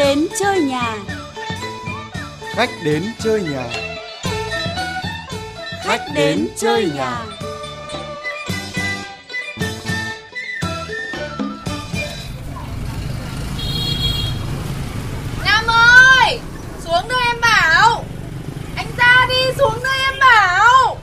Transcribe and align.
đến 0.00 0.26
chơi 0.38 0.60
nhà. 0.60 0.96
Khách 2.54 2.70
đến 2.84 3.02
chơi 3.24 3.42
nhà. 3.42 3.64
Khách 5.84 6.00
đến 6.14 6.48
chơi 6.56 6.90
nhà. 6.94 7.24
Nam 15.44 15.66
ơi 15.66 16.38
Xuống 16.84 17.08
đây 17.08 17.22
em 17.26 17.40
bảo 17.40 18.04
Anh 18.76 18.86
ra 18.98 19.26
đi 19.28 19.52
xuống 19.58 19.82
đây 19.82 19.98
em 20.04 20.18
bảo 20.20 20.96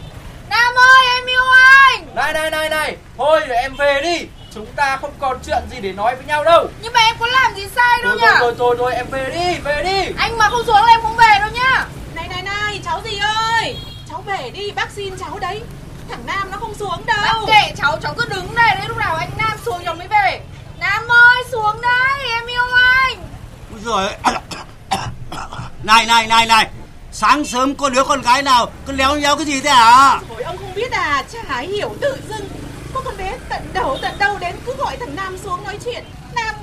Nam 0.49 0.73
ơi 0.75 1.05
em 1.15 1.25
yêu 1.25 1.43
anh 1.83 2.15
Này 2.15 2.33
này 2.33 2.51
này 2.51 2.69
này 2.69 2.97
Thôi 3.17 3.41
để 3.47 3.55
em 3.55 3.75
về 3.75 4.01
đi 4.03 4.27
Chúng 4.57 4.75
ta 4.75 4.97
không 5.01 5.13
còn 5.19 5.39
chuyện 5.45 5.63
gì 5.71 5.77
để 5.81 5.93
nói 5.93 6.15
với 6.15 6.25
nhau 6.25 6.43
đâu. 6.43 6.67
Nhưng 6.81 6.93
mà 6.93 6.99
em 6.99 7.15
có 7.19 7.27
làm 7.27 7.55
gì 7.55 7.67
sai 7.75 8.03
đâu 8.03 8.11
Thôi 8.11 8.19
nhá 8.21 8.35
thôi 8.39 8.55
thôi 8.57 8.75
thôi 8.79 8.93
em 8.93 9.05
về 9.11 9.29
đi 9.33 9.59
Về 9.59 9.83
đi. 9.83 10.13
Anh 10.17 10.37
mà 10.37 10.49
không 10.49 10.65
xuống 10.65 10.75
là 10.75 10.87
em 10.87 11.01
không 11.01 11.15
về 11.15 11.39
đâu 11.39 11.49
nhá. 11.53 11.85
Này 12.15 12.27
này 12.27 12.41
này, 12.41 12.81
cháu 12.85 13.01
gì 13.05 13.17
ơi? 13.17 13.77
Cháu 14.09 14.23
về 14.25 14.49
đi, 14.53 14.71
bác 14.71 14.91
xin 14.91 15.17
cháu 15.17 15.39
đấy. 15.39 15.61
Thằng 16.09 16.25
Nam 16.25 16.51
nó 16.51 16.57
không 16.57 16.73
xuống 16.73 17.05
đâu. 17.05 17.17
Bác 17.21 17.39
kệ 17.47 17.73
cháu 17.77 17.97
cháu 18.01 18.13
cứ 18.17 18.25
đứng 18.29 18.55
đây 18.55 18.75
Đến 18.75 18.87
lúc 18.87 18.97
nào 18.97 19.15
anh 19.15 19.29
Nam 19.37 19.57
xuống 19.65 19.81
cháu 19.85 19.95
mới 19.95 20.07
về. 20.07 20.41
Nam 20.79 21.07
ơi 21.07 21.43
xuống 21.51 21.81
đây 21.81 22.29
em 22.31 22.45
yêu 22.45 22.65
anh. 22.73 23.17
Rồi 23.85 24.09
này 25.83 26.05
này 26.05 26.27
này 26.27 26.45
này. 26.45 26.67
Sáng 27.11 27.45
sớm 27.45 27.75
có 27.75 27.89
đứa 27.89 28.03
con 28.03 28.21
gái 28.21 28.43
nào 28.43 28.71
cứ 28.85 28.93
léo 28.93 29.15
nhéo 29.15 29.35
cái 29.35 29.45
gì 29.45 29.61
thế 29.61 29.69
hả? 29.69 30.19
Ôi 30.29 30.43
ông 30.43 30.57
không 30.57 30.73
biết 30.75 30.91
à, 30.91 31.23
chả 31.33 31.59
hiểu 31.59 31.95
tự 32.01 32.17
dưng 32.29 32.47
tận 33.49 33.61
đầu 33.73 33.97
tận 34.01 34.11
đâu 34.19 34.37
đến 34.39 34.55
cứ 34.65 34.73
gọi 34.77 34.97
thằng 34.97 35.15
Nam 35.15 35.37
xuống 35.37 35.63
nói 35.63 35.77
chuyện. 35.85 36.05
Nam 36.35 36.55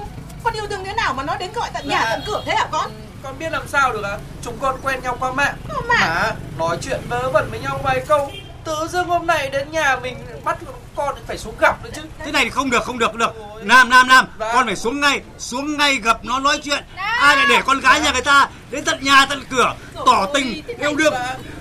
con 0.44 0.54
yêu 0.54 0.66
thương 0.70 0.84
thế 0.84 0.94
nào 0.94 1.14
mà 1.14 1.22
nó 1.22 1.36
đến 1.36 1.52
gọi 1.52 1.70
tận 1.74 1.88
nhà 1.88 2.00
Dạ. 2.04 2.10
tận 2.10 2.22
cửa 2.26 2.42
thế 2.46 2.54
hả 2.54 2.68
con? 2.72 2.90
Con 3.22 3.38
biết 3.38 3.52
làm 3.52 3.68
sao 3.68 3.92
được 3.92 4.02
à 4.04 4.18
Chúng 4.42 4.58
con 4.58 4.76
quen 4.82 5.00
nhau 5.02 5.16
qua 5.20 5.32
mạng. 5.32 5.54
Qua 5.68 5.80
mạng? 5.88 6.00
Mà 6.00 6.32
nói 6.58 6.78
chuyện 6.82 7.00
vớ 7.08 7.30
vẩn 7.30 7.50
với 7.50 7.60
nhau 7.60 7.80
vài 7.82 8.00
câu 8.08 8.30
Tự 8.64 8.88
dưng 8.92 9.08
hôm 9.08 9.26
nay 9.26 9.50
đến 9.52 9.70
nhà 9.72 9.96
mình 10.02 10.16
bắt 10.44 10.58
con 10.96 11.14
phải 11.26 11.38
xuống 11.38 11.54
gặp 11.60 11.84
nữa 11.84 11.90
chứ. 11.96 12.02
Thế 12.24 12.32
này 12.32 12.44
thì 12.44 12.50
không 12.50 12.70
được 12.70 12.84
không 12.84 12.98
được 12.98 13.06
không 13.06 13.18
được. 13.18 13.32
Nam 13.62 13.88
nam 13.90 14.08
nam 14.08 14.26
Dạ. 14.40 14.52
con 14.54 14.66
phải 14.66 14.76
xuống 14.76 15.00
ngay 15.00 15.20
xuống 15.38 15.76
ngay 15.76 15.96
gặp 15.96 16.24
nó 16.24 16.38
nói 16.38 16.60
chuyện. 16.64 16.84
Ai 16.96 17.36
lại 17.36 17.46
để 17.48 17.62
con 17.66 17.80
gái 17.80 18.00
nhà 18.00 18.12
người 18.12 18.22
ta 18.22 18.48
đến 18.70 18.84
tận 18.84 18.98
nhà 19.04 19.26
tận 19.26 19.42
cửa 19.50 19.74
tỏ 20.06 20.26
tình 20.34 20.62
yêu 20.78 20.94
đương. 20.94 21.14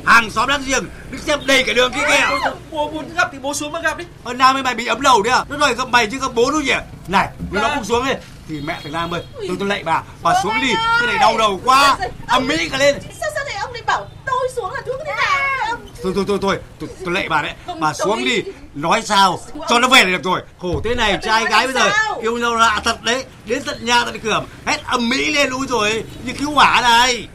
hàng 0.05 0.31
xóm 0.31 0.47
láng 0.49 0.63
giềng 0.65 0.85
đứng 1.11 1.21
xem 1.21 1.39
đầy 1.45 1.63
cả 1.63 1.73
đường 1.73 1.91
kia 1.93 2.05
kìa. 2.07 2.49
Bố 2.71 2.89
muốn 2.91 3.15
gặp 3.15 3.29
thì 3.31 3.39
bố 3.39 3.53
xuống 3.53 3.71
mà 3.71 3.79
gặp 3.81 3.97
đi. 3.97 4.05
Ơ 4.23 4.33
Nam 4.33 4.55
ơi 4.55 4.63
mày 4.63 4.75
bị 4.75 4.85
ấm 4.85 5.01
đầu 5.01 5.21
đấy 5.21 5.33
à? 5.33 5.43
Nó 5.49 5.57
đòi 5.57 5.75
gặp 5.75 5.87
mày 5.87 6.07
chứ 6.07 6.19
gặp 6.19 6.31
bố 6.35 6.51
đâu 6.51 6.61
nhỉ? 6.61 6.73
Này 7.07 7.27
nếu 7.51 7.61
nó 7.63 7.69
không 7.75 7.85
xuống 7.85 8.05
đi 8.05 8.11
Thì 8.49 8.61
mẹ 8.65 8.79
thằng 8.83 8.91
Nam 8.93 9.13
ơi 9.13 9.23
Tôi 9.47 9.55
tôi 9.59 9.67
lạy 9.67 9.83
bà 9.83 10.01
Bà 10.23 10.33
xuống 10.43 10.53
đi. 10.61 10.73
Cái 10.99 11.07
này 11.07 11.17
đau 11.19 11.37
đầu 11.37 11.61
quá. 11.65 11.97
Âm 12.27 12.47
mỹ 12.47 12.69
cả 12.69 12.77
lên. 12.77 12.95
Sao 13.21 13.29
sao 13.35 13.42
ông 13.73 13.75
lại 13.75 13.83
bảo 13.87 14.07
tôi 14.25 14.49
xuống 14.55 14.71
là 14.73 14.81
thương 14.85 14.99
thế 15.05 15.11
nào 15.15 15.77
Thôi 16.03 16.11
thôi 16.15 16.25
thôi 16.27 16.37
thôi 16.41 16.57
Tôi, 16.79 16.89
tôi 17.05 17.13
lạy 17.13 17.29
bà 17.29 17.41
đấy. 17.41 17.53
Không, 17.65 17.79
Bà 17.79 17.93
tôi- 17.99 18.05
xuống 18.07 18.25
đi 18.25 18.41
Nói 18.75 19.01
sao? 19.01 19.39
Cho 19.69 19.79
nó 19.79 19.87
về 19.87 20.03
là 20.03 20.09
được 20.17 20.23
rồi. 20.23 20.41
Khổ 20.59 20.81
thế 20.83 20.95
này 20.95 21.19
trai 21.23 21.45
gái 21.45 21.67
bây 21.67 21.73
giờ? 21.73 21.89
Yêu 22.21 22.37
nhau 22.37 22.55
lạ 22.55 22.81
thật 22.83 23.03
đấy. 23.03 23.25
Đến 23.45 23.63
tận 23.65 23.85
nhà 23.85 24.05
tận 24.05 24.19
cửa 24.19 24.43
Hét 24.65 24.83
âm 24.85 25.09
mỹ 25.09 25.33
lên 25.33 25.49
úi 25.49 25.67
rồi 25.69 26.03
Như 26.25 26.33
cứu 26.39 26.51
hỏa 26.51 26.81
này. 26.81 27.27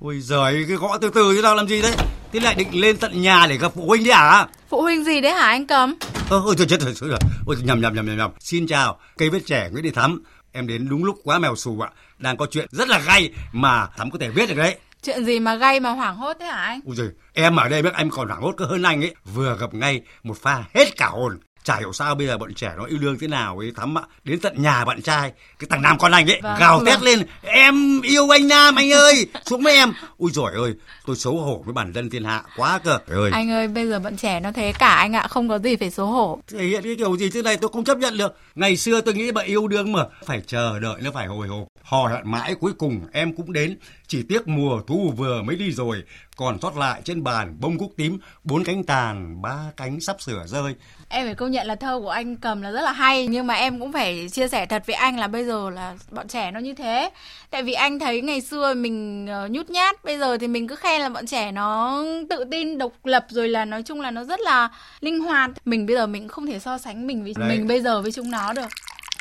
Ôi 0.00 0.20
giời 0.20 0.64
cái 0.68 0.76
gõ 0.76 0.98
từ 1.00 1.10
từ 1.14 1.34
chứ 1.36 1.42
nào 1.42 1.54
làm 1.54 1.68
gì 1.68 1.82
đấy? 1.82 1.92
Thế 2.32 2.40
lại 2.40 2.54
định 2.54 2.80
lên 2.80 2.96
tận 2.96 3.22
nhà 3.22 3.46
để 3.46 3.56
gặp 3.56 3.72
phụ 3.74 3.86
huynh 3.86 4.04
đấy 4.04 4.12
à 4.12 4.46
Phụ 4.70 4.82
huynh 4.82 5.04
gì 5.04 5.20
đấy 5.20 5.32
hả 5.32 5.46
anh 5.46 5.66
Cầm? 5.66 5.94
Ơ, 6.30 6.42
ôi, 6.44 6.54
trời 6.58 6.66
chết 6.70 6.80
rồi, 6.80 6.94
rồi. 7.00 7.18
Ôi, 7.46 7.56
nhầm, 7.62 7.80
nhầm, 7.80 7.94
nhầm, 7.94 8.06
nhầm, 8.06 8.16
nhầm. 8.16 8.30
Xin 8.40 8.66
chào, 8.66 8.98
cây 9.18 9.30
vết 9.30 9.40
trẻ 9.46 9.68
Nguyễn 9.72 9.84
Đi 9.84 9.90
Thắm. 9.90 10.22
Em 10.52 10.66
đến 10.66 10.88
đúng 10.88 11.04
lúc 11.04 11.18
quá 11.24 11.38
mèo 11.38 11.56
xù 11.56 11.80
ạ. 11.80 11.90
Đang 12.18 12.36
có 12.36 12.46
chuyện 12.50 12.66
rất 12.70 12.88
là 12.88 12.98
gay 12.98 13.30
mà 13.52 13.86
Thắm 13.96 14.10
có 14.10 14.18
thể 14.18 14.30
biết 14.30 14.48
được 14.48 14.56
đấy. 14.56 14.76
Chuyện 15.02 15.24
gì 15.24 15.40
mà 15.40 15.54
gay 15.54 15.80
mà 15.80 15.90
hoảng 15.90 16.16
hốt 16.16 16.36
thế 16.40 16.46
hả 16.46 16.56
anh 16.56 16.80
Ôi 16.86 16.96
giời, 16.96 17.08
em 17.32 17.56
ở 17.56 17.68
đây 17.68 17.82
biết 17.82 17.94
em 17.96 18.10
còn 18.10 18.28
hoảng 18.28 18.42
hốt 18.42 18.54
cơ 18.56 18.64
hơn 18.64 18.82
anh 18.82 19.00
ấy. 19.00 19.14
Vừa 19.24 19.56
gặp 19.60 19.74
ngay 19.74 20.00
một 20.22 20.36
pha 20.42 20.64
hết 20.74 20.96
cả 20.96 21.06
hồn. 21.06 21.38
Chả 21.64 21.76
hiểu 21.76 21.92
sao 21.92 22.14
bây 22.14 22.26
giờ 22.26 22.38
bọn 22.38 22.54
trẻ 22.54 22.72
nó 22.76 22.84
yêu 22.84 22.98
đương 22.98 23.18
thế 23.20 23.26
nào 23.26 23.58
ấy 23.58 23.72
Thắm 23.76 23.98
ạ. 23.98 24.02
Đến 24.24 24.40
tận 24.40 24.62
nhà 24.62 24.84
bạn 24.84 25.02
trai, 25.02 25.32
cái 25.58 25.68
thằng 25.70 25.82
Nam 25.82 25.98
con 25.98 26.12
anh 26.12 26.30
ấy, 26.30 26.40
Vâng, 26.42 26.56
gào 26.60 26.76
vâng. 26.76 26.86
thét 26.86 27.02
lên. 27.02 27.22
Em 27.42 28.00
yêu 28.02 28.28
anh 28.34 28.48
Nam 28.48 28.74
anh 28.76 28.92
ơi, 28.92 29.26
xuống 29.46 29.62
với 29.62 29.74
em. 29.74 29.92
Ui 30.18 30.30
giời 30.30 30.52
ơi, 30.54 30.74
tôi 31.06 31.16
xấu 31.16 31.36
hổ 31.38 31.62
với 31.64 31.72
bản 31.72 31.92
dân 31.92 32.10
thiên 32.10 32.24
hạ 32.24 32.42
quá 32.56 32.80
cơ. 32.84 32.98
Ơi. 33.08 33.30
Anh 33.32 33.50
ơi 33.50 33.68
bây 33.68 33.88
giờ 33.88 33.98
bọn 33.98 34.16
trẻ 34.16 34.40
nó 34.40 34.52
thế 34.52 34.72
cả 34.78 34.94
anh 34.94 35.12
ạ 35.12 35.26
Không 35.28 35.48
có 35.48 35.58
gì 35.58 35.76
phải 35.76 35.90
xấu 35.90 36.06
hổ 36.06 36.38
thể 36.52 36.64
hiện 36.64 36.82
cái 36.82 36.94
kiểu 36.98 37.16
gì 37.16 37.30
thế 37.30 37.42
này 37.42 37.56
tôi 37.56 37.70
không 37.72 37.84
chấp 37.84 37.98
nhận 37.98 38.18
được 38.18 38.36
ngày 38.54 38.76
xưa 38.76 39.00
tôi 39.00 39.14
nghĩ 39.14 39.32
bạn 39.32 39.46
yêu 39.46 39.68
đương 39.68 39.92
mà 39.92 40.00
phải 40.26 40.42
chờ 40.46 40.78
đợi 40.80 40.94
nó 41.02 41.10
phải 41.14 41.26
hồi 41.26 41.48
hộp 41.48 41.68
hò 41.82 42.06
hẹn 42.08 42.30
mãi 42.30 42.54
cuối 42.60 42.72
cùng 42.78 43.00
em 43.12 43.36
cũng 43.36 43.52
đến 43.52 43.78
chỉ 44.12 44.22
tiếc 44.22 44.48
mùa 44.48 44.80
thu 44.86 45.12
vừa 45.16 45.42
mới 45.42 45.56
đi 45.56 45.72
rồi 45.72 46.04
còn 46.36 46.60
sót 46.60 46.76
lại 46.76 47.00
trên 47.04 47.24
bàn 47.24 47.56
bông 47.60 47.78
cúc 47.78 47.92
tím 47.96 48.18
bốn 48.44 48.64
cánh 48.64 48.84
tàn 48.84 49.42
ba 49.42 49.56
cánh 49.76 50.00
sắp 50.00 50.22
sửa 50.22 50.46
rơi. 50.46 50.74
Em 51.08 51.26
phải 51.26 51.34
công 51.34 51.50
nhận 51.50 51.66
là 51.66 51.74
thơ 51.74 52.00
của 52.02 52.10
anh 52.10 52.36
cầm 52.36 52.62
là 52.62 52.72
rất 52.72 52.82
là 52.82 52.92
hay 52.92 53.26
Nhưng 53.26 53.46
mà 53.46 53.54
em 53.54 53.80
cũng 53.80 53.92
phải 53.92 54.28
chia 54.32 54.48
sẻ 54.48 54.66
thật 54.66 54.82
với 54.86 54.94
anh 54.94 55.18
là 55.18 55.28
bây 55.28 55.44
giờ 55.44 55.70
là 55.70 55.94
bọn 56.10 56.28
trẻ 56.28 56.50
nó 56.50 56.60
như 56.60 56.74
thế. 56.74 57.10
Tại 57.50 57.62
vì 57.62 57.72
anh 57.72 57.98
thấy 57.98 58.20
ngày 58.20 58.40
xưa 58.40 58.74
mình 58.74 59.26
ờ, 59.26 59.48
nhút 59.48 59.70
nhát 59.70 60.04
Bây 60.04 60.18
giờ 60.18 60.38
thì 60.38 60.48
mình 60.48 60.68
cứ 60.68 60.76
khen 60.76 61.00
là 61.00 61.08
bọn 61.08 61.26
trẻ 61.26 61.52
nó 61.52 62.02
tự 62.30 62.44
tin, 62.50 62.78
độc 62.78 62.92
lập 63.04 63.26
Rồi 63.28 63.48
là 63.48 63.64
nói 63.64 63.82
chung 63.82 64.00
là 64.00 64.10
nó 64.10 64.24
rất 64.24 64.40
là 64.40 64.68
linh 65.00 65.20
hoạt. 65.20 65.50
Mình 65.64 65.86
bây 65.86 65.96
giờ 65.96 66.06
mình 66.06 66.28
không 66.28 66.46
thể 66.46 66.58
so 66.58 66.78
sánh 66.78 67.06
mình 67.06 67.24
với 67.24 67.34
Đấy. 67.36 67.48
mình 67.48 67.66
bây 67.66 67.80
giờ 67.80 68.02
với 68.02 68.12
chúng 68.12 68.30
nó 68.30 68.52
được. 68.52 68.68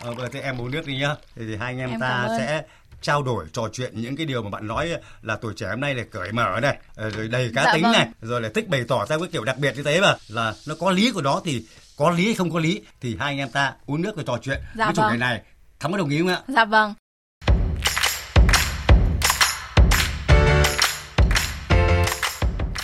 Ờ, 0.03 0.13
vậy 0.13 0.29
thế 0.31 0.41
em 0.41 0.61
uống 0.61 0.71
nước 0.71 0.87
đi 0.87 0.97
nhá. 0.97 1.15
Thì, 1.35 1.41
thì 1.47 1.55
hai 1.55 1.73
anh 1.73 1.79
em, 1.79 1.89
Em 1.89 1.99
ta 1.99 2.27
sẽ 2.37 2.63
trao 3.01 3.23
đổi 3.23 3.45
trò 3.53 3.69
chuyện 3.73 4.01
những 4.01 4.15
cái 4.15 4.25
điều 4.25 4.43
mà 4.43 4.49
bạn 4.49 4.67
nói 4.67 4.89
là 5.21 5.35
tuổi 5.35 5.53
trẻ 5.55 5.67
hôm 5.69 5.79
nay 5.79 5.95
là 5.95 6.03
cởi 6.11 6.31
mở 6.31 6.59
này 6.61 6.77
ờ, 6.95 7.09
rồi 7.09 7.27
đầy 7.27 7.51
cá 7.55 7.63
Dạ 7.63 7.73
tính 7.73 7.83
vâng. 7.83 7.91
này 7.91 8.07
rồi 8.21 8.41
là 8.41 8.49
thích 8.55 8.69
bày 8.69 8.83
tỏ 8.87 9.05
theo 9.05 9.19
cái 9.19 9.29
kiểu 9.31 9.43
đặc 9.43 9.57
biệt 9.57 9.75
như 9.75 9.83
thế 9.83 10.01
mà 10.01 10.15
là 10.27 10.53
nó 10.67 10.75
có 10.79 10.91
lý 10.91 11.11
của 11.11 11.21
nó 11.21 11.41
thì 11.45 11.65
có 11.97 12.09
lý 12.11 12.25
hay 12.25 12.35
không 12.35 12.51
có 12.51 12.59
lý 12.59 12.81
thì 13.01 13.17
hai 13.19 13.31
anh 13.31 13.37
em 13.37 13.49
ta 13.49 13.73
uống 13.85 14.01
nước 14.01 14.13
và 14.17 14.23
trò 14.25 14.37
chuyện. 14.41 14.59
Dạ 14.75 14.85
với 14.85 14.95
chủ 14.95 15.01
vâng. 15.01 15.11
đề 15.11 15.17
này 15.17 15.41
thắm 15.79 15.91
có 15.91 15.97
đồng 15.97 16.09
ý 16.09 16.19
không 16.19 16.27
ạ? 16.27 16.41
Dạ 16.47 16.65
vâng. 16.65 16.93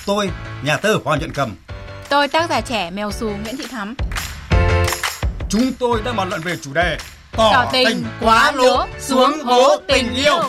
Tôi 0.05 0.29
nhà 0.63 0.77
thơ 0.77 0.99
hoàng 1.03 1.19
nhuận 1.19 1.33
cầm. 1.33 1.55
Tôi 2.09 2.27
tác 2.27 2.49
giả 2.49 2.61
trẻ 2.61 2.91
mèo 2.91 3.11
xù 3.11 3.29
Nguyễn 3.29 3.57
Thị 3.57 3.65
Thắm. 3.71 3.95
Chúng 5.49 5.73
tôi 5.79 6.01
đang 6.05 6.15
bàn 6.15 6.29
luận 6.29 6.41
về 6.41 6.57
chủ 6.61 6.73
đề 6.73 6.97
tỏ, 7.37 7.69
tình 7.73 8.03
quá 8.21 8.51
lố 8.51 8.85
xuống 8.99 9.31
hố 9.43 9.77
tình 9.87 10.13
yêu 10.13 10.39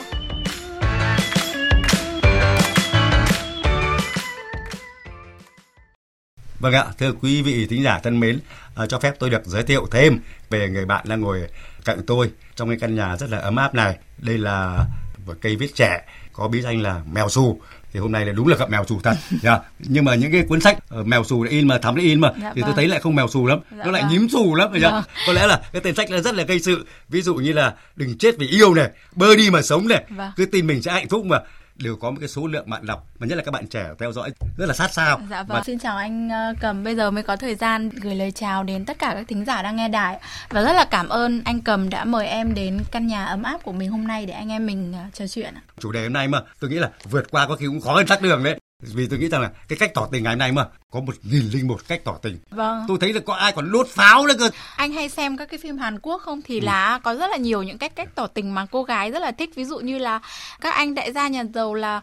Vâng 6.60 6.72
ạ, 6.72 6.84
thưa 6.98 7.12
quý 7.12 7.42
vị 7.42 7.66
thính 7.66 7.82
giả 7.82 8.00
thân 8.02 8.20
mến, 8.20 8.40
à, 8.74 8.86
cho 8.86 8.98
phép 8.98 9.14
tôi 9.18 9.30
được 9.30 9.44
giới 9.44 9.62
thiệu 9.62 9.86
thêm 9.90 10.20
về 10.50 10.68
người 10.68 10.84
bạn 10.84 11.04
đang 11.08 11.20
ngồi 11.20 11.48
cạnh 11.84 12.00
tôi 12.06 12.30
trong 12.54 12.68
cái 12.68 12.78
căn 12.80 12.94
nhà 12.94 13.16
rất 13.16 13.30
là 13.30 13.38
ấm 13.38 13.56
áp 13.56 13.74
này. 13.74 13.98
Đây 14.18 14.38
là 14.38 14.86
một 15.26 15.34
cây 15.40 15.56
viết 15.56 15.74
trẻ 15.74 16.04
có 16.32 16.48
bí 16.48 16.62
danh 16.62 16.82
là 16.82 17.00
mèo 17.12 17.28
xù. 17.28 17.60
Thì 17.92 18.00
hôm 18.00 18.12
nay 18.12 18.26
là 18.26 18.32
đúng 18.32 18.48
là 18.48 18.56
gặp 18.56 18.70
mèo 18.70 18.84
xù 18.88 19.00
thật. 19.02 19.16
nha. 19.42 19.58
Nhưng 19.78 20.04
mà 20.04 20.14
những 20.14 20.32
cái 20.32 20.42
cuốn 20.48 20.60
sách 20.60 20.78
ờ, 20.88 21.04
mèo 21.04 21.24
xù 21.24 21.42
in 21.42 21.68
mà 21.68 21.78
thắm 21.78 21.94
in 21.94 22.20
mà 22.20 22.32
Dạ 22.42 22.52
thì 22.54 22.60
tôi 22.60 22.68
vâng. 22.68 22.76
thấy 22.76 22.88
lại 22.88 23.00
không 23.00 23.14
mèo 23.14 23.28
xù 23.28 23.46
lắm. 23.46 23.58
Dạ 23.70 23.84
nó 23.84 23.90
lại 23.90 24.02
vâng. 24.02 24.12
nhím 24.12 24.28
xù 24.28 24.54
lắm. 24.54 24.68
Vâng. 24.80 25.02
Có 25.26 25.32
lẽ 25.32 25.46
là 25.46 25.60
cái 25.72 25.82
tên 25.82 25.94
sách 25.94 26.10
là 26.10 26.20
rất 26.20 26.34
là 26.34 26.44
gây 26.44 26.60
sự. 26.60 26.86
Ví 27.08 27.22
dụ 27.22 27.34
như 27.34 27.52
là 27.52 27.74
đừng 27.96 28.18
chết 28.18 28.38
vì 28.38 28.46
yêu 28.48 28.74
này, 28.74 28.90
bơ 29.14 29.36
đi 29.36 29.50
mà 29.50 29.62
sống 29.62 29.88
này, 29.88 30.04
Vâng. 30.08 30.30
cứ 30.36 30.46
tin 30.46 30.66
mình 30.66 30.82
sẽ 30.82 30.92
hạnh 30.92 31.08
phúc 31.08 31.24
mà 31.24 31.38
đều 31.78 31.96
có 31.96 32.10
một 32.10 32.16
cái 32.20 32.28
số 32.28 32.46
lượng 32.46 32.70
bạn 32.70 32.86
đọc 32.86 33.06
mà 33.18 33.26
nhất 33.26 33.36
là 33.36 33.42
các 33.42 33.50
bạn 33.50 33.66
trẻ 33.66 33.88
theo 33.98 34.12
dõi 34.12 34.30
rất 34.58 34.66
là 34.66 34.74
sát 34.74 34.92
sao 34.92 35.20
Dạ 35.30 35.42
Và 35.42 35.54
vâng. 35.54 35.64
Xin 35.64 35.78
chào 35.78 35.96
anh 35.96 36.28
ờ, 36.28 36.54
Cầm. 36.60 36.84
Bây 36.84 36.96
giờ 36.96 37.10
mới 37.10 37.22
có 37.22 37.36
thời 37.36 37.54
gian 37.54 37.88
gửi 37.88 38.14
lời 38.14 38.32
chào 38.32 38.64
đến 38.64 38.84
tất 38.84 38.98
cả 38.98 39.12
các 39.14 39.28
thính 39.28 39.44
giả 39.44 39.62
đang 39.62 39.76
nghe 39.76 39.88
đài. 39.88 40.20
Và 40.50 40.62
rất 40.62 40.72
là 40.72 40.84
cảm 40.84 41.08
ơn 41.08 41.42
anh 41.44 41.60
Cầm 41.60 41.90
đã 41.90 42.04
mời 42.04 42.26
em 42.26 42.54
đến 42.54 42.78
căn 42.90 43.06
nhà 43.06 43.24
ấm 43.24 43.42
áp 43.42 43.62
của 43.62 43.72
mình 43.72 43.90
hôm 43.90 44.06
nay 44.06 44.26
để 44.26 44.32
anh 44.32 44.48
em 44.48 44.66
mình 44.66 44.92
ờ, 44.92 45.04
trò 45.12 45.26
chuyện. 45.26 45.54
ạ. 45.54 45.62
chủ 45.80 45.92
đề 45.92 46.02
hôm 46.02 46.12
nay 46.12 46.28
mà 46.28 46.40
tôi 46.60 46.70
nghĩ 46.70 46.76
là 46.76 46.90
vượt 47.10 47.30
qua 47.30 47.46
có 47.48 47.56
khi 47.56 47.66
cũng 47.66 47.80
khó 47.80 47.94
hơn 47.94 48.06
tắc 48.06 48.22
đường 48.22 48.44
đấy 48.44 48.58
vì 48.82 49.06
tôi 49.06 49.18
nghĩ 49.18 49.28
rằng 49.28 49.40
là 49.40 49.50
cái 49.68 49.78
cách 49.78 49.90
tỏ 49.94 50.08
tình 50.12 50.24
ngày 50.24 50.32
hôm 50.32 50.38
nay 50.38 50.52
mà 50.52 50.66
có 50.90 51.00
một 51.00 51.14
nghìn 51.22 51.48
linh 51.52 51.68
một 51.68 51.88
cách 51.88 52.00
tỏ 52.04 52.14
tình 52.22 52.38
Vâng. 52.50 52.84
tôi 52.88 52.98
thấy 53.00 53.12
là 53.12 53.20
có 53.20 53.34
ai 53.34 53.52
còn 53.52 53.72
đốt 53.72 53.86
pháo 53.88 54.26
nữa 54.26 54.34
cơ 54.38 54.50
Anh 54.76 54.92
hay 54.92 55.08
xem 55.08 55.36
các 55.36 55.48
cái 55.50 55.58
phim 55.58 55.78
Hàn 55.78 55.98
Quốc 56.02 56.22
không? 56.22 56.38
Ừ. 56.38 56.42
Thì 56.44 56.60
là 56.60 56.98
có 57.04 57.14
rất 57.14 57.30
là 57.30 57.36
nhiều 57.36 57.62
những 57.62 57.78
cách 57.78 57.92
cách 57.96 58.08
tỏ 58.14 58.26
tình 58.26 58.54
mà 58.54 58.66
cô 58.70 58.82
gái 58.82 59.10
rất 59.10 59.18
là 59.18 59.32
thích. 59.32 59.50
Ví 59.54 59.64
dụ 59.64 59.78
như 59.78 59.98
là 59.98 60.20
các 60.60 60.74
anh 60.74 60.94
đại 60.94 61.12
gia 61.12 61.28
nhà 61.28 61.44
giàu 61.54 61.74
là 61.74 62.00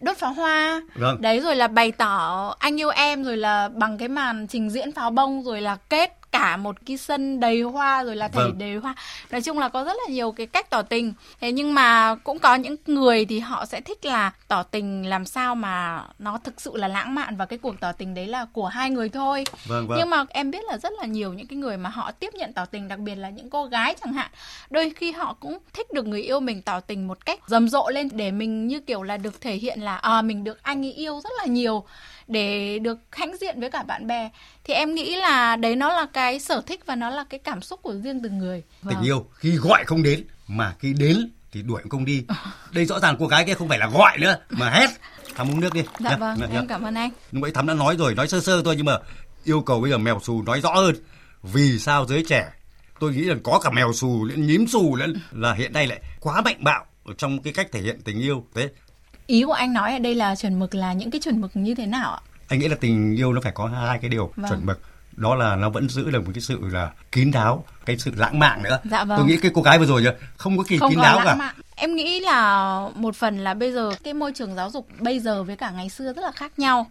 đốt 0.00 0.16
pháo 0.16 0.32
hoa 0.32 0.80
Vâng. 0.94 1.20
đấy 1.20 1.40
rồi 1.40 1.56
là 1.56 1.68
bày 1.68 1.92
tỏ 1.92 2.54
anh 2.58 2.80
yêu 2.80 2.88
em 2.88 3.24
rồi 3.24 3.36
là 3.36 3.68
bằng 3.68 3.98
cái 3.98 4.08
màn 4.08 4.46
trình 4.46 4.70
diễn 4.70 4.92
pháo 4.92 5.10
bông 5.10 5.44
rồi 5.44 5.60
là 5.60 5.76
kết 5.90 6.27
cả 6.38 6.56
một 6.56 6.76
cái 6.86 6.96
sân 6.96 7.40
đầy 7.40 7.62
hoa 7.62 8.04
rồi 8.04 8.16
là 8.16 8.28
thầy 8.28 8.44
Vâng. 8.44 8.58
đầy 8.58 8.76
hoa. 8.76 8.94
Nói 9.30 9.42
chung 9.42 9.58
là 9.58 9.68
có 9.68 9.84
rất 9.84 9.96
là 10.06 10.12
nhiều 10.14 10.32
cái 10.32 10.46
cách 10.46 10.70
tỏ 10.70 10.82
tình. 10.82 11.14
Thế 11.40 11.52
nhưng 11.52 11.74
mà 11.74 12.14
cũng 12.14 12.38
có 12.38 12.54
những 12.54 12.76
người 12.86 13.24
thì 13.24 13.38
họ 13.40 13.66
sẽ 13.66 13.80
thích 13.80 14.04
là 14.04 14.32
tỏ 14.48 14.62
tình 14.62 15.06
làm 15.06 15.24
sao 15.24 15.54
mà 15.54 16.04
nó 16.18 16.38
thực 16.44 16.60
sự 16.60 16.76
là 16.76 16.88
lãng 16.88 17.14
mạn 17.14 17.36
và 17.36 17.46
cái 17.46 17.58
cuộc 17.58 17.80
tỏ 17.80 17.92
tình 17.92 18.14
đấy 18.14 18.26
là 18.26 18.46
của 18.52 18.66
hai 18.66 18.90
người 18.90 19.08
thôi. 19.08 19.44
Vâng 19.66 19.88
vâng. 19.88 19.98
nhưng 19.98 20.10
mà 20.10 20.24
em 20.28 20.50
biết 20.50 20.64
là 20.64 20.78
rất 20.78 20.92
là 20.98 21.06
nhiều 21.06 21.32
những 21.32 21.46
cái 21.46 21.56
người 21.56 21.76
mà 21.76 21.90
họ 21.90 22.10
tiếp 22.10 22.34
nhận 22.34 22.52
tỏ 22.52 22.64
tình 22.64 22.88
đặc 22.88 22.98
biệt 22.98 23.14
là 23.14 23.30
những 23.30 23.50
cô 23.50 23.64
gái 23.64 23.94
chẳng 24.04 24.12
hạn. 24.12 24.30
Đôi 24.70 24.92
khi 24.96 25.12
họ 25.12 25.36
cũng 25.40 25.58
thích 25.72 25.92
được 25.92 26.06
người 26.06 26.22
yêu 26.22 26.40
mình 26.40 26.62
tỏ 26.62 26.80
tình 26.80 27.08
một 27.08 27.26
cách 27.26 27.40
rầm 27.46 27.68
rộ 27.68 27.88
lên 27.90 28.08
để 28.12 28.30
mình 28.30 28.66
như 28.66 28.80
kiểu 28.80 29.02
là 29.02 29.16
được 29.16 29.40
thể 29.40 29.54
hiện 29.54 29.80
là 29.80 29.96
à 29.96 30.22
mình 30.22 30.44
được 30.44 30.62
anh 30.62 30.84
ấy 30.86 30.92
yêu 30.92 31.20
rất 31.24 31.30
là 31.38 31.46
nhiều 31.46 31.84
để 32.28 32.78
được 32.78 32.98
hãnh 33.10 33.36
diện 33.36 33.60
với 33.60 33.70
cả 33.70 33.82
bạn 33.82 34.06
bè 34.06 34.30
thì 34.68 34.74
em 34.74 34.94
nghĩ 34.94 35.16
là 35.16 35.56
đấy 35.56 35.76
nó 35.76 35.88
là 35.88 36.06
cái 36.12 36.40
sở 36.40 36.62
thích 36.66 36.80
và 36.86 36.96
nó 36.96 37.10
là 37.10 37.24
cái 37.30 37.40
cảm 37.44 37.62
xúc 37.62 37.80
của 37.82 37.94
riêng 37.94 38.20
từng 38.22 38.38
người. 38.38 38.62
Tình 38.88 38.94
Vâng. 38.96 39.04
yêu 39.04 39.26
khi 39.34 39.50
gọi 39.56 39.84
không 39.84 40.02
đến 40.02 40.24
mà 40.48 40.74
khi 40.78 40.92
đến 40.92 41.30
thì 41.52 41.62
đuổi 41.62 41.82
cũng 41.82 41.90
không 41.90 42.04
đi. 42.04 42.24
Đây 42.72 42.84
rõ 42.84 43.00
ràng 43.00 43.16
cô 43.18 43.26
gái 43.26 43.44
kia 43.44 43.54
không 43.54 43.68
phải 43.68 43.78
là 43.78 43.86
gọi 43.86 44.18
nữa 44.18 44.36
mà 44.50 44.70
hét. 44.70 44.90
Thắm 45.34 45.50
uống 45.50 45.60
nước 45.60 45.74
đi. 45.74 45.82
Dạ 45.98 46.10
Nha, 46.10 46.16
vâng 46.16 46.40
nha, 46.40 46.46
nha. 46.46 46.58
em 46.58 46.66
cảm 46.66 46.82
ơn 46.82 46.94
anh. 46.94 47.10
Lúc 47.32 47.42
ấy 47.42 47.52
thắm 47.52 47.66
đã 47.66 47.74
nói 47.74 47.96
rồi 47.96 48.14
nói 48.14 48.28
sơ 48.28 48.40
sơ 48.40 48.62
thôi 48.62 48.74
nhưng 48.76 48.86
mà 48.86 48.98
yêu 49.44 49.60
cầu 49.60 49.80
bây 49.80 49.90
giờ 49.90 49.98
mèo 49.98 50.20
xù 50.22 50.42
nói 50.42 50.60
rõ 50.60 50.74
hơn. 50.74 50.94
Vì 51.42 51.78
sao 51.78 52.06
giới 52.06 52.24
trẻ 52.28 52.48
tôi 53.00 53.12
nghĩ 53.12 53.20
là 53.24 53.34
có 53.44 53.60
cả 53.64 53.70
mèo 53.70 53.92
xù 53.92 54.24
lẫn 54.24 54.46
nhím 54.46 54.66
xù 54.66 54.96
lẫn 54.96 55.14
là 55.32 55.54
hiện 55.54 55.72
nay 55.72 55.86
lại 55.86 56.00
quá 56.20 56.40
mạnh 56.40 56.64
bạo 56.64 56.84
ở 57.04 57.14
trong 57.18 57.42
cái 57.42 57.52
cách 57.52 57.68
thể 57.72 57.80
hiện 57.80 58.00
tình 58.04 58.20
yêu 58.20 58.44
thế. 58.54 58.68
Ý 59.26 59.44
của 59.44 59.52
anh 59.52 59.72
nói 59.72 59.92
ở 59.92 59.98
đây 59.98 60.14
là 60.14 60.36
chuẩn 60.36 60.58
mực 60.58 60.74
là 60.74 60.92
những 60.92 61.10
cái 61.10 61.20
chuẩn 61.20 61.40
mực 61.40 61.50
như 61.56 61.74
thế 61.74 61.86
nào 61.86 62.12
ạ 62.14 62.20
anh 62.48 62.58
nghĩ 62.58 62.68
là 62.68 62.76
tình 62.80 63.16
yêu 63.16 63.32
nó 63.32 63.40
phải 63.40 63.52
có 63.52 63.66
hai 63.66 63.98
cái 63.98 64.08
điều 64.08 64.32
Vâng. 64.36 64.50
chuẩn 64.50 64.66
mực. 64.66 64.80
Đó 65.16 65.34
là 65.34 65.56
nó 65.56 65.70
vẫn 65.70 65.88
giữ 65.88 66.10
được 66.10 66.26
một 66.26 66.30
cái 66.34 66.40
sự 66.40 66.58
là 66.72 66.90
kín 67.12 67.30
đáo 67.30 67.64
cái 67.86 67.98
sự 67.98 68.12
lãng 68.16 68.38
mạn 68.38 68.62
nữa. 68.62 68.78
Dạ 68.84 69.04
vâng. 69.04 69.18
tôi 69.18 69.26
nghĩ 69.26 69.36
cái 69.36 69.50
cô 69.54 69.62
gái 69.62 69.78
vừa 69.78 69.86
rồi 69.86 70.02
nhá 70.02 70.10
không 70.36 70.58
có 70.58 70.64
kỳ 70.68 70.78
không 70.78 70.90
kín 70.90 70.98
có 70.98 71.02
đáo 71.04 71.16
lãng 71.16 71.26
cả. 71.26 71.34
mạn. 71.34 71.54
Em 71.76 71.94
nghĩ 71.94 72.20
là 72.20 72.80
một 72.94 73.16
phần 73.16 73.38
là 73.38 73.54
bây 73.54 73.72
giờ 73.72 73.90
cái 74.04 74.14
môi 74.14 74.32
trường 74.32 74.54
giáo 74.54 74.70
dục 74.70 74.88
bây 74.98 75.20
giờ 75.20 75.42
với 75.42 75.56
cả 75.56 75.70
ngày 75.70 75.88
xưa 75.88 76.12
rất 76.12 76.22
là 76.22 76.32
khác 76.32 76.58
nhau. 76.58 76.86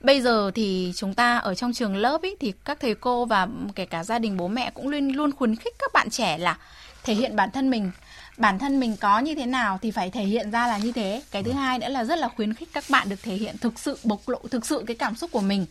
Bây 0.00 0.20
giờ 0.20 0.50
thì 0.54 0.92
chúng 0.96 1.14
ta 1.14 1.38
ở 1.38 1.54
trong 1.54 1.72
trường 1.72 1.96
lớp 1.96 2.22
ý, 2.22 2.30
thì 2.40 2.52
các 2.64 2.78
thầy 2.80 2.94
cô 2.94 3.24
và 3.24 3.48
kể 3.74 3.86
cả 3.86 4.04
gia 4.04 4.18
đình 4.18 4.36
bố 4.36 4.48
mẹ 4.48 4.70
cũng 4.74 4.88
luôn 4.88 5.08
luôn 5.08 5.32
khuyến 5.32 5.56
khích 5.56 5.74
các 5.78 5.90
bạn 5.94 6.10
trẻ 6.10 6.38
là 6.38 6.56
thể 7.04 7.14
hiện 7.14 7.36
bản 7.36 7.50
thân 7.50 7.70
mình 7.70 7.90
bản 8.36 8.58
thân 8.58 8.80
mình 8.80 8.96
có 8.96 9.18
như 9.18 9.34
thế 9.34 9.46
nào 9.46 9.78
thì 9.82 9.90
phải 9.90 10.10
thể 10.10 10.24
hiện 10.24 10.50
ra 10.50 10.66
là 10.66 10.78
như 10.78 10.92
thế. 10.92 11.22
Cái 11.30 11.42
thứ 11.42 11.52
hai 11.52 11.78
nữa 11.78 11.88
là 11.88 12.04
rất 12.04 12.18
là 12.18 12.28
khuyến 12.28 12.54
khích 12.54 12.68
các 12.72 12.84
bạn 12.90 13.08
được 13.08 13.22
thể 13.22 13.34
hiện 13.34 13.58
thực 13.58 13.78
sự 13.78 13.98
bộc 14.04 14.28
lộ 14.28 14.38
thực 14.50 14.66
sự 14.66 14.84
cái 14.86 14.96
cảm 14.96 15.14
xúc 15.14 15.30
của 15.32 15.40
mình 15.40 15.66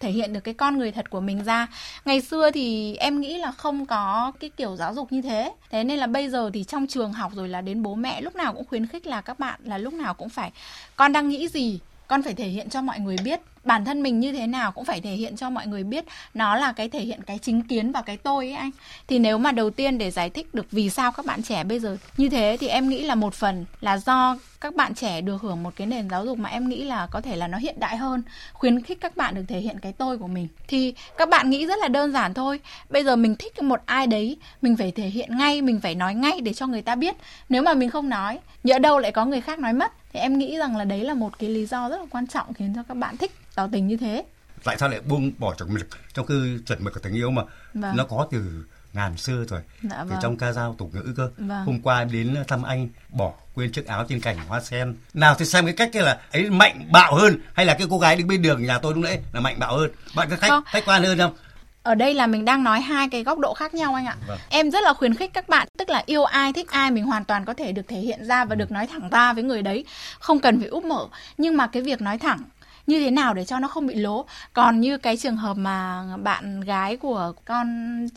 thể 0.00 0.10
hiện 0.10 0.32
được 0.32 0.40
cái 0.40 0.54
con 0.54 0.78
người 0.78 0.92
thật 0.92 1.10
của 1.10 1.20
mình 1.20 1.44
ra. 1.44 1.66
Ngày 2.04 2.20
xưa 2.20 2.50
thì 2.50 2.94
em 2.96 3.20
nghĩ 3.20 3.38
là 3.38 3.52
không 3.52 3.86
có 3.86 4.32
cái 4.40 4.50
kiểu 4.50 4.76
giáo 4.76 4.94
dục 4.94 5.12
như 5.12 5.22
thế. 5.22 5.52
Thế 5.70 5.84
nên 5.84 5.98
là 5.98 6.06
bây 6.06 6.28
giờ 6.28 6.50
thì 6.54 6.64
trong 6.64 6.86
trường 6.86 7.12
học 7.12 7.32
rồi 7.34 7.48
là 7.48 7.60
đến 7.60 7.82
bố 7.82 7.94
mẹ 7.94 8.20
lúc 8.20 8.36
nào 8.36 8.52
cũng 8.52 8.66
khuyến 8.66 8.86
khích 8.86 9.06
là 9.06 9.20
các 9.20 9.38
bạn 9.38 9.60
là 9.64 9.78
lúc 9.78 9.94
nào 9.94 10.14
cũng 10.14 10.28
phải 10.28 10.52
con 10.96 11.12
đang 11.12 11.28
nghĩ 11.28 11.48
gì 11.48 11.78
con 12.06 12.22
phải 12.22 12.34
thể 12.34 12.48
hiện 12.48 12.70
cho 12.70 12.82
mọi 12.82 12.98
người 12.98 13.16
biết 13.24 13.40
bản 13.64 13.84
thân 13.84 14.02
mình 14.02 14.20
như 14.20 14.32
thế 14.32 14.46
nào 14.46 14.72
cũng 14.72 14.84
phải 14.84 15.00
thể 15.00 15.10
hiện 15.10 15.36
cho 15.36 15.50
mọi 15.50 15.66
người 15.66 15.84
biết 15.84 16.04
nó 16.34 16.56
là 16.56 16.72
cái 16.72 16.88
thể 16.88 17.00
hiện 17.00 17.22
cái 17.22 17.38
chính 17.38 17.62
kiến 17.62 17.92
và 17.92 18.02
cái 18.02 18.16
tôi 18.16 18.46
ấy 18.46 18.54
anh. 18.54 18.70
Thì 19.08 19.18
nếu 19.18 19.38
mà 19.38 19.52
đầu 19.52 19.70
tiên 19.70 19.98
để 19.98 20.10
giải 20.10 20.30
thích 20.30 20.54
được 20.54 20.66
vì 20.70 20.90
sao 20.90 21.12
các 21.12 21.26
bạn 21.26 21.42
trẻ 21.42 21.64
bây 21.64 21.80
giờ 21.80 21.96
như 22.16 22.28
thế 22.28 22.56
thì 22.60 22.68
em 22.68 22.88
nghĩ 22.88 23.02
là 23.02 23.14
một 23.14 23.34
phần 23.34 23.64
là 23.80 23.98
do 23.98 24.36
các 24.60 24.74
bạn 24.74 24.94
trẻ 24.94 25.20
được 25.20 25.42
hưởng 25.42 25.62
một 25.62 25.76
cái 25.76 25.86
nền 25.86 26.10
giáo 26.10 26.26
dục 26.26 26.38
mà 26.38 26.48
em 26.48 26.68
nghĩ 26.68 26.84
là 26.84 27.08
có 27.10 27.20
thể 27.20 27.36
là 27.36 27.46
nó 27.46 27.58
hiện 27.58 27.80
đại 27.80 27.96
hơn, 27.96 28.22
khuyến 28.52 28.82
khích 28.82 29.00
các 29.00 29.16
bạn 29.16 29.34
được 29.34 29.42
thể 29.48 29.60
hiện 29.60 29.78
cái 29.78 29.92
tôi 29.92 30.18
của 30.18 30.26
mình. 30.26 30.48
Thì 30.68 30.94
các 31.16 31.28
bạn 31.28 31.50
nghĩ 31.50 31.66
rất 31.66 31.78
là 31.78 31.88
đơn 31.88 32.12
giản 32.12 32.34
thôi. 32.34 32.60
Bây 32.88 33.04
giờ 33.04 33.16
mình 33.16 33.36
thích 33.36 33.62
một 33.62 33.80
ai 33.86 34.06
đấy, 34.06 34.36
mình 34.62 34.76
phải 34.76 34.90
thể 34.90 35.06
hiện 35.06 35.38
ngay, 35.38 35.62
mình 35.62 35.80
phải 35.80 35.94
nói 35.94 36.14
ngay 36.14 36.40
để 36.40 36.52
cho 36.52 36.66
người 36.66 36.82
ta 36.82 36.94
biết. 36.94 37.16
Nếu 37.48 37.62
mà 37.62 37.74
mình 37.74 37.90
không 37.90 38.08
nói, 38.08 38.38
nhỡ 38.64 38.78
đâu 38.78 38.98
lại 38.98 39.12
có 39.12 39.24
người 39.24 39.40
khác 39.40 39.58
nói 39.58 39.72
mất 39.72 39.92
thì 40.12 40.20
em 40.20 40.38
nghĩ 40.38 40.56
rằng 40.58 40.76
là 40.76 40.84
đấy 40.84 41.04
là 41.04 41.14
một 41.14 41.38
cái 41.38 41.50
lý 41.50 41.66
do 41.66 41.88
rất 41.88 41.96
là 42.00 42.06
quan 42.10 42.26
trọng 42.26 42.54
khiến 42.54 42.72
cho 42.76 42.82
các 42.88 42.96
bạn 42.96 43.16
thích 43.16 43.32
tỏ 43.54 43.68
tình 43.72 43.86
như 43.88 43.96
thế 43.96 44.24
tại 44.64 44.76
sao 44.78 44.88
lại 44.88 45.00
buông 45.00 45.32
bỏ 45.38 45.54
chuẩn 45.54 45.74
mực 45.74 45.86
trong 46.14 46.26
khi 46.26 46.58
chuẩn 46.66 46.84
mực 46.84 46.94
của 46.94 47.00
tình 47.00 47.14
yêu 47.14 47.30
mà 47.30 47.42
Vâng. 47.74 47.96
nó 47.96 48.04
có 48.04 48.26
từ 48.30 48.64
ngàn 48.92 49.16
xưa 49.16 49.44
rồi 49.48 49.60
Dạ 49.82 49.96
từ 50.02 50.08
vâng. 50.10 50.18
trong 50.22 50.36
ca 50.36 50.52
dao 50.52 50.74
tục 50.78 50.90
ngữ 50.94 51.14
cơ 51.16 51.30
Vâng. 51.36 51.64
hôm 51.66 51.80
qua 51.82 52.04
đến 52.04 52.36
thăm 52.48 52.62
anh 52.62 52.88
bỏ 53.08 53.32
quên 53.54 53.72
chiếc 53.72 53.86
áo 53.86 54.04
trên 54.08 54.20
cành 54.20 54.36
hoa 54.48 54.60
sen 54.60 54.96
nào 55.14 55.34
thì 55.38 55.44
xem 55.44 55.64
cái 55.64 55.74
cách 55.74 55.90
kia 55.92 56.02
là 56.02 56.18
ấy 56.32 56.50
mạnh 56.50 56.88
bạo 56.92 57.14
hơn 57.14 57.36
hay 57.54 57.66
là 57.66 57.74
cái 57.74 57.86
cô 57.90 57.98
gái 57.98 58.16
đứng 58.16 58.26
bên 58.28 58.42
đường 58.42 58.66
nhà 58.66 58.78
tôi 58.78 58.94
lúc 58.94 59.04
nãy 59.04 59.20
là 59.32 59.40
mạnh 59.40 59.58
bạo 59.58 59.76
hơn 59.78 59.90
bạn 60.16 60.28
có 60.30 60.36
khách 60.36 60.48
Không. 60.48 60.64
khách 60.66 60.84
quan 60.86 61.02
hơn 61.04 61.18
không 61.18 61.34
ở 61.82 61.94
đây 61.94 62.14
là 62.14 62.26
mình 62.26 62.44
đang 62.44 62.64
nói 62.64 62.80
hai 62.80 63.08
cái 63.08 63.22
góc 63.22 63.38
độ 63.38 63.54
khác 63.54 63.74
nhau 63.74 63.94
anh 63.94 64.06
ạ. 64.06 64.16
Vâng. 64.28 64.38
em 64.48 64.70
rất 64.70 64.82
là 64.82 64.92
khuyến 64.92 65.14
khích 65.14 65.32
các 65.32 65.48
bạn 65.48 65.68
tức 65.78 65.90
là 65.90 66.02
yêu 66.06 66.24
ai 66.24 66.52
thích 66.52 66.70
ai 66.70 66.90
mình 66.90 67.04
hoàn 67.04 67.24
toàn 67.24 67.44
có 67.44 67.54
thể 67.54 67.72
được 67.72 67.88
thể 67.88 67.98
hiện 67.98 68.26
ra 68.26 68.44
và 68.44 68.54
được 68.54 68.70
nói 68.70 68.86
thẳng 68.86 69.08
ra 69.10 69.32
với 69.32 69.42
người 69.42 69.62
đấy. 69.62 69.84
Không 70.18 70.40
cần 70.40 70.60
phải 70.60 70.68
úp 70.68 70.84
mở 70.84 71.06
nhưng 71.38 71.56
mà 71.56 71.66
cái 71.66 71.82
việc 71.82 72.00
nói 72.00 72.18
thẳng 72.18 72.38
như 72.86 73.00
thế 73.00 73.10
nào 73.10 73.34
để 73.34 73.44
cho 73.44 73.58
nó 73.58 73.68
không 73.68 73.86
bị 73.86 73.94
lố? 73.94 74.26
Còn 74.52 74.80
như 74.80 74.98
cái 74.98 75.16
trường 75.16 75.36
hợp 75.36 75.56
mà 75.56 76.04
bạn 76.16 76.60
gái 76.60 76.96
của 76.96 77.32
con 77.44 77.66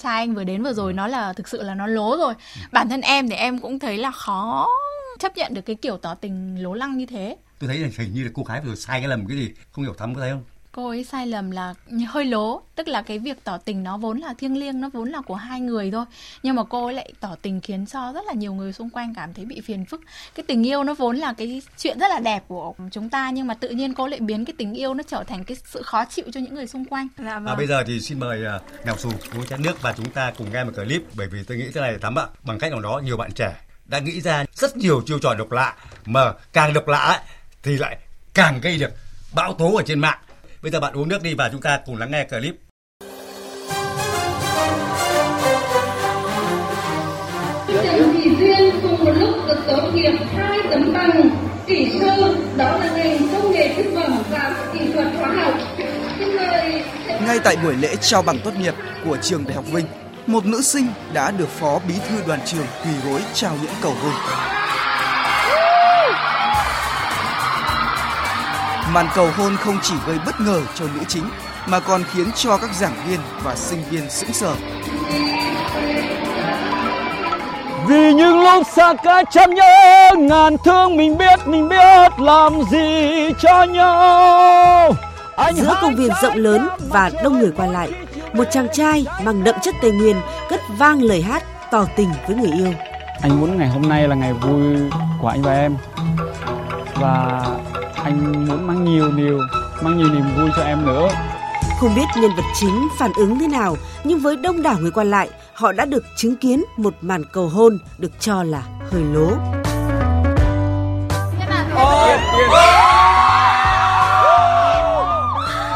trai 0.03 0.19
anh 0.19 0.35
vừa 0.35 0.43
đến 0.43 0.63
vừa 0.63 0.73
rồi 0.73 0.93
nó 0.93 1.07
là 1.07 1.33
thực 1.33 1.47
sự 1.47 1.63
là 1.63 1.75
nó 1.75 1.87
lố 1.87 2.17
rồi. 2.17 2.33
Bản 2.71 2.89
thân 2.89 3.01
em 3.01 3.29
thì 3.29 3.35
em 3.35 3.59
cũng 3.59 3.79
thấy 3.79 3.97
là 3.97 4.11
khó 4.11 4.67
chấp 5.19 5.37
nhận 5.37 5.53
được 5.53 5.61
cái 5.61 5.75
kiểu 5.75 5.97
tỏ 5.97 6.15
tình 6.15 6.63
lố 6.63 6.73
lăng 6.73 6.97
như 6.97 7.05
thế. 7.05 7.37
Tôi 7.59 7.67
thấy 7.67 7.77
là 7.77 7.89
hình 7.97 8.13
như 8.13 8.23
là 8.23 8.29
cô 8.33 8.43
gái 8.43 8.61
vừa 8.61 8.67
rồi 8.67 8.75
sai 8.75 8.99
cái 8.99 9.07
lầm 9.07 9.27
cái 9.27 9.37
gì 9.37 9.49
không 9.71 9.83
hiểu 9.83 9.93
thắm 9.93 10.15
có 10.15 10.21
thấy 10.21 10.31
không 10.31 10.43
cô 10.75 10.87
ấy 10.87 11.03
sai 11.03 11.27
lầm 11.27 11.51
là 11.51 11.73
hơi 12.07 12.25
lố. 12.25 12.61
Tức 12.75 12.87
là 12.87 13.01
cái 13.01 13.19
việc 13.19 13.43
tỏ 13.43 13.57
tình 13.57 13.83
nó 13.83 13.97
vốn 13.97 14.17
là 14.19 14.33
thiêng 14.37 14.57
liêng 14.57 14.81
nó 14.81 14.89
vốn 14.93 15.09
là 15.09 15.21
của 15.21 15.35
hai 15.35 15.59
người 15.59 15.91
thôi. 15.91 16.05
Nhưng 16.43 16.55
mà 16.55 16.63
cô 16.63 16.85
ấy 16.85 16.93
lại 16.93 17.13
tỏ 17.19 17.35
tình 17.41 17.61
khiến 17.61 17.85
cho 17.85 18.13
rất 18.13 18.25
là 18.25 18.33
nhiều 18.33 18.53
người 18.53 18.73
xung 18.73 18.89
quanh 18.89 19.13
cảm 19.15 19.33
thấy 19.33 19.45
bị 19.45 19.61
phiền 19.61 19.85
phức. 19.85 20.01
Cái 20.35 20.43
tình 20.47 20.67
yêu 20.67 20.83
nó 20.83 20.93
vốn 20.93 21.17
là 21.17 21.33
cái 21.33 21.61
chuyện 21.77 21.99
rất 21.99 22.07
là 22.07 22.19
đẹp 22.19 22.43
của 22.47 22.73
chúng 22.91 23.09
ta 23.09 23.31
nhưng 23.31 23.47
mà 23.47 23.53
tự 23.53 23.69
nhiên 23.69 23.93
cô 23.93 24.07
lại 24.07 24.19
biến 24.19 24.45
cái 24.45 24.53
tình 24.57 24.73
yêu 24.73 24.93
nó 24.93 25.03
trở 25.07 25.23
thành 25.23 25.43
cái 25.43 25.57
sự 25.65 25.81
khó 25.81 26.05
chịu 26.05 26.25
cho 26.33 26.39
những 26.39 26.55
người 26.55 26.67
xung 26.67 26.85
quanh. 26.85 27.07
Dạ 27.17 27.39
À, 27.45 27.55
bây 27.55 27.67
giờ 27.67 27.83
thì 27.87 27.99
xin 27.99 28.19
mời 28.19 28.41
uh, 28.55 28.85
Mèo 28.85 28.95
Xù 28.97 29.11
uống 29.35 29.45
chén 29.45 29.61
nước 29.61 29.81
và 29.81 29.93
chúng 29.97 30.09
ta 30.09 30.31
cùng 30.37 30.53
nghe 30.53 30.63
một 30.63 30.71
clip 30.75 31.03
bởi 31.15 31.27
vì 31.27 31.43
tôi 31.43 31.57
nghĩ 31.57 31.65
thế 31.73 31.81
này 31.81 31.97
thắm 32.01 32.19
ạ. 32.19 32.25
Bằng 32.43 32.59
cách 32.59 32.71
nào 32.71 32.81
đó 32.81 33.01
nhiều 33.03 33.17
bạn 33.17 33.31
trẻ 33.31 33.55
đã 33.85 33.99
nghĩ 33.99 34.21
ra 34.21 34.45
rất 34.53 34.77
nhiều 34.77 35.01
chiêu 35.05 35.19
trò 35.19 35.33
độc 35.33 35.51
lạ 35.51 35.75
mà 36.05 36.33
càng 36.53 36.73
độc 36.73 36.87
lạ 36.87 36.97
ấy, 36.97 37.19
thì 37.63 37.77
lại 37.77 37.97
càng 38.33 38.59
gây 38.61 38.77
được 38.77 38.91
bão 39.35 39.53
tố 39.53 39.75
ở 39.75 39.83
trên 39.85 39.99
mạng 39.99 40.19
bây 40.63 40.71
giờ 40.71 40.79
bạn 40.79 40.93
uống 40.93 41.09
nước 41.09 41.23
đi 41.23 41.33
và 41.33 41.49
chúng 41.49 41.61
ta 41.61 41.79
cùng 41.85 41.97
lắng 41.97 42.11
nghe 42.11 42.23
clip 42.23 42.55
Trần 47.67 48.13
Thị 48.13 48.29
Duyên 48.39 48.79
cùng 48.81 49.05
một 49.05 49.13
lúc 49.19 49.35
được 49.47 49.63
tốt 49.67 49.91
nghiệp 49.93 50.11
hai 50.35 50.59
tấm 50.71 50.93
bằng 50.93 51.29
kỹ 51.67 51.91
sư 51.99 52.35
đó 52.57 52.77
là 52.77 52.91
ngành 52.95 53.17
công 53.33 53.51
nghệ 53.51 53.73
thực 53.77 53.91
phẩm 53.95 54.23
và 54.31 54.69
kỹ 54.73 54.79
thuật 54.93 55.07
hóa 55.17 55.29
học. 55.29 55.53
Xin 56.19 56.35
mời 56.35 56.83
Ngay 57.27 57.39
tại 57.43 57.55
buổi 57.63 57.75
lễ 57.75 57.95
trao 58.01 58.21
bằng 58.21 58.39
tốt 58.43 58.51
nghiệp 58.59 58.73
của 59.05 59.17
trường 59.21 59.43
Đại 59.45 59.55
học 59.55 59.65
Vinh, 59.71 59.85
một 60.27 60.45
nữ 60.45 60.61
sinh 60.61 60.87
đã 61.13 61.31
được 61.31 61.49
phó 61.49 61.79
bí 61.87 61.93
thư 62.09 62.15
đoàn 62.27 62.39
trường 62.45 62.65
quỳ 62.83 63.09
gối 63.09 63.21
trao 63.33 63.57
những 63.61 63.73
cầu 63.81 63.93
hôn. 64.01 64.13
Màn 68.93 69.07
cầu 69.15 69.29
hôn 69.37 69.55
không 69.57 69.77
chỉ 69.81 69.93
gây 70.07 70.17
bất 70.25 70.41
ngờ 70.41 70.61
cho 70.75 70.85
nữ 70.95 70.99
chính 71.07 71.23
mà 71.67 71.79
còn 71.79 72.03
khiến 72.13 72.31
cho 72.35 72.57
các 72.57 72.75
giảng 72.75 72.95
viên 73.07 73.19
và 73.43 73.55
sinh 73.55 73.83
viên 73.89 74.09
sững 74.09 74.33
sờ. 74.33 74.55
Vì 77.87 78.13
những 78.13 78.43
lúc 78.43 78.67
xa 78.67 78.93
cách 79.03 79.27
trăm 79.31 79.53
nhớ 79.53 80.09
ngàn 80.17 80.57
thương 80.65 80.97
mình 80.97 81.17
biết 81.17 81.47
mình 81.47 81.69
biết 81.69 82.19
làm 82.19 82.53
gì 82.71 83.29
cho 83.39 83.63
nhau 83.63 84.93
Anh 85.35 85.55
Giữa 85.55 85.67
hát 85.67 85.77
công 85.81 85.95
viên 85.95 86.11
rộng 86.21 86.35
lớn 86.35 86.69
và 86.79 87.11
đông 87.23 87.39
người 87.39 87.51
qua 87.57 87.65
lại, 87.67 87.91
một 88.33 88.43
chàng 88.51 88.67
trai 88.73 89.05
mang 89.23 89.43
đậm 89.43 89.55
chất 89.61 89.75
Tây 89.81 89.91
Nguyên 89.91 90.15
cất 90.49 90.61
vang 90.77 91.01
lời 91.01 91.21
hát 91.21 91.43
tỏ 91.71 91.85
tình 91.95 92.09
với 92.27 92.35
người 92.35 92.51
yêu. 92.51 92.73
Anh 93.21 93.39
muốn 93.39 93.57
ngày 93.57 93.67
hôm 93.67 93.89
nay 93.89 94.07
là 94.07 94.15
ngày 94.15 94.33
vui 94.33 94.77
của 95.21 95.27
anh 95.27 95.41
và 95.41 95.53
em 95.53 95.77
Và 96.95 97.41
anh 98.03 98.47
muốn 98.47 98.67
mang 98.67 98.83
nhiều 98.83 99.11
điều 99.11 99.39
mang 99.81 99.97
nhiều 99.97 100.07
niềm 100.07 100.25
vui 100.37 100.49
cho 100.57 100.63
em 100.63 100.85
nữa 100.85 101.09
Không 101.79 101.95
biết 101.95 102.05
nhân 102.15 102.31
vật 102.35 102.43
chính 102.55 102.87
phản 102.99 103.11
ứng 103.15 103.39
thế 103.39 103.47
nào, 103.47 103.75
nhưng 104.03 104.19
với 104.19 104.35
đông 104.37 104.61
đảo 104.61 104.75
người 104.79 104.91
qua 104.91 105.03
lại, 105.03 105.29
họ 105.53 105.71
đã 105.71 105.85
được 105.85 106.03
chứng 106.15 106.35
kiến 106.35 106.63
một 106.77 106.93
màn 107.01 107.23
cầu 107.31 107.49
hôn 107.49 107.77
được 107.97 108.11
cho 108.19 108.43
là 108.43 108.63
hơi 108.91 109.03
lố. 109.13 109.29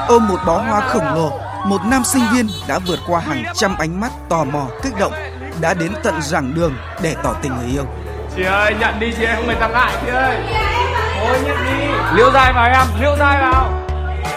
Ôm 0.07 0.27
một 0.27 0.38
bó 0.46 0.57
hoa 0.57 0.81
khổng 0.81 1.13
lồ, 1.15 1.31
một 1.65 1.81
nam 1.86 2.03
sinh 2.03 2.24
viên 2.34 2.48
đã 2.67 2.79
vượt 2.79 3.00
qua 3.07 3.19
hàng 3.19 3.43
trăm 3.53 3.75
ánh 3.79 4.01
mắt 4.01 4.12
tò 4.29 4.43
mò 4.43 4.67
kích 4.84 4.93
động, 5.00 5.13
đã 5.62 5.74
đến 5.74 5.91
tận 6.03 6.22
giảng 6.22 6.53
đường 6.55 6.74
để 7.01 7.15
tỏ 7.24 7.34
tình 7.41 7.51
người 7.57 7.72
yêu. 7.72 7.84
Chị 8.36 8.43
ơi 8.43 8.75
nhận 8.79 9.00
đi 9.00 9.13
chị 9.17 9.25
em 9.25 9.36
không 9.36 9.46
người 9.46 9.55
ta 9.55 9.67
ngại 9.67 9.93
chị 10.05 10.12
ơi 10.12 10.38
Thôi 11.27 11.38
nhận 11.46 11.57
đi 11.65 11.87
Liêu 12.14 12.32
dài 12.32 12.54
vào 12.54 12.66
em, 12.66 13.02
liêu 13.02 13.16
dài 13.20 13.42
vào 13.42 13.72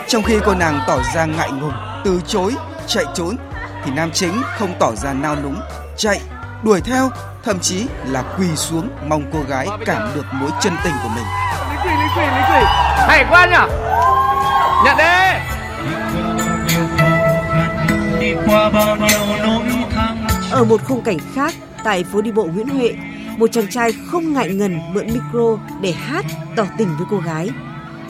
Trong 0.08 0.22
khi 0.22 0.38
cô 0.44 0.54
nàng 0.54 0.80
tỏ 0.86 0.98
ra 1.14 1.24
ngại 1.24 1.50
ngùng, 1.50 1.72
từ 2.04 2.20
chối, 2.26 2.54
chạy 2.86 3.04
trốn, 3.14 3.36
thì 3.84 3.90
nam 3.94 4.10
chính 4.10 4.42
không 4.58 4.74
tỏ 4.78 4.92
ra 4.94 5.12
nao 5.12 5.36
núng, 5.42 5.60
chạy, 5.96 6.20
đuổi 6.62 6.80
theo, 6.80 7.10
thậm 7.44 7.58
chí 7.60 7.86
là 8.06 8.22
quỳ 8.38 8.56
xuống 8.56 8.88
mong 9.08 9.22
cô 9.32 9.38
gái 9.48 9.66
cảm 9.86 10.10
được 10.14 10.24
mối 10.32 10.50
chân 10.60 10.72
tình 10.84 10.92
của 11.02 11.08
mình. 11.08 11.24
Lý 11.70 11.76
quỷ, 11.84 11.90
lý 11.90 12.06
quỷ, 12.16 12.22
lý 12.22 12.42
quỷ. 12.50 12.64
Hay 13.08 13.24
quá 13.30 13.46
nhỉ? 13.46 13.74
Nhận 14.84 14.96
đi. 14.96 15.04
Ở 20.50 20.64
một 20.64 20.80
khung 20.88 21.02
cảnh 21.02 21.18
khác, 21.34 21.54
tại 21.84 22.04
phố 22.12 22.20
đi 22.20 22.32
bộ 22.32 22.44
Nguyễn 22.44 22.68
Huệ, 22.68 22.94
một 23.40 23.52
chàng 23.52 23.68
trai 23.70 23.92
không 24.06 24.32
ngại 24.32 24.48
ngần 24.48 24.80
mượn 24.92 25.06
micro 25.06 25.58
để 25.80 25.92
hát 25.92 26.24
tỏ 26.56 26.66
tình 26.78 26.88
với 26.98 27.06
cô 27.10 27.18
gái. 27.18 27.50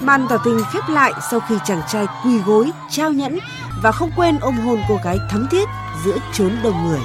Màn 0.00 0.26
tỏ 0.30 0.38
tình 0.44 0.60
khép 0.72 0.82
lại 0.88 1.12
sau 1.30 1.40
khi 1.40 1.54
chàng 1.64 1.82
trai 1.88 2.06
quỳ 2.24 2.38
gối, 2.46 2.70
trao 2.90 3.12
nhẫn 3.12 3.38
và 3.82 3.92
không 3.92 4.10
quên 4.16 4.38
ôm 4.40 4.54
hôn 4.54 4.80
cô 4.88 4.98
gái 5.04 5.18
thắm 5.30 5.46
thiết 5.50 5.68
giữa 6.04 6.16
chốn 6.32 6.56
đông 6.62 6.88
người. 6.88 6.98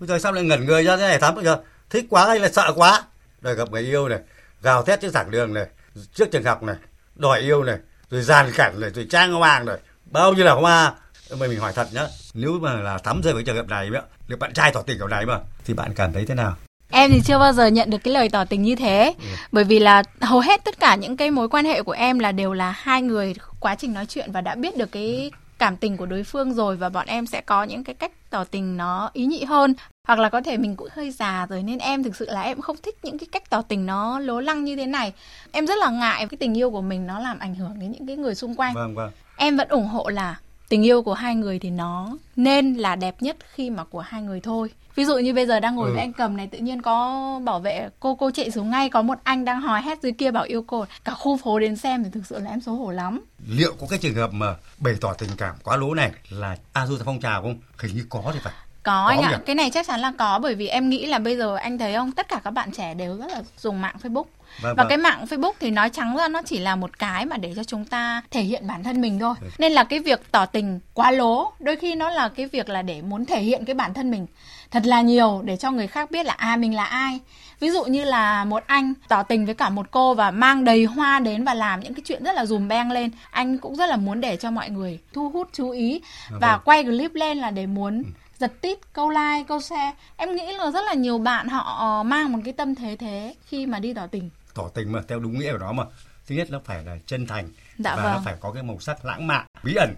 Bây 0.00 0.08
giờ 0.08 0.18
sao 0.18 0.32
lại 0.32 0.44
ngẩn 0.44 0.66
người 0.66 0.84
ra 0.84 0.96
thế 0.96 1.08
này 1.08 1.18
thắm 1.18 1.34
bây 1.34 1.44
giờ 1.44 1.62
thích 1.90 2.06
quá 2.10 2.26
hay 2.26 2.40
là 2.40 2.48
sợ 2.48 2.72
quá 2.76 3.02
Đời 3.40 3.54
gặp 3.54 3.70
người 3.70 3.82
yêu 3.82 4.08
này 4.08 4.18
gào 4.62 4.82
thét 4.82 5.00
trước 5.00 5.08
giảng 5.08 5.30
đường 5.30 5.54
này 5.54 5.66
trước 6.14 6.30
trường 6.32 6.44
học 6.44 6.62
này 6.62 6.76
đòi 7.14 7.40
yêu 7.40 7.64
này 7.64 7.78
rồi 8.10 8.22
giàn 8.22 8.50
cảnh 8.56 8.80
này 8.80 8.90
rồi 8.90 9.06
trang 9.10 9.32
hoàng 9.32 9.66
này 9.66 9.76
bao 10.10 10.32
nhiêu 10.32 10.44
là 10.44 10.52
hoa? 10.52 10.92
Mà 11.30 11.46
mình 11.46 11.60
hỏi 11.60 11.72
thật 11.72 11.88
nhá. 11.92 12.06
Nếu 12.34 12.58
mà 12.62 12.72
là 12.72 12.98
thắm 12.98 13.20
rơi 13.24 13.34
với 13.34 13.42
trường 13.42 13.56
hợp 13.56 13.68
này 13.68 13.90
nữa 13.90 14.02
được 14.28 14.38
bạn 14.38 14.52
trai 14.52 14.72
tỏ 14.72 14.82
tình 14.82 14.98
kiểu 14.98 15.08
này 15.08 15.26
mà 15.26 15.38
thì 15.64 15.74
bạn 15.74 15.94
cảm 15.94 16.12
thấy 16.12 16.26
thế 16.26 16.34
nào? 16.34 16.56
Em 16.90 17.10
thì 17.10 17.20
chưa 17.24 17.38
bao 17.38 17.52
giờ 17.52 17.66
nhận 17.66 17.90
được 17.90 17.98
cái 18.04 18.14
lời 18.14 18.28
tỏ 18.28 18.44
tình 18.44 18.62
như 18.62 18.76
thế. 18.76 19.14
Ừ. 19.18 19.28
Bởi 19.52 19.64
vì 19.64 19.78
là 19.78 20.02
hầu 20.20 20.40
hết 20.40 20.64
tất 20.64 20.80
cả 20.80 20.94
những 20.94 21.16
cái 21.16 21.30
mối 21.30 21.48
quan 21.48 21.64
hệ 21.64 21.82
của 21.82 21.92
em 21.92 22.18
là 22.18 22.32
đều 22.32 22.52
là 22.52 22.70
hai 22.70 23.02
người 23.02 23.34
quá 23.60 23.74
trình 23.74 23.92
nói 23.92 24.06
chuyện 24.06 24.32
và 24.32 24.40
đã 24.40 24.54
biết 24.54 24.76
được 24.76 24.92
cái 24.92 25.30
cảm 25.58 25.76
tình 25.76 25.96
của 25.96 26.06
đối 26.06 26.24
phương 26.24 26.54
rồi 26.54 26.76
và 26.76 26.88
bọn 26.88 27.06
em 27.06 27.26
sẽ 27.26 27.40
có 27.40 27.64
những 27.64 27.84
cái 27.84 27.94
cách 27.94 28.12
tỏ 28.30 28.44
tình 28.44 28.76
nó 28.76 29.10
ý 29.12 29.26
nhị 29.26 29.44
hơn 29.44 29.74
hoặc 30.10 30.18
là 30.18 30.28
có 30.28 30.40
thể 30.40 30.56
mình 30.56 30.76
cũng 30.76 30.88
hơi 30.92 31.10
già 31.10 31.46
rồi 31.46 31.62
nên 31.62 31.78
em 31.78 32.02
thực 32.02 32.16
sự 32.16 32.26
là 32.30 32.42
em 32.42 32.60
không 32.60 32.76
thích 32.82 32.98
những 33.02 33.18
cái 33.18 33.26
cách 33.32 33.50
tỏ 33.50 33.62
tình 33.62 33.86
nó 33.86 34.18
lố 34.18 34.40
lăng 34.40 34.64
như 34.64 34.76
thế 34.76 34.86
này. 34.86 35.12
Em 35.52 35.66
rất 35.66 35.78
là 35.78 35.90
ngại 35.90 36.26
cái 36.26 36.38
tình 36.38 36.58
yêu 36.58 36.70
của 36.70 36.80
mình 36.80 37.06
nó 37.06 37.18
làm 37.18 37.38
ảnh 37.38 37.54
hưởng 37.54 37.78
đến 37.80 37.92
những 37.92 38.06
cái 38.06 38.16
người 38.16 38.34
xung 38.34 38.54
quanh. 38.54 38.74
Vâng 38.74 38.94
vâng. 38.94 39.10
Em 39.36 39.56
vẫn 39.56 39.68
ủng 39.68 39.86
hộ 39.86 40.08
là 40.08 40.38
tình 40.68 40.86
yêu 40.86 41.02
của 41.02 41.14
hai 41.14 41.34
người 41.34 41.58
thì 41.58 41.70
nó 41.70 42.16
nên 42.36 42.74
là 42.74 42.96
đẹp 42.96 43.14
nhất 43.20 43.36
khi 43.52 43.70
mà 43.70 43.84
của 43.84 44.00
hai 44.00 44.22
người 44.22 44.40
thôi. 44.40 44.70
Ví 44.94 45.04
dụ 45.04 45.18
như 45.18 45.34
bây 45.34 45.46
giờ 45.46 45.60
đang 45.60 45.74
ngồi 45.74 45.88
ừ. 45.88 45.92
với 45.92 46.00
anh 46.00 46.12
cầm 46.12 46.36
này 46.36 46.46
tự 46.46 46.58
nhiên 46.58 46.82
có 46.82 47.40
bảo 47.44 47.60
vệ 47.60 47.88
cô 48.00 48.14
cô 48.14 48.30
chạy 48.30 48.50
xuống 48.50 48.70
ngay 48.70 48.90
có 48.90 49.02
một 49.02 49.18
anh 49.22 49.44
đang 49.44 49.60
hò 49.60 49.76
hét 49.76 50.02
dưới 50.02 50.12
kia 50.12 50.30
bảo 50.30 50.44
yêu 50.44 50.64
cô. 50.66 50.84
Cả 51.04 51.14
khu 51.14 51.36
phố 51.36 51.58
đến 51.58 51.76
xem 51.76 52.04
thì 52.04 52.10
thực 52.10 52.26
sự 52.26 52.38
là 52.38 52.50
em 52.50 52.60
xấu 52.60 52.74
hổ 52.74 52.90
lắm. 52.90 53.20
Liệu 53.48 53.74
có 53.80 53.86
cái 53.90 53.98
trường 53.98 54.14
hợp 54.14 54.32
mà 54.32 54.54
bày 54.78 54.94
tỏ 55.00 55.14
tình 55.14 55.30
cảm 55.36 55.54
quá 55.62 55.76
lố 55.76 55.94
này 55.94 56.12
là 56.30 56.56
a 56.72 56.86
du 56.86 56.98
phong 57.04 57.20
trào 57.20 57.42
không? 57.42 57.58
Hình 57.78 57.96
như 57.96 58.04
có 58.08 58.30
thì 58.34 58.38
phải 58.42 58.52
có, 58.82 58.92
có 58.92 59.06
anh 59.06 59.22
ạ, 59.22 59.40
cái 59.46 59.54
này 59.54 59.70
chắc 59.70 59.86
chắn 59.86 60.00
là 60.00 60.12
có 60.18 60.38
bởi 60.38 60.54
vì 60.54 60.66
em 60.66 60.88
nghĩ 60.88 61.06
là 61.06 61.18
bây 61.18 61.36
giờ 61.36 61.56
anh 61.56 61.78
thấy 61.78 61.94
không, 61.94 62.12
tất 62.12 62.28
cả 62.28 62.40
các 62.44 62.50
bạn 62.50 62.70
trẻ 62.72 62.94
đều 62.94 63.16
rất 63.16 63.26
là 63.30 63.42
dùng 63.58 63.80
mạng 63.80 63.96
Facebook. 64.02 64.24
Vâng, 64.62 64.76
và 64.76 64.82
vâng. 64.82 64.88
cái 64.88 64.98
mạng 64.98 65.24
Facebook 65.30 65.52
thì 65.60 65.70
nói 65.70 65.90
trắng 65.90 66.16
ra 66.16 66.28
nó 66.28 66.42
chỉ 66.46 66.58
là 66.58 66.76
một 66.76 66.98
cái 66.98 67.26
mà 67.26 67.36
để 67.36 67.52
cho 67.56 67.64
chúng 67.64 67.84
ta 67.84 68.22
thể 68.30 68.42
hiện 68.42 68.66
bản 68.66 68.82
thân 68.82 69.00
mình 69.00 69.18
thôi. 69.18 69.34
Ừ. 69.40 69.46
Nên 69.58 69.72
là 69.72 69.84
cái 69.84 69.98
việc 69.98 70.20
tỏ 70.32 70.46
tình 70.46 70.80
quá 70.94 71.10
lố, 71.10 71.52
đôi 71.60 71.76
khi 71.76 71.94
nó 71.94 72.10
là 72.10 72.28
cái 72.28 72.46
việc 72.46 72.68
là 72.68 72.82
để 72.82 73.02
muốn 73.02 73.26
thể 73.26 73.40
hiện 73.40 73.64
cái 73.64 73.74
bản 73.74 73.94
thân 73.94 74.10
mình 74.10 74.26
thật 74.70 74.86
là 74.86 75.00
nhiều 75.00 75.40
để 75.44 75.56
cho 75.56 75.70
người 75.70 75.86
khác 75.86 76.10
biết 76.10 76.26
là 76.26 76.32
à 76.32 76.56
mình 76.56 76.74
là 76.74 76.84
ai. 76.84 77.20
Ví 77.60 77.70
dụ 77.70 77.84
như 77.84 78.04
là 78.04 78.44
một 78.44 78.62
anh 78.66 78.94
tỏ 79.08 79.22
tình 79.22 79.46
với 79.46 79.54
cả 79.54 79.68
một 79.68 79.90
cô 79.90 80.14
và 80.14 80.30
mang 80.30 80.64
đầy 80.64 80.84
hoa 80.84 81.18
đến 81.18 81.44
và 81.44 81.54
làm 81.54 81.80
những 81.80 81.94
cái 81.94 82.02
chuyện 82.04 82.24
rất 82.24 82.34
là 82.34 82.46
dùm 82.46 82.68
beng 82.68 82.90
lên. 82.90 83.10
Anh 83.30 83.58
cũng 83.58 83.76
rất 83.76 83.86
là 83.86 83.96
muốn 83.96 84.20
để 84.20 84.36
cho 84.36 84.50
mọi 84.50 84.70
người 84.70 84.98
thu 85.12 85.30
hút 85.30 85.48
chú 85.52 85.70
ý 85.70 86.00
và 86.30 86.52
vâng. 86.52 86.60
quay 86.64 86.84
clip 86.84 87.14
lên 87.14 87.38
là 87.38 87.50
để 87.50 87.66
muốn 87.66 88.02
ừ 88.02 88.10
giật 88.40 88.52
tít 88.60 88.78
câu 88.92 89.10
like 89.10 89.44
câu 89.48 89.60
share. 89.60 89.92
Em 90.16 90.36
nghĩ 90.36 90.52
là 90.52 90.70
rất 90.70 90.84
là 90.84 90.94
nhiều 90.94 91.18
bạn 91.18 91.48
họ 91.48 92.02
mang 92.02 92.32
một 92.32 92.38
cái 92.44 92.52
tâm 92.52 92.74
thế 92.74 92.96
thế 92.96 93.34
khi 93.46 93.66
mà 93.66 93.78
đi 93.78 93.94
tỏ 93.94 94.06
tình. 94.06 94.30
Tỏ 94.54 94.68
tình 94.74 94.92
mà 94.92 95.00
theo 95.08 95.18
đúng 95.18 95.38
nghĩa 95.38 95.52
của 95.52 95.58
nó 95.58 95.72
mà. 95.72 95.84
Thứ 96.26 96.34
nhất 96.34 96.48
nó 96.50 96.60
phải 96.64 96.84
là 96.84 96.96
chân 97.06 97.26
thành. 97.26 97.48
Dạ 97.78 97.96
và 97.96 98.02
vâng. 98.02 98.12
nó 98.12 98.20
phải 98.24 98.34
có 98.40 98.52
cái 98.52 98.62
màu 98.62 98.80
sắc 98.80 99.04
lãng 99.04 99.26
mạn 99.26 99.46
bí 99.62 99.74
ẩn. 99.74 99.94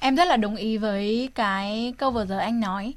Em 0.00 0.16
rất 0.16 0.24
là 0.24 0.36
đồng 0.36 0.56
ý 0.56 0.76
với 0.76 1.28
cái 1.34 1.94
câu 1.98 2.10
vừa 2.10 2.26
giờ 2.26 2.38
anh 2.38 2.60
nói. 2.60 2.94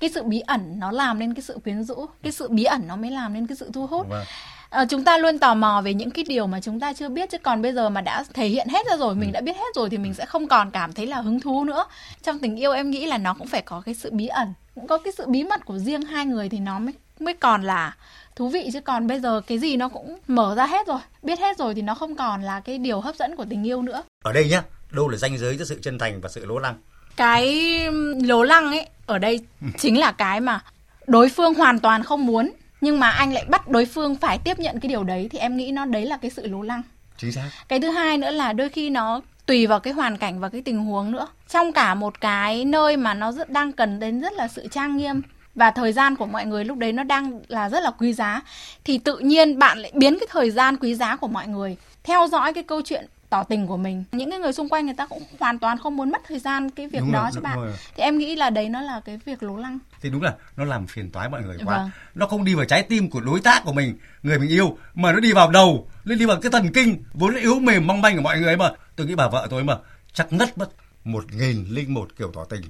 Cái 0.00 0.10
sự 0.14 0.22
bí 0.22 0.40
ẩn 0.40 0.78
nó 0.78 0.90
làm 0.90 1.18
nên 1.18 1.34
cái 1.34 1.42
sự 1.42 1.58
quyến 1.64 1.84
rũ 1.84 2.06
cái 2.22 2.32
sự 2.32 2.48
bí 2.48 2.64
ẩn 2.64 2.88
nó 2.88 2.96
mới 2.96 3.10
làm 3.10 3.32
nên 3.32 3.46
cái 3.46 3.56
sự 3.56 3.70
thu 3.74 3.86
hút. 3.86 4.06
Vâng 4.08 4.24
à, 4.72 4.84
chúng 4.84 5.04
ta 5.04 5.18
luôn 5.18 5.38
tò 5.38 5.54
mò 5.54 5.82
về 5.84 5.94
những 5.94 6.10
cái 6.10 6.24
điều 6.28 6.46
mà 6.46 6.60
chúng 6.60 6.80
ta 6.80 6.92
chưa 6.92 7.08
biết 7.08 7.30
chứ 7.30 7.38
còn 7.38 7.62
bây 7.62 7.72
giờ 7.72 7.88
mà 7.88 8.00
đã 8.00 8.24
thể 8.34 8.46
hiện 8.46 8.68
hết 8.68 8.86
ra 8.90 8.96
rồi 8.96 9.14
mình 9.14 9.28
ừ. 9.28 9.32
đã 9.32 9.40
biết 9.40 9.56
hết 9.56 9.74
rồi 9.74 9.90
thì 9.90 9.98
mình 9.98 10.14
sẽ 10.14 10.26
không 10.26 10.48
còn 10.48 10.70
cảm 10.70 10.92
thấy 10.92 11.06
là 11.06 11.20
hứng 11.20 11.40
thú 11.40 11.64
nữa 11.64 11.84
trong 12.22 12.38
tình 12.38 12.56
yêu 12.56 12.72
em 12.72 12.90
nghĩ 12.90 13.06
là 13.06 13.18
nó 13.18 13.34
cũng 13.34 13.46
phải 13.46 13.62
có 13.62 13.82
cái 13.86 13.94
sự 13.94 14.10
bí 14.12 14.26
ẩn 14.26 14.54
cũng 14.74 14.86
có 14.86 14.98
cái 14.98 15.12
sự 15.18 15.26
bí 15.26 15.44
mật 15.44 15.64
của 15.64 15.78
riêng 15.78 16.02
hai 16.02 16.26
người 16.26 16.48
thì 16.48 16.58
nó 16.58 16.78
mới 16.78 16.94
mới 17.20 17.34
còn 17.34 17.62
là 17.62 17.96
thú 18.36 18.48
vị 18.48 18.70
chứ 18.72 18.80
còn 18.80 19.06
bây 19.06 19.20
giờ 19.20 19.40
cái 19.46 19.58
gì 19.58 19.76
nó 19.76 19.88
cũng 19.88 20.18
mở 20.28 20.54
ra 20.54 20.66
hết 20.66 20.86
rồi 20.86 21.00
biết 21.22 21.38
hết 21.40 21.58
rồi 21.58 21.74
thì 21.74 21.82
nó 21.82 21.94
không 21.94 22.16
còn 22.16 22.42
là 22.42 22.60
cái 22.60 22.78
điều 22.78 23.00
hấp 23.00 23.16
dẫn 23.16 23.36
của 23.36 23.44
tình 23.50 23.66
yêu 23.66 23.82
nữa 23.82 24.02
ở 24.24 24.32
đây 24.32 24.48
nhá 24.48 24.62
đâu 24.90 25.08
là 25.08 25.18
ranh 25.18 25.38
giới 25.38 25.56
cho 25.58 25.64
sự 25.64 25.78
chân 25.82 25.98
thành 25.98 26.20
và 26.20 26.28
sự 26.28 26.46
lố 26.46 26.58
lăng 26.58 26.74
cái 27.16 27.76
lố 28.22 28.42
lăng 28.42 28.66
ấy 28.66 28.86
ở 29.06 29.18
đây 29.18 29.40
ừ. 29.60 29.66
chính 29.78 29.98
là 29.98 30.12
cái 30.12 30.40
mà 30.40 30.60
đối 31.06 31.28
phương 31.28 31.54
hoàn 31.54 31.78
toàn 31.78 32.02
không 32.02 32.26
muốn 32.26 32.50
nhưng 32.82 33.00
mà 33.00 33.10
anh 33.10 33.32
lại 33.32 33.44
bắt 33.44 33.68
đối 33.68 33.84
phương 33.84 34.16
phải 34.16 34.38
tiếp 34.38 34.58
nhận 34.58 34.80
cái 34.80 34.88
điều 34.88 35.04
đấy 35.04 35.28
thì 35.30 35.38
em 35.38 35.56
nghĩ 35.56 35.72
nó 35.72 35.84
đấy 35.84 36.06
là 36.06 36.16
cái 36.16 36.30
sự 36.30 36.46
lố 36.48 36.62
lăng. 36.62 36.82
Chính 37.16 37.32
xác. 37.32 37.50
Cái 37.68 37.80
thứ 37.80 37.90
hai 37.90 38.18
nữa 38.18 38.30
là 38.30 38.52
đôi 38.52 38.68
khi 38.68 38.90
nó 38.90 39.20
tùy 39.46 39.66
vào 39.66 39.80
cái 39.80 39.92
hoàn 39.92 40.18
cảnh 40.18 40.40
và 40.40 40.48
cái 40.48 40.62
tình 40.62 40.78
huống 40.78 41.12
nữa. 41.12 41.26
Trong 41.48 41.72
cả 41.72 41.94
một 41.94 42.20
cái 42.20 42.64
nơi 42.64 42.96
mà 42.96 43.14
nó 43.14 43.32
rất 43.32 43.50
đang 43.50 43.72
cần 43.72 44.00
đến 44.00 44.20
rất 44.20 44.32
là 44.32 44.48
sự 44.48 44.66
trang 44.70 44.96
nghiêm 44.96 45.22
và 45.54 45.70
thời 45.70 45.92
gian 45.92 46.16
của 46.16 46.26
mọi 46.26 46.46
người 46.46 46.64
lúc 46.64 46.78
đấy 46.78 46.92
nó 46.92 47.02
đang 47.02 47.40
là 47.48 47.68
rất 47.68 47.82
là 47.82 47.90
quý 47.90 48.12
giá 48.12 48.40
thì 48.84 48.98
tự 48.98 49.18
nhiên 49.18 49.58
bạn 49.58 49.78
lại 49.78 49.92
biến 49.94 50.18
cái 50.18 50.28
thời 50.30 50.50
gian 50.50 50.76
quý 50.76 50.94
giá 50.94 51.16
của 51.16 51.28
mọi 51.28 51.46
người. 51.46 51.76
Theo 52.04 52.28
dõi 52.28 52.52
cái 52.52 52.62
câu 52.62 52.82
chuyện 52.84 53.06
tỏ 53.32 53.42
tình 53.42 53.66
của 53.66 53.76
mình. 53.76 54.04
Những 54.12 54.30
cái 54.30 54.38
người 54.38 54.52
xung 54.52 54.68
quanh 54.68 54.86
người 54.86 54.94
ta 54.94 55.06
cũng 55.06 55.22
hoàn 55.40 55.58
toàn 55.58 55.78
không 55.78 55.96
muốn 55.96 56.10
mất 56.10 56.22
thời 56.28 56.38
gian 56.38 56.70
cái 56.70 56.88
việc 56.88 56.98
đúng 57.00 57.12
đó 57.12 57.22
rồi, 57.22 57.30
cho 57.34 57.40
bạn. 57.40 57.58
rồi. 57.58 57.72
thì 57.96 58.02
em 58.02 58.18
nghĩ 58.18 58.36
là 58.36 58.50
đấy 58.50 58.68
nó 58.68 58.80
là 58.80 59.00
cái 59.04 59.18
việc 59.24 59.42
lố 59.42 59.56
lăng. 59.56 59.78
Thì 60.00 60.10
đúng 60.10 60.22
là 60.22 60.34
nó 60.56 60.64
làm 60.64 60.86
phiền 60.86 61.10
toái 61.10 61.28
mọi 61.28 61.42
người 61.42 61.56
quá. 61.64 61.76
Vâng. 61.76 61.90
nó 62.14 62.26
không 62.26 62.44
đi 62.44 62.54
vào 62.54 62.64
trái 62.64 62.82
tim 62.82 63.10
của 63.10 63.20
đối 63.20 63.40
tác 63.40 63.64
của 63.64 63.72
mình 63.72 63.98
người 64.22 64.38
mình 64.38 64.48
yêu 64.48 64.78
mà 64.94 65.12
nó 65.12 65.20
đi 65.20 65.32
vào 65.32 65.50
đầu 65.50 65.88
nó 66.04 66.14
đi 66.14 66.24
vào 66.24 66.40
cái 66.40 66.52
thần 66.52 66.72
kinh 66.72 67.02
vốn 67.12 67.34
yếu 67.34 67.60
mềm 67.60 67.86
mong 67.86 68.00
manh 68.00 68.16
của 68.16 68.22
mọi 68.22 68.38
người 68.38 68.56
mà. 68.56 68.70
Tôi 68.96 69.06
nghĩ 69.06 69.14
bà 69.14 69.28
vợ 69.28 69.46
tôi 69.50 69.64
mà 69.64 69.76
chắc 70.12 70.32
ngất 70.32 70.58
mất 70.58 70.70
một 71.04 71.24
nghìn 71.32 71.66
linh 71.68 71.94
một 71.94 72.08
kiểu 72.18 72.32
tỏ 72.34 72.44
tình. 72.44 72.62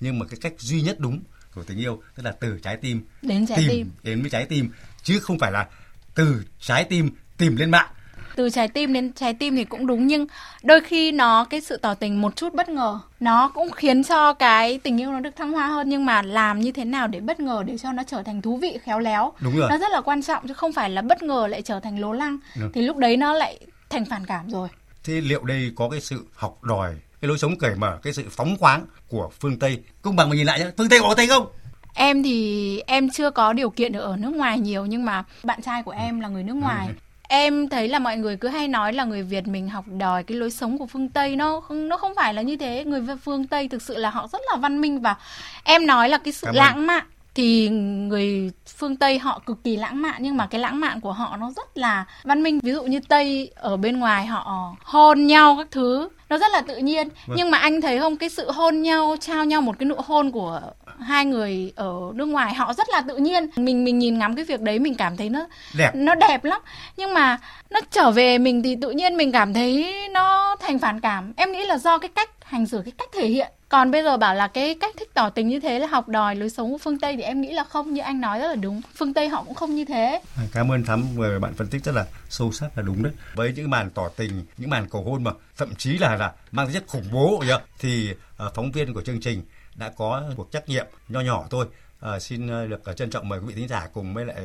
Nhưng 0.00 0.18
mà 0.18 0.26
cái 0.26 0.38
cách 0.40 0.52
duy 0.58 0.82
nhất 0.82 0.96
đúng 1.00 1.20
của 1.54 1.62
tình 1.62 1.78
yêu 1.78 2.02
tức 2.14 2.22
là 2.22 2.32
từ 2.40 2.58
trái 2.62 2.76
tim 2.76 3.04
đến 3.22 3.46
trái 3.46 3.58
tìm 3.58 3.68
tim. 3.68 3.90
đến 4.02 4.20
với 4.20 4.30
trái 4.30 4.46
tim 4.46 4.70
chứ 5.02 5.18
không 5.18 5.38
phải 5.38 5.52
là 5.52 5.66
từ 6.14 6.44
trái 6.60 6.84
tim 6.84 7.10
tìm 7.36 7.56
lên 7.56 7.70
mạng 7.70 7.88
từ 8.36 8.50
trái 8.50 8.68
tim 8.68 8.92
đến 8.92 9.12
trái 9.12 9.34
tim 9.34 9.56
thì 9.56 9.64
cũng 9.64 9.86
đúng 9.86 10.06
nhưng 10.06 10.26
đôi 10.62 10.80
khi 10.80 11.12
nó 11.12 11.44
cái 11.44 11.60
sự 11.60 11.76
tỏ 11.76 11.94
tình 11.94 12.20
một 12.20 12.36
chút 12.36 12.54
bất 12.54 12.68
ngờ 12.68 13.00
nó 13.20 13.48
cũng 13.48 13.70
khiến 13.70 14.04
cho 14.04 14.32
cái 14.32 14.78
tình 14.78 15.00
yêu 15.00 15.12
nó 15.12 15.20
được 15.20 15.36
thăng 15.36 15.52
hoa 15.52 15.66
hơn 15.66 15.88
nhưng 15.88 16.06
mà 16.06 16.22
làm 16.22 16.60
như 16.60 16.72
thế 16.72 16.84
nào 16.84 17.08
để 17.08 17.20
bất 17.20 17.40
ngờ 17.40 17.62
để 17.66 17.78
cho 17.78 17.92
nó 17.92 18.02
trở 18.06 18.22
thành 18.22 18.42
thú 18.42 18.56
vị 18.56 18.78
khéo 18.84 18.98
léo 18.98 19.32
đúng 19.40 19.56
rồi. 19.56 19.70
nó 19.70 19.78
rất 19.78 19.90
là 19.92 20.00
quan 20.00 20.22
trọng 20.22 20.48
chứ 20.48 20.54
không 20.54 20.72
phải 20.72 20.90
là 20.90 21.02
bất 21.02 21.22
ngờ 21.22 21.46
lại 21.46 21.62
trở 21.62 21.80
thành 21.80 21.98
lố 21.98 22.12
lăng. 22.12 22.38
Đúng. 22.60 22.72
thì 22.72 22.82
lúc 22.82 22.96
đấy 22.96 23.16
nó 23.16 23.32
lại 23.32 23.58
thành 23.90 24.04
phản 24.04 24.26
cảm 24.26 24.50
rồi. 24.50 24.68
Thế 25.04 25.20
liệu 25.20 25.44
đây 25.44 25.72
có 25.76 25.88
cái 25.88 26.00
sự 26.00 26.26
học 26.34 26.64
đòi 26.64 26.94
cái 27.20 27.28
lối 27.28 27.38
sống 27.38 27.58
cởi 27.58 27.74
mở 27.74 27.98
cái 28.02 28.12
sự 28.12 28.24
phóng 28.30 28.56
khoáng 28.56 28.86
của 29.08 29.30
phương 29.40 29.58
tây? 29.58 29.82
Công 30.02 30.16
bằng 30.16 30.28
mà 30.28 30.36
nhìn 30.36 30.46
lại 30.46 30.58
nhé 30.58 30.66
phương 30.78 30.88
tây 30.88 30.98
có 31.02 31.14
tây 31.16 31.26
không? 31.26 31.46
Em 31.94 32.22
thì 32.22 32.80
em 32.86 33.10
chưa 33.10 33.30
có 33.30 33.52
điều 33.52 33.70
kiện 33.70 33.92
được 33.92 34.00
ở 34.00 34.16
nước 34.16 34.30
ngoài 34.34 34.60
nhiều 34.60 34.86
nhưng 34.86 35.04
mà 35.04 35.24
bạn 35.44 35.62
trai 35.62 35.82
của 35.82 35.90
em 35.90 36.20
là 36.20 36.28
người 36.28 36.42
nước 36.42 36.54
ngoài. 36.54 36.86
ừ 36.88 36.94
em 37.28 37.68
thấy 37.68 37.88
là 37.88 37.98
mọi 37.98 38.16
người 38.16 38.36
cứ 38.36 38.48
hay 38.48 38.68
nói 38.68 38.92
là 38.92 39.04
người 39.04 39.22
Việt 39.22 39.46
mình 39.46 39.68
học 39.68 39.84
đòi 39.98 40.22
cái 40.22 40.38
lối 40.38 40.50
sống 40.50 40.78
của 40.78 40.86
phương 40.86 41.08
Tây 41.08 41.36
nó 41.36 41.60
không 41.60 41.88
nó 41.88 41.96
không 41.96 42.12
phải 42.16 42.34
là 42.34 42.42
như 42.42 42.56
thế. 42.56 42.84
Người 42.84 43.02
phương 43.24 43.46
Tây 43.46 43.68
thực 43.68 43.82
sự 43.82 43.96
là 43.96 44.10
họ 44.10 44.28
rất 44.32 44.40
là 44.50 44.56
văn 44.56 44.80
minh 44.80 45.00
và 45.00 45.16
em 45.64 45.86
nói 45.86 46.08
là 46.08 46.18
cái 46.18 46.32
sự 46.32 46.46
Cảm 46.46 46.54
lãng 46.54 46.86
mạn 46.86 47.04
thì 47.34 47.68
người 47.68 48.50
phương 48.78 48.96
Tây 48.96 49.18
họ 49.18 49.42
cực 49.46 49.64
kỳ 49.64 49.76
lãng 49.76 50.02
mạn 50.02 50.14
nhưng 50.18 50.36
mà 50.36 50.46
cái 50.46 50.60
lãng 50.60 50.80
mạn 50.80 51.00
của 51.00 51.12
họ 51.12 51.36
nó 51.36 51.50
rất 51.56 51.78
là 51.78 52.04
văn 52.24 52.42
minh. 52.42 52.58
Ví 52.62 52.72
dụ 52.72 52.82
như 52.82 53.00
Tây 53.08 53.50
ở 53.54 53.76
bên 53.76 53.98
ngoài 53.98 54.26
họ 54.26 54.74
hôn 54.84 55.26
nhau 55.26 55.54
các 55.58 55.68
thứ 55.70 56.08
nó 56.28 56.38
rất 56.38 56.52
là 56.52 56.60
tự 56.60 56.76
nhiên. 56.76 57.08
Vâng. 57.26 57.36
nhưng 57.38 57.50
mà 57.50 57.58
anh 57.58 57.80
thấy 57.80 57.98
không? 57.98 58.16
Cái 58.16 58.28
sự 58.28 58.50
hôn 58.50 58.82
nhau 58.82 59.16
trao 59.20 59.44
nhau 59.44 59.60
một 59.60 59.78
cái 59.78 59.86
nụ 59.86 59.96
hôn 59.98 60.30
của 60.30 60.60
hai 61.00 61.24
người 61.24 61.72
ở 61.76 61.94
nước 62.14 62.24
ngoài 62.26 62.54
họ 62.54 62.74
rất 62.74 62.88
là 62.88 63.00
tự 63.08 63.16
nhiên. 63.16 63.46
Mình 63.56 63.84
mình 63.84 63.98
nhìn 63.98 64.18
ngắm 64.18 64.36
cái 64.36 64.44
việc 64.44 64.60
đấy 64.60 64.78
mình 64.78 64.94
cảm 64.94 65.16
thấy 65.16 65.28
nó 65.28 65.46
đẹp. 65.76 65.90
nó 65.94 66.14
đẹp 66.14 66.44
lắm. 66.44 66.60
Nhưng 66.96 67.14
mà 67.14 67.38
nó 67.70 67.80
trở 67.90 68.10
về 68.10 68.38
mình 68.38 68.62
thì 68.62 68.76
tự 68.82 68.90
nhiên 68.90 69.16
mình 69.16 69.32
cảm 69.32 69.54
thấy 69.54 69.94
nó 70.10 70.56
thành 70.60 70.78
phản 70.78 71.00
cảm. 71.00 71.32
Em 71.36 71.52
nghĩ 71.52 71.64
là 71.66 71.78
do 71.78 71.98
cái 71.98 72.08
cách 72.14 72.30
hành 72.44 72.66
xử 72.66 72.82
cái 72.84 72.92
cách 72.98 73.08
thể 73.12 73.26
hiện. 73.28 73.52
Còn 73.68 73.90
bây 73.90 74.02
giờ 74.02 74.16
bảo 74.16 74.34
là 74.34 74.46
cái 74.46 74.74
cách 74.74 74.94
thích 74.98 75.10
tỏ 75.14 75.28
tình 75.30 75.48
như 75.48 75.60
thế 75.60 75.78
là 75.78 75.86
học 75.86 76.08
đòi 76.08 76.36
lối 76.36 76.50
sống 76.50 76.72
của 76.72 76.78
phương 76.78 76.98
tây 76.98 77.16
thì 77.16 77.22
em 77.22 77.40
nghĩ 77.40 77.52
là 77.52 77.64
không 77.64 77.94
như 77.94 78.00
anh 78.00 78.20
nói 78.20 78.38
rất 78.38 78.48
là 78.48 78.54
đúng. 78.54 78.80
Phương 78.94 79.14
tây 79.14 79.28
họ 79.28 79.42
cũng 79.42 79.54
không 79.54 79.74
như 79.74 79.84
thế. 79.84 80.20
Cảm 80.52 80.72
ơn 80.72 80.84
thắm 80.84 81.04
vừa 81.16 81.38
bạn 81.38 81.54
phân 81.54 81.66
tích 81.66 81.84
rất 81.84 81.92
là 81.94 82.04
sâu 82.34 82.52
sắc 82.52 82.78
là 82.78 82.82
đúng 82.82 83.02
đấy 83.02 83.12
với 83.34 83.52
những 83.52 83.70
màn 83.70 83.90
tỏ 83.90 84.08
tình 84.16 84.44
những 84.56 84.70
màn 84.70 84.88
cầu 84.88 85.04
hôn 85.04 85.24
mà 85.24 85.30
thậm 85.56 85.74
chí 85.74 85.98
là 85.98 86.16
là 86.16 86.32
mang 86.52 86.66
tính 86.66 86.74
chất 86.74 86.84
khủng 86.86 87.08
bố 87.12 87.44
thì 87.78 88.14
uh, 88.46 88.54
phóng 88.54 88.72
viên 88.72 88.94
của 88.94 89.02
chương 89.02 89.20
trình 89.20 89.42
đã 89.74 89.92
có 89.96 90.22
cuộc 90.36 90.52
trách 90.52 90.68
nhiệm 90.68 90.86
nho 91.08 91.20
nhỏ 91.20 91.44
thôi 91.50 91.66
À, 92.04 92.18
xin 92.18 92.46
được 92.46 92.96
trân 92.96 93.10
trọng 93.10 93.28
mời 93.28 93.38
quý 93.38 93.46
vị 93.46 93.54
thính 93.54 93.68
giả 93.68 93.88
cùng 93.92 94.14
với 94.14 94.24
lại 94.24 94.36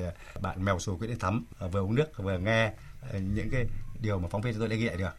bạn 0.41 0.65
mèo 0.65 0.79
sù 0.79 0.98
Nguyễn 0.98 1.10
Đình 1.10 1.19
Thắm 1.19 1.46
à, 1.60 1.67
vừa 1.67 1.81
uống 1.81 1.96
nước 1.96 2.05
vừa 2.17 2.38
nghe 2.38 2.65
à, 3.13 3.19
những 3.36 3.50
cái 3.51 3.65
điều 4.01 4.19
mà 4.19 4.27
phóng 4.31 4.41
viên 4.41 4.53
chúng 4.53 4.60
tôi 4.60 4.69
đã 4.69 4.75
ghi 4.75 4.86
lại 4.86 4.98
được. 4.98 5.10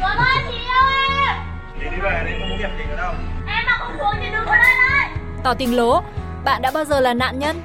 Rồi 0.00 0.10
ơi, 0.16 0.44
chị 0.50 0.56
ơi 0.56 0.94
em. 1.26 1.36
Đi 1.80 1.96
đi 1.96 2.02
về 2.02 2.22
đi, 2.26 2.32
không 2.38 2.58
việc 2.58 2.78
gì 2.78 2.84
nữa 2.90 2.96
đâu. 2.96 3.12
Em 3.46 3.66
mà 3.66 3.78
không 3.78 3.96
xuống 3.98 4.22
thì 4.22 4.30
đừng 4.32 4.44
có 4.46 4.54
lên 4.54 4.76
đây. 4.90 5.10
Tỏ 5.44 5.54
tình 5.54 5.76
lố, 5.76 6.02
bạn 6.44 6.62
đã 6.62 6.70
bao 6.70 6.84
giờ 6.84 7.00
là 7.00 7.14
nạn 7.14 7.38
nhân? 7.38 7.62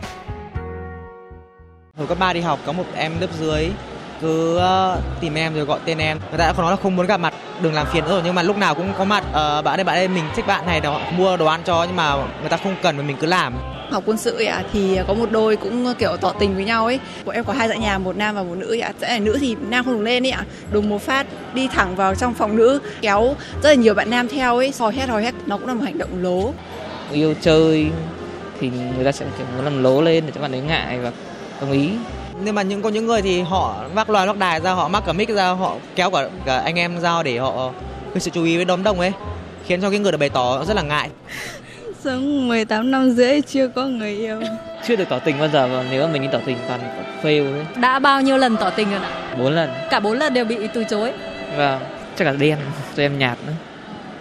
Hồi 1.97 2.07
cấp 2.07 2.17
3 2.19 2.33
đi 2.33 2.41
học 2.41 2.59
có 2.65 2.71
một 2.71 2.85
em 2.95 3.19
lớp 3.19 3.29
dưới 3.39 3.71
cứ 4.21 4.57
uh, 4.57 5.21
tìm 5.21 5.33
em 5.33 5.53
rồi 5.53 5.65
gọi 5.65 5.79
tên 5.85 5.97
em. 5.97 6.19
Người 6.29 6.37
ta 6.37 6.47
đã 6.47 6.53
nói 6.57 6.71
là 6.71 6.77
không 6.83 6.95
muốn 6.95 7.07
gặp 7.07 7.19
mặt 7.19 7.33
đừng 7.61 7.73
làm 7.73 7.87
phiền 7.87 8.03
nữa 8.03 8.11
rồi 8.11 8.21
nhưng 8.25 8.35
mà 8.35 8.41
lúc 8.41 8.57
nào 8.57 8.75
cũng 8.75 8.93
có 8.97 9.03
mặt. 9.03 9.23
Uh, 9.29 9.65
bạn 9.65 9.79
ơi 9.79 9.83
bạn 9.83 9.95
ơi 9.95 10.07
mình 10.07 10.23
thích 10.35 10.47
bạn 10.47 10.65
này 10.65 10.81
đó 10.81 11.01
mua 11.17 11.37
đồ 11.37 11.45
ăn 11.45 11.61
cho 11.65 11.83
nhưng 11.83 11.95
mà 11.95 12.15
người 12.41 12.49
ta 12.49 12.57
không 12.57 12.75
cần 12.81 12.97
mà 12.97 13.03
mình 13.03 13.17
cứ 13.19 13.27
làm. 13.27 13.53
Học 13.91 14.03
quân 14.05 14.17
sự 14.17 14.35
ấy 14.35 14.45
ạ 14.45 14.63
thì 14.73 14.99
có 15.07 15.13
một 15.13 15.31
đôi 15.31 15.55
cũng 15.55 15.93
kiểu 15.99 16.17
tỏ 16.17 16.33
tình 16.39 16.55
với 16.55 16.65
nhau 16.65 16.85
ấy. 16.85 16.99
Bọn 17.25 17.35
em 17.35 17.43
có 17.43 17.53
hai 17.53 17.67
dãy 17.67 17.77
nhà 17.77 17.97
một 17.97 18.15
nam 18.17 18.35
và 18.35 18.43
một 18.43 18.55
nữ 18.57 18.79
ạ. 18.79 18.91
Dãy 19.01 19.19
nữ 19.19 19.37
thì 19.41 19.55
nam 19.69 19.85
không 19.85 19.93
được 19.93 20.03
lên 20.03 20.25
ấy 20.25 20.31
ạ. 20.31 20.43
Đùng 20.71 20.89
một 20.89 21.01
phát 21.01 21.27
đi 21.53 21.67
thẳng 21.67 21.95
vào 21.95 22.15
trong 22.15 22.33
phòng 22.33 22.55
nữ 22.55 22.79
kéo 23.01 23.35
rất 23.63 23.69
là 23.69 23.75
nhiều 23.75 23.93
bạn 23.93 24.09
nam 24.09 24.27
theo 24.27 24.57
ấy 24.57 24.71
soi 24.71 24.93
hết 24.93 25.09
hoi 25.09 25.23
hết 25.23 25.35
nó 25.45 25.57
cũng 25.57 25.67
là 25.67 25.73
một 25.73 25.83
hành 25.83 25.97
động 25.97 26.09
lố. 26.21 26.53
Yêu 27.11 27.33
chơi 27.41 27.87
thì 28.59 28.71
người 28.95 29.05
ta 29.05 29.11
sẽ 29.11 29.25
kiểu 29.37 29.47
muốn 29.55 29.63
làm 29.63 29.83
lố 29.83 30.01
lên 30.01 30.23
để 30.25 30.31
cho 30.35 30.41
bạn 30.41 30.51
ấy 30.51 30.61
ngại 30.61 30.99
và 30.99 31.11
đồng 31.61 31.71
ý 31.71 31.89
nhưng 32.43 32.55
mà 32.55 32.61
những 32.61 32.81
có 32.81 32.89
những 32.89 33.07
người 33.07 33.21
thì 33.21 33.41
họ 33.41 33.83
vác 33.93 34.09
loài 34.09 34.27
vác 34.27 34.37
đài 34.37 34.59
ra 34.59 34.71
họ 34.71 34.87
mắc 34.87 35.03
cả 35.05 35.13
mic 35.13 35.29
ra 35.29 35.49
họ 35.49 35.75
kéo 35.95 36.11
cả, 36.11 36.29
cả 36.45 36.57
anh 36.57 36.75
em 36.75 36.99
ra 36.99 37.23
để 37.23 37.37
họ 37.37 37.71
gây 38.13 38.19
sự 38.19 38.31
chú 38.33 38.43
ý 38.43 38.55
với 38.55 38.65
đám 38.65 38.83
đông 38.83 38.99
ấy 38.99 39.11
khiến 39.65 39.81
cho 39.81 39.89
cái 39.89 39.99
người 39.99 40.11
được 40.11 40.17
bày 40.17 40.29
tỏ 40.29 40.65
rất 40.65 40.75
là 40.75 40.81
ngại. 40.81 41.09
Sống 42.03 42.47
18 42.47 42.91
năm 42.91 43.11
rưỡi 43.11 43.41
chưa 43.41 43.67
có 43.67 43.85
người 43.85 44.17
yêu. 44.17 44.41
Chưa 44.87 44.95
được 44.95 45.09
tỏ 45.09 45.19
tình 45.19 45.39
bao 45.39 45.49
giờ 45.53 45.67
và 45.67 45.85
nếu 45.91 46.07
mà 46.07 46.13
mình 46.13 46.21
đi 46.21 46.27
tỏ 46.31 46.39
tình 46.45 46.57
toàn 46.67 46.79
fail 47.23 47.53
ấy. 47.53 47.65
đã 47.75 47.99
bao 47.99 48.21
nhiêu 48.21 48.37
lần 48.37 48.57
tỏ 48.57 48.69
tình 48.69 48.91
rồi 48.91 48.99
ạ? 48.99 49.35
Bốn 49.39 49.53
lần. 49.53 49.69
Cả 49.89 49.99
bốn 49.99 50.17
lần 50.17 50.33
đều 50.33 50.45
bị 50.45 50.67
từ 50.73 50.83
chối. 50.83 51.11
Vâng 51.57 51.79
chắc 52.15 52.25
là 52.25 52.31
đen 52.31 52.57
cho 52.97 53.03
em 53.03 53.19
nhạt 53.19 53.37
nữa. 53.47 53.53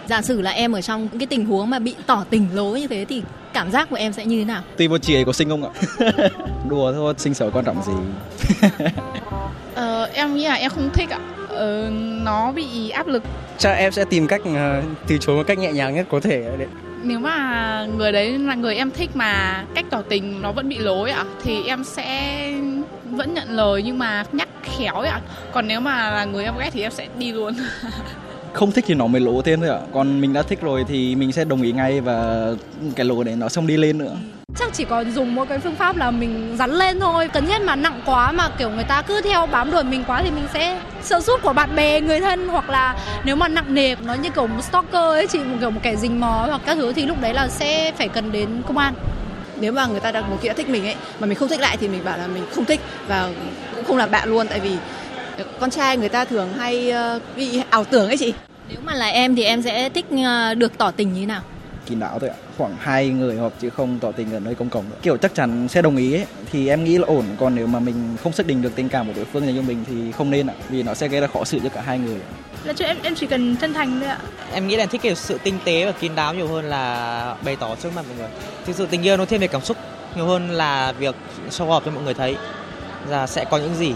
Giả 0.07 0.21
sử 0.21 0.41
là 0.41 0.51
em 0.51 0.71
ở 0.71 0.81
trong 0.81 1.07
cái 1.19 1.27
tình 1.27 1.45
huống 1.45 1.69
mà 1.69 1.79
bị 1.79 1.95
tỏ 2.05 2.23
tình 2.29 2.47
lố 2.53 2.65
như 2.65 2.87
thế 2.87 3.05
thì 3.09 3.23
cảm 3.53 3.71
giác 3.71 3.89
của 3.89 3.95
em 3.95 4.13
sẽ 4.13 4.25
như 4.25 4.39
thế 4.39 4.45
nào? 4.45 4.61
Tùy 4.77 4.87
một 4.87 4.97
chị 4.97 5.15
ấy 5.15 5.25
có 5.25 5.33
xinh 5.33 5.49
không 5.49 5.63
ạ? 5.63 5.71
Đùa 6.69 6.93
thôi 6.93 7.13
xinh 7.17 7.33
xấu 7.33 7.51
quan 7.51 7.65
trọng 7.65 7.83
gì? 7.83 7.93
Ờ, 9.75 10.09
em 10.13 10.35
nghĩ 10.35 10.45
là 10.45 10.53
em 10.53 10.71
không 10.71 10.89
thích 10.93 11.09
ạ. 11.09 11.19
Ờ, 11.49 11.89
nó 12.23 12.51
bị 12.51 12.89
áp 12.89 13.07
lực. 13.07 13.23
Chắc 13.57 13.71
em 13.71 13.91
sẽ 13.91 14.05
tìm 14.05 14.27
cách 14.27 14.41
uh, 14.41 14.83
từ 15.07 15.17
chối 15.17 15.35
một 15.35 15.43
cách 15.47 15.57
nhẹ 15.57 15.71
nhàng 15.71 15.95
nhất 15.95 16.07
có 16.09 16.19
thể 16.19 16.49
đấy. 16.57 16.67
Nếu 17.03 17.19
mà 17.19 17.87
người 17.97 18.11
đấy 18.11 18.37
là 18.37 18.55
người 18.55 18.75
em 18.75 18.91
thích 18.91 19.09
mà 19.13 19.63
cách 19.75 19.85
tỏ 19.89 20.01
tình 20.09 20.41
nó 20.41 20.51
vẫn 20.51 20.69
bị 20.69 20.77
lối 20.77 21.11
ạ 21.11 21.23
thì 21.43 21.63
em 21.67 21.83
sẽ 21.83 22.51
vẫn 23.11 23.33
nhận 23.33 23.49
lời 23.49 23.83
nhưng 23.85 23.97
mà 23.97 24.23
nhắc 24.31 24.49
khéo 24.63 24.95
ạ. 24.95 25.21
Còn 25.51 25.67
nếu 25.67 25.79
mà 25.79 26.11
là 26.11 26.25
người 26.25 26.43
em 26.43 26.53
ghét 26.59 26.69
thì 26.73 26.81
em 26.81 26.91
sẽ 26.91 27.07
đi 27.17 27.31
luôn 27.31 27.53
không 28.53 28.71
thích 28.71 28.85
thì 28.87 28.93
nó 28.93 29.07
mới 29.07 29.21
lỗ 29.21 29.41
thêm 29.41 29.59
thôi 29.59 29.69
ạ. 29.69 29.79
Còn 29.93 30.21
mình 30.21 30.33
đã 30.33 30.41
thích 30.41 30.61
rồi 30.61 30.85
thì 30.87 31.15
mình 31.15 31.31
sẽ 31.31 31.43
đồng 31.43 31.61
ý 31.61 31.71
ngay 31.71 32.01
và 32.01 32.47
cái 32.95 33.05
lỗ 33.05 33.23
đấy 33.23 33.35
nó 33.35 33.49
xong 33.49 33.67
đi 33.67 33.77
lên 33.77 33.97
nữa. 33.97 34.15
Chắc 34.55 34.73
chỉ 34.73 34.85
còn 34.85 35.11
dùng 35.11 35.35
một 35.35 35.49
cái 35.49 35.59
phương 35.59 35.75
pháp 35.75 35.97
là 35.97 36.11
mình 36.11 36.55
rắn 36.59 36.71
lên 36.71 36.99
thôi. 36.99 37.29
Cần 37.33 37.45
nhất 37.45 37.61
mà 37.61 37.75
nặng 37.75 38.01
quá 38.05 38.31
mà 38.31 38.49
kiểu 38.57 38.69
người 38.69 38.83
ta 38.83 39.01
cứ 39.01 39.21
theo 39.21 39.45
bám 39.45 39.71
đuổi 39.71 39.83
mình 39.83 40.03
quá 40.07 40.21
thì 40.23 40.31
mình 40.31 40.47
sẽ 40.53 40.79
sợ 41.03 41.19
rút 41.19 41.41
của 41.41 41.53
bạn 41.53 41.75
bè 41.75 42.01
người 42.01 42.19
thân 42.19 42.47
hoặc 42.47 42.69
là 42.69 42.95
nếu 43.25 43.35
mà 43.35 43.47
nặng 43.47 43.73
nề 43.73 43.95
nó 43.95 44.13
như 44.13 44.29
kiểu 44.29 44.47
một 44.47 44.61
stalker 44.61 45.01
ấy 45.01 45.27
chị 45.27 45.39
một 45.39 45.57
kiểu 45.59 45.69
một 45.69 45.79
kẻ 45.83 45.95
rình 45.95 46.19
mò 46.19 46.45
hoặc 46.49 46.61
các 46.65 46.75
thứ 46.75 46.93
thì 46.93 47.05
lúc 47.05 47.21
đấy 47.21 47.33
là 47.33 47.47
sẽ 47.47 47.91
phải 47.91 48.07
cần 48.07 48.31
đến 48.31 48.49
công 48.67 48.77
an. 48.77 48.93
Nếu 49.59 49.71
mà 49.71 49.85
người 49.85 49.99
ta 49.99 50.11
đã 50.11 50.21
một 50.21 50.37
đã 50.43 50.53
thích 50.53 50.69
mình 50.69 50.85
ấy 50.85 50.95
mà 51.19 51.27
mình 51.27 51.37
không 51.37 51.47
thích 51.47 51.59
lại 51.59 51.77
thì 51.77 51.87
mình 51.87 52.03
bảo 52.03 52.17
là 52.17 52.27
mình 52.27 52.43
không 52.55 52.65
thích 52.65 52.79
và 53.07 53.29
cũng 53.75 53.85
không 53.85 53.97
làm 53.97 54.11
bạn 54.11 54.29
luôn. 54.29 54.47
Tại 54.47 54.59
vì 54.59 54.77
con 55.59 55.69
trai 55.69 55.97
người 55.97 56.09
ta 56.09 56.25
thường 56.25 56.53
hay 56.57 56.93
bị 57.35 57.61
ảo 57.69 57.83
tưởng 57.83 58.07
ấy 58.07 58.17
chị. 58.17 58.33
Nếu 58.69 58.77
mà 58.83 58.93
là 58.93 59.07
em 59.07 59.35
thì 59.35 59.43
em 59.43 59.61
sẽ 59.61 59.89
thích 59.89 60.05
được 60.57 60.77
tỏ 60.77 60.91
tình 60.91 61.13
như 61.13 61.19
thế 61.19 61.25
nào? 61.25 61.41
Kín 61.85 61.99
đáo 61.99 62.19
thôi 62.19 62.29
ạ. 62.29 62.35
Khoảng 62.57 62.75
hai 62.79 63.09
người 63.09 63.35
hoặc 63.35 63.53
chứ 63.61 63.69
không 63.69 63.99
tỏ 63.99 64.11
tình 64.11 64.33
ở 64.33 64.39
nơi 64.39 64.55
công 64.55 64.69
cộng 64.69 64.89
nữa. 64.89 64.95
kiểu 65.01 65.17
chắc 65.17 65.35
chắn 65.35 65.67
sẽ 65.67 65.81
đồng 65.81 65.97
ý 65.97 66.13
ấy, 66.13 66.25
thì 66.51 66.67
em 66.67 66.83
nghĩ 66.83 66.97
là 66.97 67.07
ổn. 67.07 67.25
Còn 67.39 67.55
nếu 67.55 67.67
mà 67.67 67.79
mình 67.79 68.17
không 68.23 68.33
xác 68.33 68.47
định 68.47 68.61
được 68.61 68.75
tình 68.75 68.89
cảm 68.89 69.07
của 69.07 69.13
đối 69.15 69.25
phương 69.25 69.45
dành 69.45 69.55
cho 69.55 69.61
mình 69.61 69.83
thì 69.87 70.11
không 70.11 70.29
nên 70.29 70.47
ạ. 70.47 70.53
Vì 70.69 70.83
nó 70.83 70.93
sẽ 70.93 71.07
gây 71.07 71.21
ra 71.21 71.27
khó 71.27 71.43
xử 71.43 71.59
cho 71.63 71.69
cả 71.69 71.81
hai 71.81 71.99
người 71.99 72.17
là 72.63 72.73
cho 72.73 72.85
em 72.85 72.97
em 73.03 73.15
chỉ 73.15 73.27
cần 73.27 73.55
chân 73.55 73.73
thành 73.73 73.99
thôi 73.99 74.09
ạ. 74.09 74.17
Em 74.53 74.67
nghĩ 74.67 74.75
là 74.75 74.85
thích 74.85 75.01
kiểu 75.01 75.15
sự 75.15 75.37
tinh 75.43 75.59
tế 75.63 75.85
và 75.85 75.91
kín 75.91 76.15
đáo 76.15 76.33
nhiều 76.33 76.47
hơn 76.47 76.65
là 76.65 77.35
bày 77.45 77.55
tỏ 77.55 77.75
trước 77.83 77.89
mặt 77.95 78.05
mọi 78.07 78.17
người. 78.17 78.29
Thực 78.65 78.75
sự 78.75 78.85
tình 78.85 79.03
yêu 79.03 79.17
nó 79.17 79.25
thiên 79.25 79.39
về 79.39 79.47
cảm 79.47 79.61
xúc 79.61 79.77
nhiều 80.15 80.25
hơn 80.25 80.49
là 80.49 80.91
việc 80.91 81.15
show 81.49 81.67
off 81.67 81.81
cho 81.85 81.91
mọi 81.91 82.03
người 82.03 82.13
thấy. 82.13 82.35
Là 83.09 83.27
sẽ 83.27 83.45
có 83.45 83.57
những 83.57 83.75
gì 83.75 83.93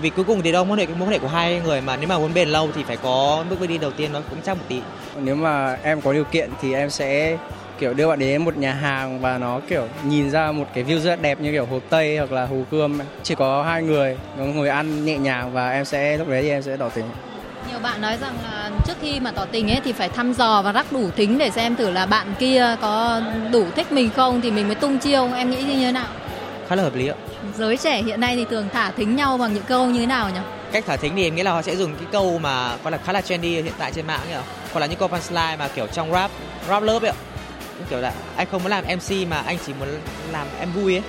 vì 0.00 0.10
cuối 0.10 0.24
cùng 0.24 0.42
thì 0.42 0.52
đâu 0.52 0.64
mối 0.64 0.78
quan 0.78 0.88
hệ 0.88 0.94
mối 0.94 1.08
quan 1.08 1.12
hệ 1.12 1.18
của 1.18 1.28
hai 1.28 1.60
người 1.64 1.80
mà 1.80 1.96
nếu 1.96 2.08
mà 2.08 2.18
muốn 2.18 2.34
bền 2.34 2.48
lâu 2.48 2.68
thì 2.74 2.82
phải 2.82 2.96
có 2.96 3.44
bước 3.50 3.68
đi 3.68 3.78
đầu 3.78 3.90
tiên 3.90 4.12
nó 4.12 4.20
cũng 4.30 4.38
chắc 4.44 4.56
một 4.56 4.64
tí. 4.68 4.80
Nếu 5.20 5.36
mà 5.36 5.76
em 5.82 6.00
có 6.00 6.12
điều 6.12 6.24
kiện 6.24 6.50
thì 6.62 6.74
em 6.74 6.90
sẽ 6.90 7.36
kiểu 7.78 7.94
đưa 7.94 8.08
bạn 8.08 8.18
đến 8.18 8.44
một 8.44 8.56
nhà 8.56 8.72
hàng 8.72 9.20
và 9.20 9.38
nó 9.38 9.60
kiểu 9.68 9.82
nhìn 10.04 10.30
ra 10.30 10.52
một 10.52 10.68
cái 10.74 10.84
view 10.84 10.98
rất 10.98 11.22
đẹp 11.22 11.40
như 11.40 11.52
kiểu 11.52 11.66
hồ 11.66 11.80
Tây 11.90 12.18
hoặc 12.18 12.32
là 12.32 12.46
hồ 12.46 12.56
Gươm 12.70 12.98
chỉ 13.22 13.34
có 13.34 13.62
hai 13.62 13.82
người 13.82 14.16
nó 14.38 14.44
ngồi 14.44 14.68
ăn 14.68 15.04
nhẹ 15.04 15.18
nhàng 15.18 15.52
và 15.52 15.70
em 15.70 15.84
sẽ 15.84 16.16
lúc 16.16 16.28
đấy 16.28 16.42
thì 16.42 16.50
em 16.50 16.62
sẽ 16.62 16.76
tỏ 16.76 16.88
tình. 16.88 17.04
Nhiều 17.70 17.78
bạn 17.78 18.00
nói 18.00 18.16
rằng 18.20 18.34
là 18.44 18.70
trước 18.86 18.94
khi 19.00 19.20
mà 19.20 19.30
tỏ 19.30 19.44
tình 19.44 19.70
ấy 19.70 19.80
thì 19.84 19.92
phải 19.92 20.08
thăm 20.08 20.32
dò 20.32 20.62
và 20.62 20.72
rắc 20.72 20.92
đủ 20.92 21.10
thính 21.16 21.38
để 21.38 21.50
xem 21.50 21.76
thử 21.76 21.90
là 21.90 22.06
bạn 22.06 22.26
kia 22.38 22.76
có 22.80 23.20
đủ 23.52 23.64
thích 23.76 23.92
mình 23.92 24.10
không 24.16 24.40
thì 24.40 24.50
mình 24.50 24.66
mới 24.66 24.74
tung 24.74 24.98
chiêu. 24.98 25.28
Em 25.36 25.50
nghĩ 25.50 25.62
như 25.62 25.84
thế 25.84 25.92
nào? 25.92 26.06
Khá 26.68 26.76
là 26.76 26.82
hợp 26.82 26.94
lý 26.94 27.08
ạ 27.08 27.14
giới 27.58 27.76
trẻ 27.76 28.02
hiện 28.02 28.20
nay 28.20 28.36
thì 28.36 28.44
thường 28.44 28.68
thả 28.72 28.90
thính 28.90 29.16
nhau 29.16 29.38
bằng 29.38 29.54
những 29.54 29.62
câu 29.62 29.86
như 29.86 30.00
thế 30.00 30.06
nào 30.06 30.30
nhỉ? 30.30 30.40
Cách 30.72 30.84
thả 30.86 30.96
thính 30.96 31.12
thì 31.16 31.26
em 31.26 31.34
nghĩ 31.34 31.42
là 31.42 31.52
họ 31.52 31.62
sẽ 31.62 31.76
dùng 31.76 31.94
cái 31.94 32.06
câu 32.12 32.38
mà 32.38 32.76
gọi 32.82 32.92
là 32.92 32.98
khá 32.98 33.12
là 33.12 33.20
trendy 33.20 33.62
hiện 33.62 33.72
tại 33.78 33.92
trên 33.92 34.06
mạng 34.06 34.20
nhỉ 34.28 34.36
hoặc 34.72 34.80
là 34.80 34.86
những 34.86 34.98
câu 34.98 35.08
punchline 35.08 35.56
mà 35.58 35.68
kiểu 35.68 35.86
trong 35.86 36.12
rap 36.12 36.30
rap 36.68 36.82
lớp 36.82 37.02
ấy 37.02 37.10
ạ. 37.10 37.16
Kiểu 37.90 38.00
là, 38.00 38.12
anh 38.36 38.46
không 38.50 38.62
muốn 38.62 38.70
làm 38.70 38.84
MC 38.84 39.28
mà 39.28 39.42
anh 39.46 39.58
chỉ 39.66 39.72
muốn 39.78 39.88
làm 40.32 40.46
em 40.60 40.72
vui 40.72 40.94
ấy. 40.94 41.02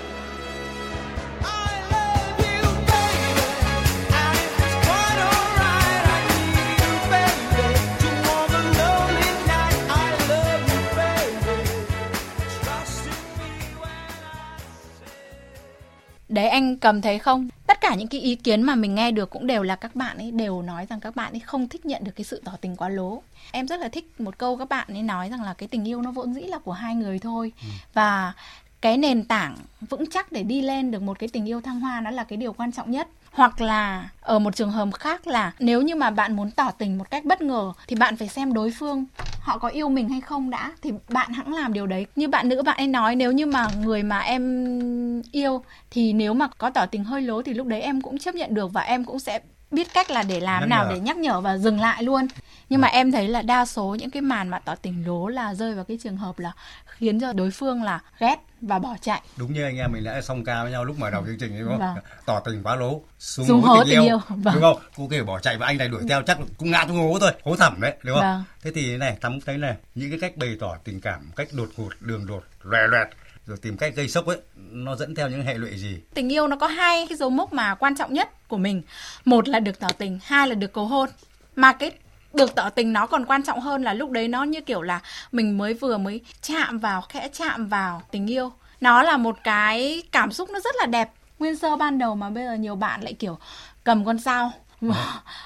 Anh 16.58 16.78
cầm 16.78 17.02
thấy 17.02 17.20
không? 17.20 17.50
Tất 17.68 17.82
cả 17.82 17.96
những 17.96 18.08
cái 18.08 18.22
ý 18.22 18.36
kiến 18.36 18.62
mà 18.62 18.76
mình 18.76 18.96
nghe 18.96 19.12
được 19.12 19.30
cũng 19.30 19.48
đều 19.48 19.64
là 19.64 19.76
các 19.76 19.96
bạn 19.96 20.18
ấy 20.18 20.32
đều 20.32 20.62
nói 20.62 20.86
rằng 20.90 21.00
các 21.00 21.16
bạn 21.16 21.34
ấy 21.34 21.40
không 21.40 21.70
thích 21.70 21.86
nhận 21.86 22.04
được 22.04 22.12
cái 22.16 22.24
sự 22.24 22.42
tỏ 22.46 22.52
tình 22.62 22.76
quá 22.76 22.90
lố. 22.90 23.22
Em 23.52 23.68
rất 23.68 23.80
là 23.80 23.90
thích 23.90 24.22
một 24.22 24.38
câu 24.38 24.58
các 24.58 24.70
bạn 24.70 24.88
ấy 24.88 25.04
nói 25.04 25.30
rằng 25.30 25.44
là 25.44 25.54
cái 25.54 25.68
tình 25.68 25.88
yêu 25.88 26.02
nó 26.02 26.12
vốn 26.12 26.34
dĩ 26.34 26.42
là 26.42 26.58
của 26.60 26.72
hai 26.72 26.96
người 26.96 27.20
thôi. 27.20 27.52
Ừ. 27.62 27.68
Và 27.94 28.34
cái 28.82 28.98
nền 28.98 29.24
tảng 29.24 29.56
vững 29.90 30.10
chắc 30.10 30.32
để 30.32 30.44
đi 30.44 30.62
lên 30.62 30.92
được 30.92 31.02
một 31.02 31.20
cái 31.20 31.30
tình 31.30 31.46
yêu 31.46 31.62
thăng 31.62 31.80
hoa 31.80 32.02
nó 32.02 32.12
là 32.12 32.24
cái 32.24 32.38
điều 32.38 32.54
quan 32.54 32.72
trọng 32.72 32.92
nhất 32.92 33.08
hoặc 33.32 33.62
là 33.62 34.10
ở 34.22 34.40
một 34.40 34.56
trường 34.56 34.72
hợp 34.72 34.90
khác 34.94 35.28
là 35.28 35.52
nếu 35.60 35.82
như 35.82 35.96
mà 35.96 36.10
bạn 36.10 36.36
muốn 36.36 36.52
tỏ 36.52 36.72
tình 36.72 36.98
một 36.98 37.12
cách 37.12 37.26
bất 37.26 37.42
ngờ 37.42 37.74
thì 37.88 37.96
bạn 37.96 38.18
phải 38.18 38.28
xem 38.28 38.54
đối 38.54 38.72
phương 38.72 39.06
họ 39.48 39.58
có 39.58 39.68
yêu 39.68 39.90
mình 39.90 40.10
hay 40.10 40.22
không 40.22 40.50
đã, 40.50 40.72
thì 40.82 40.92
bạn 41.10 41.32
hãng 41.34 41.54
làm 41.54 41.74
điều 41.74 41.88
đấy. 41.88 42.06
Như 42.16 42.28
bạn 42.28 42.50
nữ 42.50 42.64
bạn 42.64 42.78
ấy 42.78 42.88
nói, 42.88 43.16
nếu 43.16 43.32
như 43.32 43.46
mà 43.46 43.70
người 43.70 44.04
mà 44.04 44.20
em 44.20 45.22
yêu 45.32 45.64
thì 45.92 46.14
nếu 46.14 46.34
mà 46.34 46.48
có 46.58 46.70
tỏ 46.70 46.86
tình 46.86 47.04
hơi 47.04 47.22
lố 47.22 47.42
thì 47.42 47.54
lúc 47.54 47.68
đấy 47.68 47.82
em 47.82 48.02
cũng 48.02 48.18
chấp 48.18 48.36
nhận 48.36 48.54
được 48.54 48.74
và 48.74 48.82
em 48.82 49.06
cũng 49.06 49.20
sẽ 49.20 49.40
biết 49.72 49.94
cách 49.94 50.12
là 50.12 50.24
để 50.24 50.40
làm 50.40 50.60
nhắc 50.62 50.70
nào 50.70 50.86
nhở. 50.86 50.94
để 50.94 51.00
nhắc 51.00 51.18
nhở 51.18 51.42
và 51.42 51.58
dừng 51.58 51.80
lại 51.80 52.04
luôn 52.04 52.28
nhưng 52.70 52.82
mà 52.82 52.88
em 52.88 53.12
thấy 53.12 53.28
là 53.28 53.42
đa 53.42 53.66
số 53.66 53.96
những 54.00 54.12
cái 54.12 54.22
màn 54.22 54.50
mà 54.50 54.60
tỏ 54.60 54.76
tình 54.76 55.08
lố 55.08 55.28
là 55.28 55.54
rơi 55.54 55.76
vào 55.76 55.86
cái 55.86 55.98
trường 56.04 56.18
hợp 56.18 56.40
là 56.40 56.52
khiến 56.86 57.20
cho 57.20 57.34
đối 57.34 57.52
phương 57.52 57.84
là 57.84 58.00
ghét 58.20 58.36
và 58.62 58.80
bỏ 58.80 58.96
chạy 59.02 59.22
đúng 59.38 59.54
như 59.54 59.64
anh 59.64 59.78
em 59.78 59.92
mình 59.92 60.04
đã 60.04 60.22
song 60.22 60.44
ca 60.44 60.64
với 60.64 60.72
nhau 60.72 60.86
lúc 60.86 61.00
mở 61.00 61.12
đầu 61.12 61.26
chương 61.26 61.38
trình 61.40 61.60
đúng 61.60 61.70
không 61.70 61.80
vâng. 61.80 61.96
tỏ 62.26 62.40
tình 62.40 62.64
quá 62.64 62.76
lố 62.76 63.02
xuống, 63.20 63.48
xuống 63.48 63.62
hố 63.62 63.84
tình 63.84 63.94
yêu, 63.94 64.04
yêu. 64.04 64.22
Vâng. 64.30 64.54
đúng 64.54 64.64
không 64.64 64.78
cô 64.98 65.08
kêu 65.12 65.26
bỏ 65.26 65.40
chạy 65.40 65.58
và 65.58 65.66
anh 65.66 65.78
này 65.78 65.88
đuổi 65.88 66.02
theo 66.10 66.22
chắc 66.22 66.38
cũng 66.58 66.72
ngã 66.72 66.86
xuống 66.88 66.98
hố 66.98 67.18
thôi 67.20 67.32
hố 67.44 67.56
thẳm 67.56 67.82
đấy 67.82 67.94
đúng 68.04 68.16
không 68.16 68.24
vâng. 68.24 68.44
thế 68.64 68.72
thì 68.76 68.98
này 68.98 69.18
tắm 69.22 69.40
thấy 69.46 69.58
này 69.58 69.76
những 69.96 70.10
cái 70.10 70.20
cách 70.20 70.38
bày 70.38 70.58
tỏ 70.60 70.76
tình 70.84 71.02
cảm 71.02 71.32
cách 71.36 71.48
đột 71.52 71.70
ngột 71.78 71.90
đường 72.00 72.26
đột 72.26 72.44
loè 72.64 72.88
loẹt 72.88 73.08
rồi 73.48 73.58
tìm 73.62 73.78
cách 73.78 73.94
gây 73.96 74.10
sốc 74.10 74.26
ấy, 74.26 74.38
nó 74.56 74.96
dẫn 74.96 75.16
theo 75.16 75.30
những 75.30 75.42
hệ 75.42 75.54
lụy 75.54 75.78
gì? 75.78 76.00
Tình 76.14 76.32
yêu 76.32 76.48
nó 76.48 76.56
có 76.56 76.68
hai 76.68 77.08
cái 77.08 77.18
dấu 77.18 77.30
mốc 77.30 77.54
mà 77.54 77.76
quan 77.76 77.96
trọng 77.96 78.14
nhất 78.14 78.48
của 78.48 78.58
mình. 78.58 78.82
Một 79.26 79.48
là 79.48 79.60
được 79.60 79.80
tỏ 79.80 79.88
tình, 79.98 80.20
hai 80.24 80.48
là 80.48 80.56
được 80.56 80.74
cầu 80.74 80.86
hôn. 80.86 81.10
Mà 81.56 81.74
cái 81.74 81.92
được 82.34 82.56
tỏ 82.56 82.70
tình 82.70 82.94
nó 82.94 83.08
còn 83.08 83.26
quan 83.26 83.44
trọng 83.44 83.60
hơn 83.60 83.84
là 83.84 83.94
lúc 83.94 84.12
đấy 84.12 84.28
nó 84.28 84.44
như 84.44 84.62
kiểu 84.62 84.82
là 84.82 85.02
mình 85.32 85.58
mới 85.58 85.74
vừa 85.74 85.98
mới 85.98 86.22
chạm 86.42 86.80
vào, 86.80 87.02
khẽ 87.02 87.30
chạm 87.34 87.68
vào 87.68 88.02
tình 88.12 88.32
yêu. 88.32 88.52
Nó 88.82 89.04
là 89.04 89.18
một 89.18 89.38
cái 89.44 90.04
cảm 90.12 90.32
xúc 90.32 90.50
nó 90.50 90.60
rất 90.60 90.76
là 90.80 90.86
đẹp. 90.86 91.10
Nguyên 91.40 91.56
sơ 91.56 91.76
ban 91.76 92.00
đầu 92.00 92.16
mà 92.16 92.30
bây 92.30 92.44
giờ 92.44 92.54
nhiều 92.54 92.76
bạn 92.76 93.02
lại 93.02 93.14
kiểu 93.14 93.38
cầm 93.84 94.06
con 94.06 94.20
dao 94.20 94.52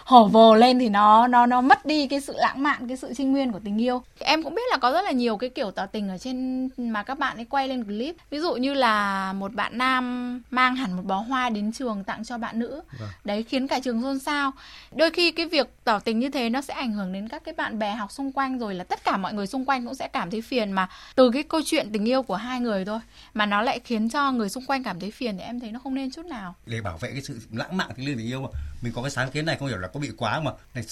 hổ 0.05 0.27
vồ 0.27 0.55
lên 0.55 0.79
thì 0.79 0.89
nó 0.89 1.27
nó 1.27 1.45
nó 1.45 1.61
mất 1.61 1.85
đi 1.85 2.07
cái 2.07 2.21
sự 2.21 2.33
lãng 2.37 2.63
mạn 2.63 2.87
cái 2.87 2.97
sự 2.97 3.13
trinh 3.17 3.31
nguyên 3.31 3.51
của 3.51 3.59
tình 3.63 3.81
yêu. 3.81 4.03
Em 4.19 4.43
cũng 4.43 4.55
biết 4.55 4.61
là 4.71 4.77
có 4.77 4.91
rất 4.91 5.01
là 5.01 5.11
nhiều 5.11 5.37
cái 5.37 5.49
kiểu 5.49 5.71
tỏ 5.71 5.85
tình 5.85 6.09
ở 6.09 6.17
trên 6.17 6.69
mà 6.77 7.03
các 7.03 7.19
bạn 7.19 7.37
ấy 7.37 7.45
quay 7.45 7.67
lên 7.67 7.83
clip. 7.83 8.15
Ví 8.29 8.39
dụ 8.39 8.55
như 8.55 8.73
là 8.73 9.33
một 9.33 9.53
bạn 9.53 9.77
nam 9.77 10.41
mang 10.49 10.75
hẳn 10.75 10.93
một 10.93 11.03
bó 11.05 11.15
hoa 11.15 11.49
đến 11.49 11.71
trường 11.71 12.03
tặng 12.03 12.23
cho 12.23 12.37
bạn 12.37 12.59
nữ. 12.59 12.81
Vâng. 12.99 13.09
đấy 13.23 13.43
khiến 13.43 13.67
cả 13.67 13.79
trường 13.83 14.01
xôn 14.01 14.19
xao. 14.19 14.51
Đôi 14.95 15.11
khi 15.11 15.31
cái 15.31 15.45
việc 15.45 15.67
tỏ 15.83 15.99
tình 15.99 16.19
như 16.19 16.29
thế 16.29 16.49
nó 16.49 16.61
sẽ 16.61 16.73
ảnh 16.73 16.91
hưởng 16.91 17.13
đến 17.13 17.27
các 17.27 17.43
cái 17.43 17.53
bạn 17.53 17.79
bè 17.79 17.91
học 17.91 18.11
xung 18.11 18.31
quanh 18.31 18.59
rồi 18.59 18.75
là 18.75 18.83
tất 18.83 19.03
cả 19.03 19.17
mọi 19.17 19.33
người 19.33 19.47
xung 19.47 19.65
quanh 19.65 19.85
cũng 19.85 19.95
sẽ 19.95 20.07
cảm 20.07 20.31
thấy 20.31 20.41
phiền 20.41 20.71
mà 20.71 20.89
từ 21.15 21.31
cái 21.31 21.43
câu 21.43 21.61
chuyện 21.65 21.89
tình 21.93 22.07
yêu 22.07 22.23
của 22.23 22.35
hai 22.35 22.59
người 22.59 22.85
thôi. 22.85 22.99
Mà 23.33 23.45
nó 23.45 23.61
lại 23.61 23.79
khiến 23.83 24.09
cho 24.09 24.31
người 24.31 24.49
xung 24.49 24.65
quanh 24.65 24.83
cảm 24.83 24.99
thấy 24.99 25.11
phiền 25.11 25.37
thì 25.37 25.43
em 25.43 25.59
thấy 25.59 25.71
nó 25.71 25.79
không 25.83 25.95
nên 25.95 26.11
chút 26.11 26.25
nào. 26.25 26.55
Để 26.65 26.81
bảo 26.81 26.97
vệ 26.97 27.11
cái 27.11 27.21
sự 27.21 27.39
lãng 27.51 27.77
mạn 27.77 27.89
cái 27.97 28.05
tình 28.05 28.27
yêu 28.27 28.41
mà 28.41 28.47
mình 28.81 28.93
có 28.95 29.01
cái 29.01 29.11
sáng 29.21 29.31
kiến 29.31 29.45
này 29.45 29.55
không 29.59 29.67
hiểu 29.67 29.77
là 29.77 29.87
có 29.87 29.99
bị 29.99 30.09
quá 30.17 30.39
mà 30.39 30.51
này 30.75 30.83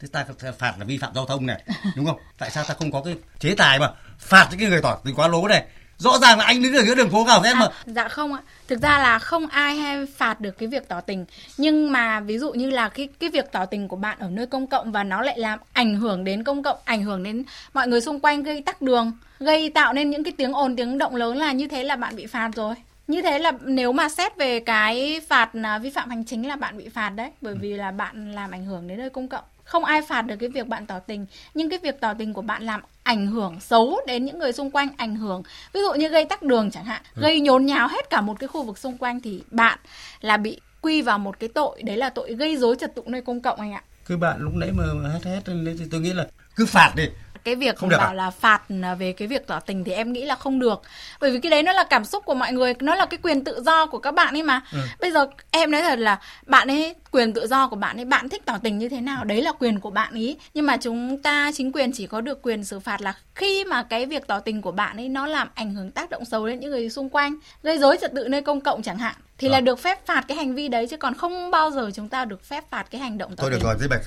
thế 0.00 0.08
ta 0.12 0.24
phạt 0.58 0.74
là 0.78 0.84
vi 0.84 0.98
phạm 0.98 1.14
giao 1.14 1.26
thông 1.26 1.46
này 1.46 1.62
đúng 1.96 2.06
không? 2.06 2.18
Tại 2.38 2.50
sao 2.50 2.64
ta 2.64 2.74
không 2.74 2.92
có 2.92 3.02
cái 3.04 3.16
chế 3.38 3.54
tài 3.54 3.78
mà 3.78 3.90
phạt 4.18 4.48
những 4.50 4.60
cái 4.60 4.68
người 4.68 4.82
tỏ 4.82 4.98
tình 5.04 5.14
quá 5.14 5.28
lố 5.28 5.48
này? 5.48 5.64
Rõ 5.98 6.18
ràng 6.18 6.38
là 6.38 6.44
anh 6.44 6.62
đứng 6.62 6.74
ở 6.74 6.82
giữa 6.82 6.94
đường 6.94 7.10
phố 7.10 7.24
gào 7.24 7.42
thét 7.42 7.56
mà. 7.56 7.66
À, 7.66 7.72
dạ 7.86 8.08
không 8.08 8.32
ạ. 8.32 8.40
Thực 8.68 8.82
ra 8.82 8.98
là 8.98 9.18
không 9.18 9.46
ai 9.46 9.76
hay 9.76 10.06
phạt 10.16 10.40
được 10.40 10.58
cái 10.58 10.68
việc 10.68 10.88
tỏ 10.88 11.00
tình. 11.00 11.24
Nhưng 11.56 11.92
mà 11.92 12.20
ví 12.20 12.38
dụ 12.38 12.52
như 12.52 12.70
là 12.70 12.88
cái 12.88 13.08
cái 13.20 13.30
việc 13.30 13.52
tỏ 13.52 13.66
tình 13.66 13.88
của 13.88 13.96
bạn 13.96 14.18
ở 14.18 14.28
nơi 14.30 14.46
công 14.46 14.66
cộng 14.66 14.92
và 14.92 15.04
nó 15.04 15.22
lại 15.22 15.38
làm 15.38 15.58
ảnh 15.72 15.94
hưởng 15.96 16.24
đến 16.24 16.44
công 16.44 16.62
cộng 16.62 16.78
ảnh 16.84 17.02
hưởng 17.02 17.22
đến 17.22 17.44
mọi 17.74 17.88
người 17.88 18.00
xung 18.00 18.20
quanh 18.20 18.42
gây 18.42 18.62
tắc 18.62 18.82
đường 18.82 19.12
gây 19.40 19.70
tạo 19.70 19.92
nên 19.92 20.10
những 20.10 20.24
cái 20.24 20.32
tiếng 20.36 20.52
ồn 20.52 20.76
tiếng 20.76 20.98
động 20.98 21.16
lớn 21.16 21.36
là 21.36 21.52
như 21.52 21.68
thế 21.68 21.84
là 21.84 21.96
bạn 21.96 22.16
bị 22.16 22.26
phạt 22.26 22.50
rồi 22.56 22.74
như 23.10 23.22
thế 23.22 23.38
là 23.38 23.52
nếu 23.64 23.92
mà 23.92 24.08
xét 24.08 24.36
về 24.36 24.60
cái 24.60 25.20
phạt 25.28 25.50
à, 25.62 25.78
vi 25.78 25.90
phạm 25.90 26.10
hành 26.10 26.24
chính 26.24 26.48
là 26.48 26.56
bạn 26.56 26.78
bị 26.78 26.88
phạt 26.88 27.08
đấy 27.08 27.30
bởi 27.40 27.54
vì 27.54 27.74
là 27.74 27.90
bạn 27.90 28.32
làm 28.32 28.50
ảnh 28.50 28.64
hưởng 28.64 28.88
đến 28.88 28.98
nơi 28.98 29.10
công 29.10 29.28
cộng. 29.28 29.44
Không 29.64 29.84
ai 29.84 30.02
phạt 30.02 30.22
được 30.22 30.36
cái 30.36 30.48
việc 30.48 30.66
bạn 30.66 30.86
tỏ 30.86 30.98
tình 30.98 31.26
nhưng 31.54 31.70
cái 31.70 31.78
việc 31.82 32.00
tỏ 32.00 32.14
tình 32.14 32.34
của 32.34 32.42
bạn 32.42 32.62
làm 32.62 32.80
ảnh 33.02 33.26
hưởng 33.26 33.60
xấu 33.60 34.00
đến 34.06 34.24
những 34.24 34.38
người 34.38 34.52
xung 34.52 34.70
quanh 34.70 34.88
ảnh 34.96 35.16
hưởng 35.16 35.42
ví 35.72 35.80
dụ 35.80 35.92
như 35.92 36.08
gây 36.08 36.24
tắc 36.24 36.42
đường 36.42 36.70
chẳng 36.70 36.84
hạn 36.84 37.02
ừ. 37.14 37.22
gây 37.22 37.40
nhốn 37.40 37.66
nháo 37.66 37.88
hết 37.88 38.10
cả 38.10 38.20
một 38.20 38.38
cái 38.38 38.48
khu 38.48 38.62
vực 38.62 38.78
xung 38.78 38.98
quanh 38.98 39.20
thì 39.20 39.42
bạn 39.50 39.78
là 40.20 40.36
bị 40.36 40.60
quy 40.80 41.02
vào 41.02 41.18
một 41.18 41.40
cái 41.40 41.48
tội 41.54 41.82
đấy 41.82 41.96
là 41.96 42.10
tội 42.10 42.34
gây 42.34 42.56
dối 42.56 42.76
trật 42.80 42.94
tự 42.94 43.02
nơi 43.06 43.22
công 43.22 43.40
cộng 43.40 43.60
anh 43.60 43.72
ạ. 43.72 43.82
Cứ 44.06 44.16
bạn 44.16 44.40
lúc 44.40 44.54
nãy 44.54 44.70
mà 44.72 44.84
hét 45.12 45.24
hét 45.24 45.48
lên 45.48 45.76
thì 45.78 45.84
tôi 45.90 46.00
nghĩ 46.00 46.12
là 46.12 46.26
cứ 46.56 46.66
phạt 46.66 46.92
đi 46.96 47.04
cái 47.44 47.54
việc 47.54 47.76
không 47.76 47.88
bảo 47.88 48.10
à? 48.10 48.12
là 48.12 48.30
phạt 48.30 48.62
à, 48.82 48.94
về 48.94 49.12
cái 49.12 49.28
việc 49.28 49.46
tỏ 49.46 49.60
tình 49.60 49.84
thì 49.84 49.92
em 49.92 50.12
nghĩ 50.12 50.24
là 50.24 50.34
không 50.34 50.58
được 50.58 50.82
bởi 51.20 51.30
vì 51.30 51.40
cái 51.40 51.50
đấy 51.50 51.62
nó 51.62 51.72
là 51.72 51.84
cảm 51.84 52.04
xúc 52.04 52.24
của 52.24 52.34
mọi 52.34 52.52
người 52.52 52.74
nó 52.80 52.94
là 52.94 53.06
cái 53.06 53.18
quyền 53.22 53.44
tự 53.44 53.62
do 53.62 53.86
của 53.86 53.98
các 53.98 54.14
bạn 54.14 54.36
ấy 54.36 54.42
mà 54.42 54.60
ừ. 54.72 54.78
bây 55.00 55.10
giờ 55.10 55.26
em 55.50 55.70
nói 55.70 55.82
thật 55.82 55.98
là 55.98 56.18
bạn 56.46 56.68
ấy 56.68 56.94
quyền 57.10 57.32
tự 57.32 57.46
do 57.46 57.68
của 57.68 57.76
bạn 57.76 57.96
ấy 57.96 58.04
bạn 58.04 58.28
thích 58.28 58.42
tỏ 58.46 58.58
tình 58.62 58.78
như 58.78 58.88
thế 58.88 59.00
nào? 59.00 59.24
Đấy 59.24 59.42
là 59.42 59.52
quyền 59.52 59.80
của 59.80 59.90
bạn 59.90 60.12
ấy 60.12 60.36
nhưng 60.54 60.66
mà 60.66 60.76
chúng 60.76 61.22
ta 61.22 61.50
chính 61.54 61.72
quyền 61.72 61.92
chỉ 61.92 62.06
có 62.06 62.20
được 62.20 62.42
quyền 62.42 62.64
xử 62.64 62.80
phạt 62.80 63.00
là 63.00 63.14
khi 63.34 63.64
mà 63.64 63.82
cái 63.82 64.06
việc 64.06 64.26
tỏ 64.26 64.40
tình 64.40 64.62
của 64.62 64.72
bạn 64.72 64.96
ấy 64.96 65.08
nó 65.08 65.26
làm 65.26 65.48
ảnh 65.54 65.74
hưởng 65.74 65.90
tác 65.90 66.10
động 66.10 66.24
xấu 66.24 66.46
đến 66.46 66.60
những 66.60 66.70
người 66.70 66.90
xung 66.90 67.08
quanh 67.08 67.36
gây 67.62 67.78
rối 67.78 67.98
trật 68.00 68.14
tự 68.14 68.28
nơi 68.28 68.42
công 68.42 68.60
cộng 68.60 68.82
chẳng 68.82 68.98
hạn 68.98 69.14
thì 69.38 69.48
à. 69.48 69.50
là 69.50 69.56
vâng. 69.56 69.64
được 69.64 69.78
phép 69.78 70.06
phạt 70.06 70.24
cái 70.28 70.36
hành 70.36 70.54
vi 70.54 70.68
đấy 70.68 70.86
chứ 70.90 70.96
còn 70.96 71.14
không 71.14 71.50
bao 71.50 71.70
giờ 71.70 71.90
chúng 71.94 72.08
ta 72.08 72.24
được 72.24 72.44
phép 72.44 72.64
phạt 72.70 72.86
cái 72.90 73.00
hành 73.00 73.18
động 73.18 73.36
tỏ 73.36 73.42
thôi 73.42 73.50
được 73.50 73.60
rồi 73.62 73.76
thế 73.80 73.88
bạch 73.88 74.00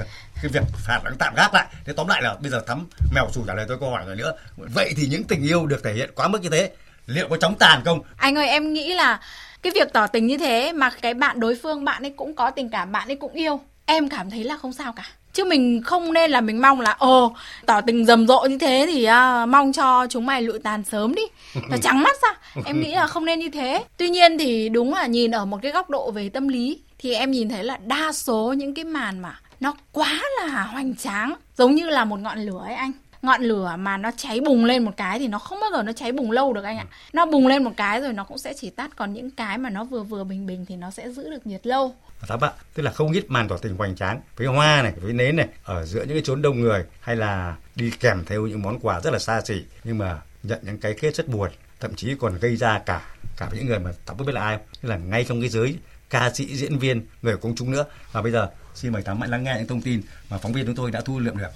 cái 0.44 0.52
việc 0.54 0.64
phạt 0.88 1.00
nó 1.04 1.12
tạm 1.20 1.34
gác 1.36 1.54
lại. 1.54 1.68
Thế 1.86 1.94
tóm 1.94 2.08
lại 2.08 2.22
là 2.22 2.36
bây 2.42 2.52
giờ 2.52 2.62
thắm 2.68 2.88
mèo 3.16 3.28
chủ 3.34 3.44
trả 3.48 3.54
lời 3.54 3.66
tôi 3.68 3.78
câu 3.80 3.90
hỏi 3.90 4.04
rồi 4.06 4.16
nữa. 4.16 4.34
Vậy 4.58 4.94
thì 4.98 5.08
những 5.08 5.24
tình 5.24 5.44
yêu 5.44 5.66
được 5.66 5.84
thể 5.84 5.94
hiện 5.94 6.12
quá 6.16 6.28
mức 6.28 6.42
như 6.42 6.50
thế 6.50 6.72
liệu 7.06 7.28
có 7.30 7.38
chóng 7.38 7.56
tàn 7.60 7.82
không? 7.86 8.02
Anh 8.18 8.38
ơi 8.38 8.48
em 8.48 8.74
nghĩ 8.74 8.94
là 8.94 9.20
cái 9.64 9.74
việc 9.76 9.94
tỏ 9.94 10.08
tình 10.08 10.28
như 10.28 10.38
thế 10.38 10.72
mà 10.74 10.90
cái 11.02 11.14
bạn 11.14 11.40
đối 11.40 11.56
phương 11.56 11.86
bạn 11.86 12.04
ấy 12.04 12.10
cũng 12.10 12.34
có 12.36 12.52
tình 12.52 12.70
cảm 12.70 12.92
bạn 12.92 13.08
ấy 13.08 13.16
cũng 13.16 13.34
yêu 13.34 13.60
em 13.86 14.10
cảm 14.10 14.30
thấy 14.30 14.44
là 14.44 14.58
không 14.58 14.74
sao 14.74 14.94
cả. 14.94 15.04
Chứ 15.34 15.46
mình 15.46 15.82
không 15.86 16.14
nên 16.14 16.32
là 16.32 16.42
mình 16.42 16.62
mong 16.62 16.82
là 16.82 16.96
ồ 17.00 17.36
tỏ 17.66 17.82
tình 17.82 18.06
rầm 18.06 18.28
rộ 18.28 18.46
như 18.50 18.58
thế 18.58 18.86
thì 18.88 19.08
uh, 19.08 19.50
mong 19.50 19.74
cho 19.74 20.08
chúng 20.10 20.26
mày 20.26 20.42
lụi 20.42 20.60
tàn 20.60 20.84
sớm 20.84 21.16
đi. 21.16 21.22
Nó 21.70 21.78
trắng 21.78 22.04
mắt 22.04 22.16
ra. 22.22 22.62
Em 22.66 22.82
nghĩ 22.82 22.92
là 22.92 23.08
không 23.08 23.26
nên 23.26 23.40
như 23.40 23.50
thế. 23.50 23.84
Tuy 23.98 24.10
nhiên 24.10 24.38
thì 24.38 24.70
đúng 24.70 24.94
là 24.94 25.06
nhìn 25.06 25.32
ở 25.32 25.46
một 25.46 25.60
cái 25.62 25.72
góc 25.72 25.90
độ 25.90 26.12
về 26.12 26.30
tâm 26.30 26.48
lý 26.48 26.80
thì 27.00 27.14
em 27.14 27.32
nhìn 27.32 27.50
thấy 27.50 27.64
là 27.64 27.78
đa 27.86 28.12
số 28.12 28.54
những 28.58 28.74
cái 28.74 28.86
màn 28.86 29.20
mà 29.20 29.40
nó 29.60 29.74
quá 29.92 30.22
là 30.42 30.64
hoành 30.64 30.96
tráng 30.96 31.34
giống 31.58 31.76
như 31.76 31.90
là 31.90 32.06
một 32.06 32.20
ngọn 32.20 32.40
lửa 32.40 32.62
ấy 32.66 32.76
anh 32.76 32.92
ngọn 33.24 33.42
lửa 33.42 33.76
mà 33.80 33.98
nó 33.98 34.12
cháy 34.18 34.40
bùng 34.40 34.66
lên 34.66 34.84
một 34.84 34.92
cái 34.98 35.20
thì 35.20 35.28
nó 35.28 35.40
không 35.40 35.60
bao 35.62 35.70
giờ 35.72 35.84
nó 35.84 35.94
cháy 35.94 36.12
bùng 36.12 36.32
lâu 36.32 36.54
được 36.54 36.64
anh 36.64 36.78
ạ. 36.78 36.86
Nó 37.14 37.26
bùng 37.26 37.48
lên 37.48 37.64
một 37.64 37.72
cái 37.78 38.02
rồi 38.02 38.14
nó 38.14 38.24
cũng 38.24 38.38
sẽ 38.38 38.54
chỉ 38.54 38.70
tắt 38.70 38.92
còn 38.96 39.14
những 39.14 39.32
cái 39.32 39.58
mà 39.58 39.70
nó 39.70 39.84
vừa 39.84 40.04
vừa 40.04 40.24
bình 40.24 40.46
bình 40.46 40.66
thì 40.66 40.76
nó 40.76 40.92
sẽ 40.92 41.10
giữ 41.10 41.30
được 41.30 41.48
nhiệt 41.48 41.68
lâu. 41.68 41.96
Các 42.28 42.38
bạn 42.38 42.54
tức 42.74 42.84
là 42.84 42.92
không 42.92 43.12
ít 43.12 43.26
màn 43.28 43.48
tỏ 43.48 43.58
tình 43.58 43.76
hoành 43.76 43.96
tráng 43.96 44.22
với 44.36 44.48
hoa 44.48 44.82
này 44.82 44.94
với 45.02 45.14
nến 45.14 45.36
này 45.36 45.48
ở 45.64 45.86
giữa 45.86 46.04
những 46.04 46.14
cái 46.14 46.22
chốn 46.26 46.42
đông 46.42 46.62
người 46.62 46.86
hay 47.00 47.16
là 47.16 47.56
đi 47.76 47.92
kèm 48.00 48.24
theo 48.26 48.48
những 48.48 48.62
món 48.62 48.80
quà 48.80 49.02
rất 49.02 49.14
là 49.14 49.20
xa 49.20 49.42
xỉ 49.42 49.64
nhưng 49.84 49.98
mà 49.98 50.22
nhận 50.44 50.60
những 50.62 50.80
cái 50.80 50.94
kết 50.94 51.16
rất 51.16 51.28
buồn 51.28 51.50
thậm 51.80 51.96
chí 51.96 52.16
còn 52.20 52.38
gây 52.40 52.56
ra 52.56 52.80
cả 52.80 53.02
cả 53.38 53.50
những 53.54 53.66
người 53.66 53.80
mà 53.80 53.92
không 54.06 54.18
biết 54.18 54.34
là 54.34 54.42
ai 54.42 54.58
tức 54.82 54.90
là 54.90 54.98
ngay 54.98 55.26
trong 55.30 55.42
cái 55.42 55.50
giới 55.50 55.76
ca 56.10 56.32
sĩ 56.34 56.56
diễn 56.56 56.80
viên 56.80 57.02
người 57.22 57.38
công 57.38 57.56
chúng 57.56 57.72
nữa. 57.72 57.86
Và 58.12 58.22
bây 58.22 58.32
giờ 58.32 58.50
xin 58.74 58.92
mời 58.92 59.02
tám 59.02 59.20
mạnh 59.20 59.30
lắng 59.30 59.44
nghe 59.44 59.56
những 59.58 59.68
thông 59.68 59.82
tin 59.82 60.02
mà 60.30 60.38
phóng 60.38 60.54
viên 60.54 60.66
chúng 60.66 60.76
tôi 60.76 60.92
đã 60.92 61.02
thu 61.02 61.20
lượm 61.20 61.38
được 61.38 61.50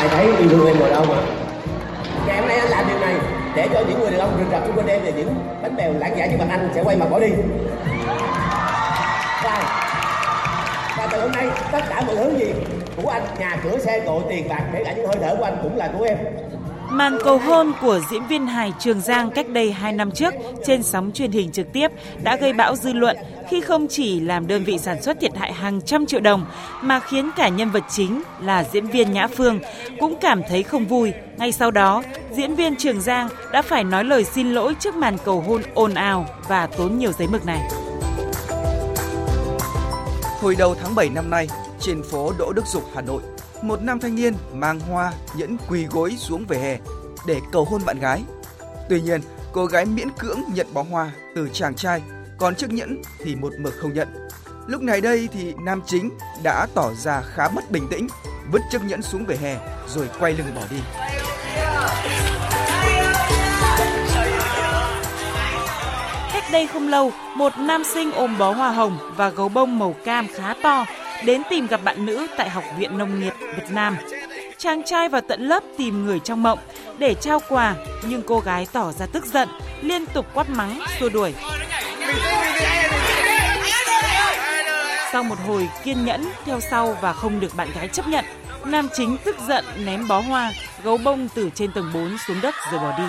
ai 0.00 0.08
thấy 0.08 0.26
yêu 0.26 0.48
thương 0.50 0.66
em 0.66 0.78
rồi 0.78 0.90
đâu 0.90 1.04
mà. 1.08 1.16
Ngày 2.26 2.38
hôm 2.38 2.48
nay 2.48 2.58
anh 2.58 2.68
làm 2.68 2.84
điều 2.88 2.98
này 2.98 3.14
để 3.56 3.68
cho 3.72 3.80
những 3.88 4.00
người 4.00 4.10
đàn 4.10 4.20
ông 4.20 4.36
rình 4.38 4.50
rập 4.50 4.66
xung 4.66 4.76
quanh 4.76 4.86
em 4.86 5.00
và 5.04 5.10
những 5.10 5.34
bánh 5.62 5.76
bèo 5.76 5.92
lãng 5.98 6.18
giả 6.18 6.26
như 6.26 6.36
bạn 6.36 6.48
anh 6.48 6.70
sẽ 6.74 6.82
quay 6.84 6.96
mặt 6.96 7.06
bỏ 7.10 7.18
đi. 7.18 7.28
Và 9.44 9.62
và 10.98 11.08
từ 11.12 11.20
hôm 11.20 11.32
nay, 11.32 11.46
tất 11.72 11.80
cả 11.88 12.02
mọi 12.06 12.16
thứ 12.16 12.38
gì 12.38 12.52
của 13.02 13.10
anh, 13.10 13.22
nhà 13.38 13.56
cửa, 13.64 13.78
xe 13.78 14.00
cộ, 14.06 14.22
tiền 14.28 14.48
bạc, 14.48 14.62
kể 14.72 14.82
cả 14.84 14.92
những 14.92 15.06
hơi 15.06 15.16
thở 15.22 15.36
của 15.38 15.44
anh 15.44 15.58
cũng 15.62 15.76
là 15.76 15.90
của 15.98 16.04
em. 16.04 16.18
Màn 16.90 17.18
cầu 17.24 17.38
hôn 17.38 17.72
của 17.80 18.00
diễn 18.10 18.26
viên 18.26 18.46
hài 18.46 18.72
Trường 18.78 19.00
Giang 19.00 19.30
cách 19.30 19.48
đây 19.48 19.72
2 19.72 19.92
năm 19.92 20.10
trước 20.10 20.34
trên 20.66 20.82
sóng 20.82 21.10
truyền 21.14 21.30
hình 21.30 21.52
trực 21.52 21.72
tiếp 21.72 21.88
đã 22.22 22.36
gây 22.36 22.52
bão 22.52 22.76
dư 22.76 22.92
luận 22.92 23.16
khi 23.50 23.60
không 23.60 23.86
chỉ 23.88 24.20
làm 24.20 24.46
đơn 24.46 24.64
vị 24.64 24.78
sản 24.78 25.02
xuất 25.02 25.20
thiệt 25.20 25.36
hại 25.36 25.52
hàng 25.52 25.80
trăm 25.80 26.06
triệu 26.06 26.20
đồng 26.20 26.46
mà 26.82 27.00
khiến 27.00 27.30
cả 27.36 27.48
nhân 27.48 27.70
vật 27.70 27.84
chính 27.90 28.22
là 28.40 28.64
diễn 28.72 28.86
viên 28.86 29.12
Nhã 29.12 29.26
Phương 29.26 29.60
cũng 30.00 30.16
cảm 30.20 30.42
thấy 30.48 30.62
không 30.62 30.86
vui. 30.86 31.12
Ngay 31.36 31.52
sau 31.52 31.70
đó, 31.70 32.02
diễn 32.30 32.54
viên 32.54 32.76
Trường 32.76 33.00
Giang 33.00 33.28
đã 33.52 33.62
phải 33.62 33.84
nói 33.84 34.04
lời 34.04 34.24
xin 34.24 34.52
lỗi 34.52 34.74
trước 34.80 34.94
màn 34.94 35.16
cầu 35.24 35.40
hôn 35.40 35.62
ồn 35.74 35.94
ào 35.94 36.26
và 36.48 36.66
tốn 36.66 36.98
nhiều 36.98 37.12
giấy 37.12 37.28
mực 37.28 37.46
này. 37.46 37.60
Hồi 40.40 40.54
đầu 40.58 40.74
tháng 40.74 40.94
7 40.94 41.08
năm 41.08 41.30
nay, 41.30 41.48
trên 41.80 42.02
phố 42.02 42.32
Đỗ 42.38 42.52
Đức 42.52 42.66
Dục, 42.66 42.82
Hà 42.94 43.00
Nội, 43.00 43.22
một 43.62 43.82
nam 43.82 44.00
thanh 44.00 44.14
niên 44.14 44.34
mang 44.52 44.80
hoa 44.80 45.12
nhẫn 45.34 45.56
quỳ 45.68 45.86
gối 45.86 46.16
xuống 46.18 46.44
về 46.48 46.58
hè 46.58 46.78
để 47.26 47.40
cầu 47.52 47.64
hôn 47.64 47.84
bạn 47.84 47.98
gái. 48.00 48.24
Tuy 48.88 49.00
nhiên, 49.00 49.20
cô 49.52 49.66
gái 49.66 49.84
miễn 49.84 50.10
cưỡng 50.18 50.40
nhận 50.54 50.66
bó 50.74 50.82
hoa 50.82 51.10
từ 51.34 51.48
chàng 51.52 51.74
trai, 51.74 52.02
còn 52.38 52.54
chiếc 52.54 52.70
nhẫn 52.70 53.02
thì 53.18 53.36
một 53.36 53.52
mực 53.58 53.74
không 53.78 53.94
nhận. 53.94 54.08
Lúc 54.66 54.82
này 54.82 55.00
đây 55.00 55.28
thì 55.32 55.54
nam 55.64 55.82
chính 55.86 56.10
đã 56.42 56.66
tỏ 56.74 56.92
ra 56.94 57.20
khá 57.20 57.48
bất 57.48 57.70
bình 57.70 57.86
tĩnh, 57.90 58.06
vứt 58.52 58.62
chiếc 58.70 58.84
nhẫn 58.84 59.02
xuống 59.02 59.24
về 59.24 59.36
hè 59.36 59.56
rồi 59.88 60.08
quay 60.20 60.32
lưng 60.32 60.46
bỏ 60.54 60.62
đi. 60.70 60.76
Cách 66.32 66.44
đây 66.52 66.66
không 66.66 66.88
lâu, 66.88 67.12
một 67.36 67.52
nam 67.58 67.82
sinh 67.84 68.12
ôm 68.12 68.38
bó 68.38 68.52
hoa 68.52 68.70
hồng 68.70 68.98
và 69.16 69.28
gấu 69.28 69.48
bông 69.48 69.78
màu 69.78 69.94
cam 70.04 70.26
khá 70.34 70.54
to 70.62 70.86
đến 71.24 71.42
tìm 71.50 71.66
gặp 71.66 71.80
bạn 71.84 72.06
nữ 72.06 72.26
tại 72.36 72.50
Học 72.50 72.64
viện 72.78 72.98
Nông 72.98 73.20
nghiệp 73.20 73.34
Việt 73.40 73.70
Nam. 73.70 73.96
Chàng 74.58 74.82
trai 74.82 75.08
vào 75.08 75.20
tận 75.28 75.48
lớp 75.48 75.62
tìm 75.78 76.06
người 76.06 76.18
trong 76.18 76.42
mộng 76.42 76.58
để 76.98 77.14
trao 77.14 77.40
quà, 77.48 77.74
nhưng 78.08 78.22
cô 78.22 78.40
gái 78.40 78.66
tỏ 78.72 78.92
ra 78.92 79.06
tức 79.06 79.26
giận, 79.26 79.48
liên 79.82 80.06
tục 80.06 80.26
quát 80.34 80.50
mắng, 80.50 80.80
xua 81.00 81.08
đuổi. 81.08 81.34
Sau 85.12 85.22
một 85.22 85.38
hồi 85.46 85.68
kiên 85.84 86.04
nhẫn 86.04 86.24
theo 86.44 86.60
sau 86.60 86.96
và 87.00 87.12
không 87.12 87.40
được 87.40 87.54
bạn 87.56 87.68
gái 87.74 87.88
chấp 87.88 88.08
nhận, 88.08 88.24
nam 88.64 88.88
chính 88.96 89.16
tức 89.24 89.36
giận 89.48 89.64
ném 89.84 90.08
bó 90.08 90.20
hoa, 90.20 90.52
gấu 90.84 90.96
bông 90.96 91.28
từ 91.34 91.50
trên 91.54 91.72
tầng 91.72 91.90
4 91.94 92.16
xuống 92.26 92.40
đất 92.42 92.54
rồi 92.72 92.80
bỏ 92.80 92.98
đi. 92.98 93.04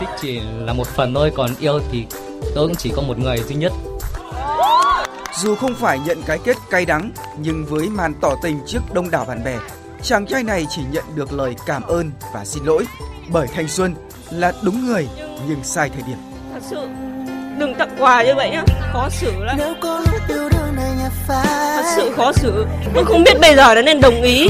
Thích 0.00 0.08
chỉ 0.20 0.40
là 0.66 0.72
một 0.72 0.86
phần 0.86 1.14
thôi, 1.14 1.32
còn 1.36 1.50
yêu 1.60 1.80
thì 1.92 2.06
tôi 2.54 2.68
cũng 2.68 2.76
chỉ 2.76 2.92
có 2.96 3.02
một 3.02 3.18
người 3.18 3.38
duy 3.38 3.54
nhất 3.54 3.72
dù 5.36 5.54
không 5.54 5.74
phải 5.74 5.98
nhận 5.98 6.22
cái 6.22 6.38
kết 6.44 6.56
cay 6.70 6.86
đắng, 6.86 7.10
nhưng 7.38 7.66
với 7.66 7.88
màn 7.88 8.14
tỏ 8.20 8.34
tình 8.42 8.60
trước 8.66 8.80
đông 8.92 9.10
đảo 9.10 9.24
bạn 9.24 9.44
bè, 9.44 9.56
chàng 10.02 10.26
trai 10.26 10.42
này 10.42 10.66
chỉ 10.70 10.82
nhận 10.90 11.04
được 11.14 11.32
lời 11.32 11.56
cảm 11.66 11.82
ơn 11.82 12.10
và 12.34 12.44
xin 12.44 12.64
lỗi. 12.64 12.84
Bởi 13.28 13.46
thanh 13.54 13.68
xuân 13.68 13.94
là 14.30 14.52
đúng 14.62 14.86
người 14.86 15.08
nhưng 15.48 15.64
sai 15.64 15.90
thời 15.94 16.02
điểm. 16.06 16.16
Thật 16.52 16.60
sự 16.70 16.88
đừng 17.58 17.74
tặng 17.74 17.96
quà 17.98 18.22
như 18.22 18.34
vậy 18.34 18.50
nhá. 18.50 18.64
Khó 18.92 19.08
xử 19.10 19.44
lắm. 19.44 19.58
Thật 21.48 21.84
sự 21.96 22.12
khó 22.16 22.32
xử. 22.32 22.66
Tôi 22.94 23.04
không 23.04 23.24
biết 23.24 23.40
bây 23.40 23.56
giờ 23.56 23.74
là 23.74 23.82
nên 23.82 24.00
đồng 24.00 24.22
ý 24.22 24.48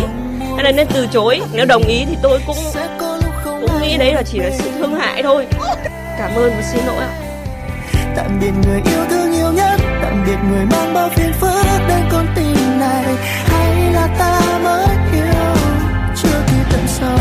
hay 0.55 0.65
là 0.65 0.73
nên 0.73 0.87
từ 0.95 1.07
chối. 1.13 1.41
Nếu 1.53 1.67
đồng 1.67 1.83
ý 1.83 2.05
thì 2.09 2.17
tôi 2.23 2.41
cũng 2.47 2.57
cũng 3.45 3.81
nghĩ 3.81 3.97
đấy 3.97 4.15
là 4.15 4.23
chỉ 4.23 4.39
là 4.39 4.51
sự 4.59 4.71
thương 4.79 4.95
hại 4.95 5.23
thôi. 5.23 5.47
Cảm 6.19 6.35
ơn 6.35 6.53
và 6.57 6.63
xin 6.73 6.87
lỗi 6.87 6.97
ạ. 6.97 7.21
Tạm 8.17 8.41
biệt 8.41 8.53
người 8.67 8.83
yêu 8.85 9.05
thương 9.11 9.24
biệt 10.27 10.39
người 10.49 10.67
mang 10.67 10.95
bao 10.95 11.11
phiền 11.11 11.33
phức 11.33 11.81
đến 11.89 12.05
con 12.13 12.27
tim 12.37 12.79
này. 12.79 13.17
Hay 13.47 13.93
là 13.93 14.17
ta 14.19 14.59
mới 14.65 14.89
yêu, 15.13 15.57
chưa 16.17 16.45
kịp 16.47 16.65
tận 16.73 16.85
sâu 16.87 17.19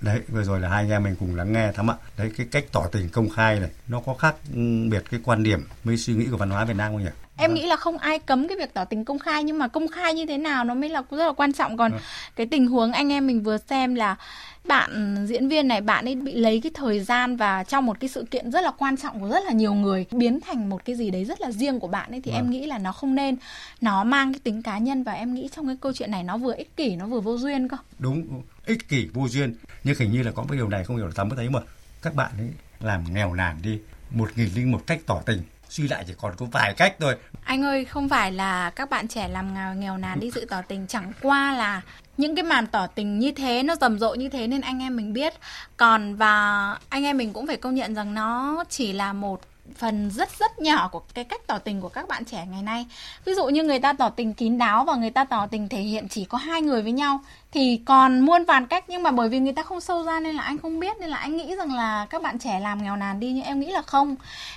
đấy, 0.00 0.20
vừa 0.28 0.42
rồi 0.42 0.60
là 0.60 0.68
hai 0.68 0.82
anh 0.82 0.90
em 0.90 1.02
mình 1.02 1.16
cùng 1.20 1.36
lắng 1.36 1.52
nghe 1.52 1.72
thắm 1.72 1.90
ạ. 1.90 1.94
Đấy, 2.18 2.30
cái 2.36 2.46
cách 2.50 2.64
tỏ 2.72 2.86
tình 2.92 3.08
công 3.08 3.30
khai 3.30 3.60
này, 3.60 3.70
nó 3.88 4.00
có 4.06 4.14
khác 4.14 4.34
ừ, 4.54 4.60
biệt 4.90 5.02
cái 5.10 5.20
quan 5.24 5.42
điểm, 5.42 5.68
với 5.84 5.96
suy 5.96 6.14
nghĩ 6.14 6.26
của 6.30 6.36
văn 6.36 6.50
hóa 6.50 6.64
Việt 6.64 6.76
Nam 6.76 6.92
không 6.92 7.02
nhỉ? 7.02 7.10
Em 7.36 7.54
nghĩ 7.54 7.66
là 7.66 7.76
không 7.76 7.98
ai 7.98 8.18
cấm 8.18 8.48
cái 8.48 8.56
việc 8.58 8.74
tỏ 8.74 8.84
tình 8.84 9.04
công 9.04 9.18
khai 9.18 9.44
nhưng 9.44 9.58
mà 9.58 9.68
công 9.68 9.88
khai 9.88 10.14
như 10.14 10.26
thế 10.26 10.38
nào 10.38 10.64
nó 10.64 10.74
mới 10.74 10.88
là 10.88 11.02
rất 11.10 11.26
là 11.26 11.32
quan 11.32 11.52
trọng. 11.52 11.76
Còn 11.76 11.92
cái 12.36 12.46
tình 12.46 12.66
huống 12.66 12.92
anh 12.92 13.12
em 13.12 13.26
mình 13.26 13.42
vừa 13.42 13.58
xem 13.58 13.94
là 13.94 14.16
bạn 14.64 15.16
diễn 15.28 15.48
viên 15.48 15.68
này 15.68 15.80
bạn 15.80 16.04
ấy 16.04 16.14
bị 16.14 16.32
lấy 16.32 16.60
cái 16.60 16.72
thời 16.74 17.00
gian 17.00 17.36
và 17.36 17.64
trong 17.64 17.86
một 17.86 18.00
cái 18.00 18.08
sự 18.08 18.24
kiện 18.30 18.50
rất 18.50 18.60
là 18.60 18.70
quan 18.78 18.96
trọng 18.96 19.20
của 19.20 19.28
rất 19.28 19.44
là 19.44 19.52
nhiều 19.52 19.74
người 19.74 20.06
biến 20.10 20.40
thành 20.40 20.68
một 20.68 20.84
cái 20.84 20.96
gì 20.96 21.10
đấy 21.10 21.24
rất 21.24 21.40
là 21.40 21.50
riêng 21.50 21.80
của 21.80 21.88
bạn 21.88 22.10
ấy 22.10 22.20
thì 22.20 22.32
em 22.32 22.50
nghĩ 22.50 22.66
là 22.66 22.78
nó 22.78 22.92
không 22.92 23.14
nên. 23.14 23.36
Nó 23.80 24.04
mang 24.04 24.32
cái 24.32 24.40
tính 24.44 24.62
cá 24.62 24.78
nhân 24.78 25.02
và 25.02 25.12
em 25.12 25.34
nghĩ 25.34 25.48
trong 25.56 25.66
cái 25.66 25.76
câu 25.80 25.92
chuyện 25.92 26.10
này 26.10 26.22
nó 26.22 26.36
vừa 26.36 26.54
ích 26.54 26.76
kỷ 26.76 26.96
nó 26.96 27.06
vừa 27.06 27.20
vô 27.20 27.38
duyên 27.38 27.68
cơ. 27.68 27.76
Đúng 27.98 28.42
ích 28.66 28.88
kỷ 28.88 29.08
vô 29.12 29.28
duyên. 29.28 29.54
Nhưng 29.84 29.96
hình 29.98 30.12
như 30.12 30.22
là 30.22 30.30
có 30.30 30.44
cái 30.48 30.56
điều 30.56 30.68
này 30.68 30.84
không 30.84 30.96
hiểu 30.96 31.06
là 31.06 31.12
tắm 31.14 31.30
có 31.30 31.36
thấy 31.36 31.50
mà 31.50 31.60
các 32.02 32.14
bạn 32.14 32.30
ấy 32.38 32.48
làm 32.80 33.04
nghèo 33.14 33.34
nàn 33.34 33.56
đi 33.62 33.78
một 34.10 34.30
nghìn 34.36 34.48
linh 34.54 34.72
một 34.72 34.86
cách 34.86 35.00
tỏ 35.06 35.22
tình 35.26 35.42
suy 35.74 35.88
lại 35.88 36.04
chỉ 36.06 36.14
còn 36.18 36.36
có 36.36 36.46
vài 36.46 36.74
cách 36.74 36.96
thôi. 37.00 37.16
Anh 37.44 37.62
ơi 37.62 37.84
không 37.84 38.08
phải 38.08 38.32
là 38.32 38.70
các 38.70 38.90
bạn 38.90 39.08
trẻ 39.08 39.28
làm 39.28 39.54
nghèo, 39.54 39.74
nghèo 39.74 39.96
nàn 39.96 40.20
đi 40.20 40.30
sự 40.34 40.46
tỏ 40.50 40.62
tình 40.62 40.86
chẳng 40.86 41.12
qua 41.22 41.54
là 41.54 41.80
những 42.16 42.36
cái 42.36 42.42
màn 42.42 42.66
tỏ 42.66 42.86
tình 42.86 43.18
như 43.18 43.32
thế 43.32 43.62
nó 43.62 43.76
rầm 43.76 43.98
rộ 43.98 44.14
như 44.14 44.28
thế 44.28 44.46
nên 44.46 44.60
anh 44.60 44.82
em 44.82 44.96
mình 44.96 45.12
biết. 45.12 45.34
Còn 45.76 46.16
và 46.16 46.76
anh 46.88 47.04
em 47.04 47.16
mình 47.16 47.32
cũng 47.32 47.46
phải 47.46 47.56
công 47.56 47.74
nhận 47.74 47.94
rằng 47.94 48.14
nó 48.14 48.64
chỉ 48.68 48.92
là 48.92 49.12
một 49.12 49.40
phần 49.76 50.10
rất 50.10 50.38
rất 50.38 50.58
nhỏ 50.58 50.88
của 50.92 51.02
cái 51.14 51.24
cách 51.24 51.40
tỏ 51.46 51.58
tình 51.58 51.80
của 51.80 51.88
các 51.88 52.08
bạn 52.08 52.24
trẻ 52.24 52.46
ngày 52.50 52.62
nay. 52.62 52.86
Ví 53.24 53.34
dụ 53.34 53.46
như 53.46 53.62
người 53.62 53.78
ta 53.78 53.92
tỏ 53.92 54.08
tình 54.08 54.34
kín 54.34 54.58
đáo 54.58 54.84
và 54.84 54.94
người 54.94 55.10
ta 55.10 55.24
tỏ 55.24 55.46
tình 55.46 55.68
thể 55.68 55.80
hiện 55.80 56.08
chỉ 56.08 56.24
có 56.24 56.38
hai 56.38 56.62
người 56.62 56.82
với 56.82 56.92
nhau 56.92 57.20
thì 57.52 57.80
còn 57.84 58.20
muôn 58.20 58.44
vàn 58.44 58.66
cách. 58.66 58.84
Nhưng 58.88 59.02
mà 59.02 59.10
bởi 59.10 59.28
vì 59.28 59.38
người 59.38 59.52
ta 59.52 59.62
không 59.62 59.80
sâu 59.80 60.04
ra 60.04 60.20
nên 60.20 60.36
là 60.36 60.42
anh 60.42 60.58
không 60.58 60.80
biết 60.80 60.96
nên 61.00 61.10
là 61.10 61.16
anh 61.16 61.36
nghĩ 61.36 61.56
rằng 61.56 61.74
là 61.74 62.06
các 62.10 62.22
bạn 62.22 62.38
trẻ 62.38 62.60
làm 62.60 62.82
nghèo 62.82 62.96
nàn 62.96 63.20
đi 63.20 63.32
nhưng 63.32 63.44
em 63.44 63.60
nghĩ 63.60 63.70
là 63.70 63.82
không. 63.82 64.16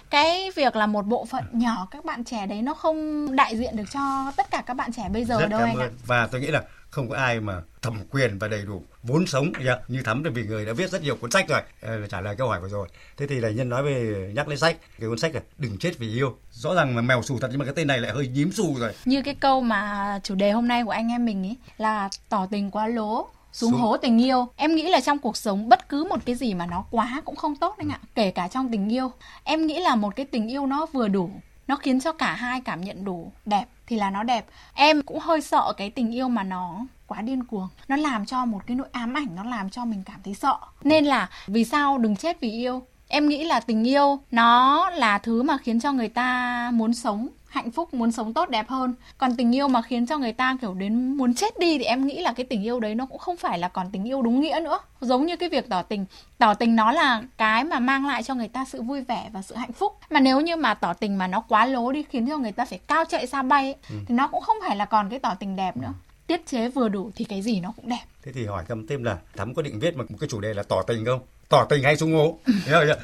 Cái 0.09 0.51
việc 0.55 0.75
là 0.75 0.87
một 0.87 1.05
bộ 1.05 1.25
phận 1.25 1.43
nhỏ 1.51 1.87
các 1.91 2.05
bạn 2.05 2.23
trẻ 2.23 2.45
đấy 2.45 2.61
nó 2.61 2.73
không 2.73 3.27
đại 3.35 3.57
diện 3.57 3.75
được 3.75 3.85
cho 3.93 4.31
tất 4.35 4.51
cả 4.51 4.63
các 4.65 4.73
bạn 4.73 4.93
trẻ 4.93 5.09
bây 5.13 5.25
giờ 5.25 5.39
rất 5.39 5.47
đâu 5.47 5.61
anh 5.61 5.79
ạ. 5.79 5.89
và 6.05 6.27
tôi 6.31 6.41
nghĩ 6.41 6.47
là 6.47 6.61
không 6.89 7.09
có 7.09 7.15
ai 7.15 7.39
mà 7.39 7.61
thẩm 7.81 8.03
quyền 8.11 8.39
và 8.39 8.47
đầy 8.47 8.65
đủ 8.65 8.83
vốn 9.03 9.27
sống 9.27 9.51
yeah, 9.65 9.79
như 9.87 10.03
thắm 10.03 10.23
thì 10.23 10.29
vì 10.29 10.43
người 10.43 10.65
đã 10.65 10.73
viết 10.73 10.89
rất 10.89 11.03
nhiều 11.03 11.15
cuốn 11.15 11.31
sách 11.31 11.45
rồi. 11.49 11.61
Uh, 11.85 12.09
trả 12.09 12.21
lời 12.21 12.35
câu 12.35 12.47
hỏi 12.47 12.61
vừa 12.61 12.69
rồi. 12.69 12.87
Thế 13.17 13.27
thì 13.27 13.39
là 13.39 13.49
nhân 13.49 13.69
nói 13.69 13.83
về 13.83 14.31
nhắc 14.35 14.47
lên 14.47 14.59
sách. 14.59 14.77
Cái 14.99 15.09
cuốn 15.09 15.19
sách 15.19 15.35
là 15.35 15.41
đừng 15.57 15.77
chết 15.77 15.97
vì 15.99 16.13
yêu. 16.15 16.37
Rõ 16.51 16.75
ràng 16.75 16.95
là 16.95 17.01
mèo 17.01 17.21
xù 17.21 17.39
thật 17.39 17.47
nhưng 17.51 17.59
mà 17.59 17.65
cái 17.65 17.73
tên 17.73 17.87
này 17.87 17.99
lại 17.99 18.11
hơi 18.11 18.27
nhím 18.27 18.51
xù 18.51 18.75
rồi. 18.79 18.93
Như 19.05 19.21
cái 19.21 19.35
câu 19.35 19.61
mà 19.61 20.19
chủ 20.23 20.35
đề 20.35 20.51
hôm 20.51 20.67
nay 20.67 20.83
của 20.83 20.91
anh 20.91 21.07
em 21.07 21.25
mình 21.25 21.45
ấy 21.45 21.55
là 21.77 22.09
tỏ 22.29 22.47
tình 22.51 22.71
quá 22.71 22.87
lố 22.87 23.27
xuống. 23.53 23.71
hố 23.71 23.97
tình 23.97 24.21
yêu. 24.21 24.47
Em 24.55 24.75
nghĩ 24.75 24.89
là 24.89 25.01
trong 25.01 25.19
cuộc 25.19 25.37
sống 25.37 25.69
bất 25.69 25.89
cứ 25.89 26.03
một 26.03 26.19
cái 26.25 26.35
gì 26.35 26.53
mà 26.53 26.65
nó 26.65 26.85
quá 26.91 27.21
cũng 27.25 27.35
không 27.35 27.55
tốt 27.55 27.75
anh 27.77 27.89
ạ. 27.89 27.99
Kể 28.15 28.31
cả 28.31 28.47
trong 28.47 28.71
tình 28.71 28.89
yêu. 28.89 29.11
Em 29.43 29.67
nghĩ 29.67 29.79
là 29.79 29.95
một 29.95 30.15
cái 30.15 30.25
tình 30.25 30.47
yêu 30.47 30.65
nó 30.65 30.85
vừa 30.85 31.07
đủ 31.07 31.31
nó 31.67 31.75
khiến 31.75 31.99
cho 31.99 32.11
cả 32.11 32.33
hai 32.33 32.61
cảm 32.61 32.81
nhận 32.81 33.05
đủ 33.05 33.31
đẹp 33.45 33.65
thì 33.87 33.95
là 33.95 34.09
nó 34.09 34.23
đẹp. 34.23 34.45
Em 34.73 35.01
cũng 35.01 35.19
hơi 35.19 35.41
sợ 35.41 35.73
cái 35.77 35.89
tình 35.89 36.15
yêu 36.15 36.29
mà 36.29 36.43
nó 36.43 36.85
quá 37.07 37.21
điên 37.21 37.43
cuồng. 37.43 37.67
Nó 37.87 37.95
làm 37.95 38.25
cho 38.25 38.45
một 38.45 38.59
cái 38.67 38.75
nỗi 38.75 38.87
ám 38.91 39.13
ảnh, 39.13 39.35
nó 39.35 39.43
làm 39.43 39.69
cho 39.69 39.85
mình 39.85 40.03
cảm 40.05 40.19
thấy 40.23 40.33
sợ. 40.33 40.57
Nên 40.83 41.05
là 41.05 41.29
vì 41.47 41.63
sao 41.63 41.97
đừng 41.97 42.15
chết 42.15 42.39
vì 42.39 42.51
yêu? 42.51 42.83
Em 43.07 43.29
nghĩ 43.29 43.43
là 43.43 43.59
tình 43.59 43.87
yêu 43.87 44.19
nó 44.31 44.89
là 44.89 45.17
thứ 45.17 45.43
mà 45.43 45.57
khiến 45.57 45.79
cho 45.79 45.91
người 45.91 46.09
ta 46.09 46.71
muốn 46.73 46.93
sống 46.93 47.27
hạnh 47.57 47.71
phúc 47.71 47.93
muốn 47.93 48.11
sống 48.11 48.33
tốt 48.33 48.49
đẹp 48.49 48.69
hơn. 48.69 48.93
Còn 49.17 49.35
tình 49.35 49.55
yêu 49.55 49.67
mà 49.67 49.81
khiến 49.81 50.05
cho 50.05 50.17
người 50.17 50.33
ta 50.33 50.57
kiểu 50.61 50.73
đến 50.73 51.17
muốn 51.17 51.33
chết 51.33 51.59
đi 51.59 51.77
thì 51.77 51.83
em 51.83 52.07
nghĩ 52.07 52.21
là 52.21 52.33
cái 52.33 52.45
tình 52.45 52.63
yêu 52.63 52.79
đấy 52.79 52.95
nó 52.95 53.05
cũng 53.05 53.17
không 53.17 53.37
phải 53.37 53.59
là 53.59 53.67
còn 53.67 53.87
tình 53.91 54.03
yêu 54.03 54.21
đúng 54.21 54.39
nghĩa 54.39 54.59
nữa. 54.63 54.79
Giống 55.01 55.25
như 55.25 55.35
cái 55.37 55.49
việc 55.49 55.69
tỏ 55.69 55.81
tình. 55.81 56.05
Tỏ 56.37 56.53
tình 56.53 56.75
nó 56.75 56.91
là 56.91 57.21
cái 57.37 57.63
mà 57.63 57.79
mang 57.79 58.07
lại 58.07 58.23
cho 58.23 58.35
người 58.35 58.47
ta 58.47 58.65
sự 58.65 58.81
vui 58.81 59.01
vẻ 59.01 59.29
và 59.33 59.41
sự 59.41 59.55
hạnh 59.55 59.73
phúc. 59.73 59.97
Mà 60.09 60.19
nếu 60.19 60.41
như 60.41 60.55
mà 60.55 60.73
tỏ 60.73 60.93
tình 60.93 61.17
mà 61.17 61.27
nó 61.27 61.41
quá 61.41 61.65
lố 61.65 61.91
đi 61.91 62.03
khiến 62.09 62.27
cho 62.27 62.37
người 62.37 62.51
ta 62.51 62.65
phải 62.65 62.79
cao 62.87 63.05
chạy 63.09 63.27
xa 63.27 63.43
bay 63.43 63.63
ấy, 63.63 63.75
ừ. 63.89 63.95
thì 64.07 64.15
nó 64.15 64.27
cũng 64.27 64.41
không 64.41 64.57
phải 64.67 64.75
là 64.75 64.85
còn 64.85 65.09
cái 65.09 65.19
tỏ 65.19 65.35
tình 65.39 65.55
đẹp 65.55 65.77
nữa. 65.77 65.93
Tiết 66.27 66.45
chế 66.45 66.69
vừa 66.69 66.89
đủ 66.89 67.11
thì 67.15 67.25
cái 67.25 67.41
gì 67.41 67.59
nó 67.59 67.73
cũng 67.75 67.89
đẹp. 67.89 68.03
Thế 68.23 68.31
thì 68.31 68.45
hỏi 68.45 68.63
thăm 68.67 68.87
thêm 68.87 69.03
là 69.03 69.17
thắm 69.35 69.53
có 69.53 69.61
định 69.61 69.79
viết 69.79 69.97
một 69.97 70.05
cái 70.19 70.29
chủ 70.29 70.39
đề 70.39 70.53
là 70.53 70.63
tỏ 70.63 70.81
tình 70.87 71.05
không 71.05 71.19
tỏ 71.49 71.65
tình 71.69 71.83
hay 71.83 71.97
sung 71.97 72.13
hố. 72.13 72.37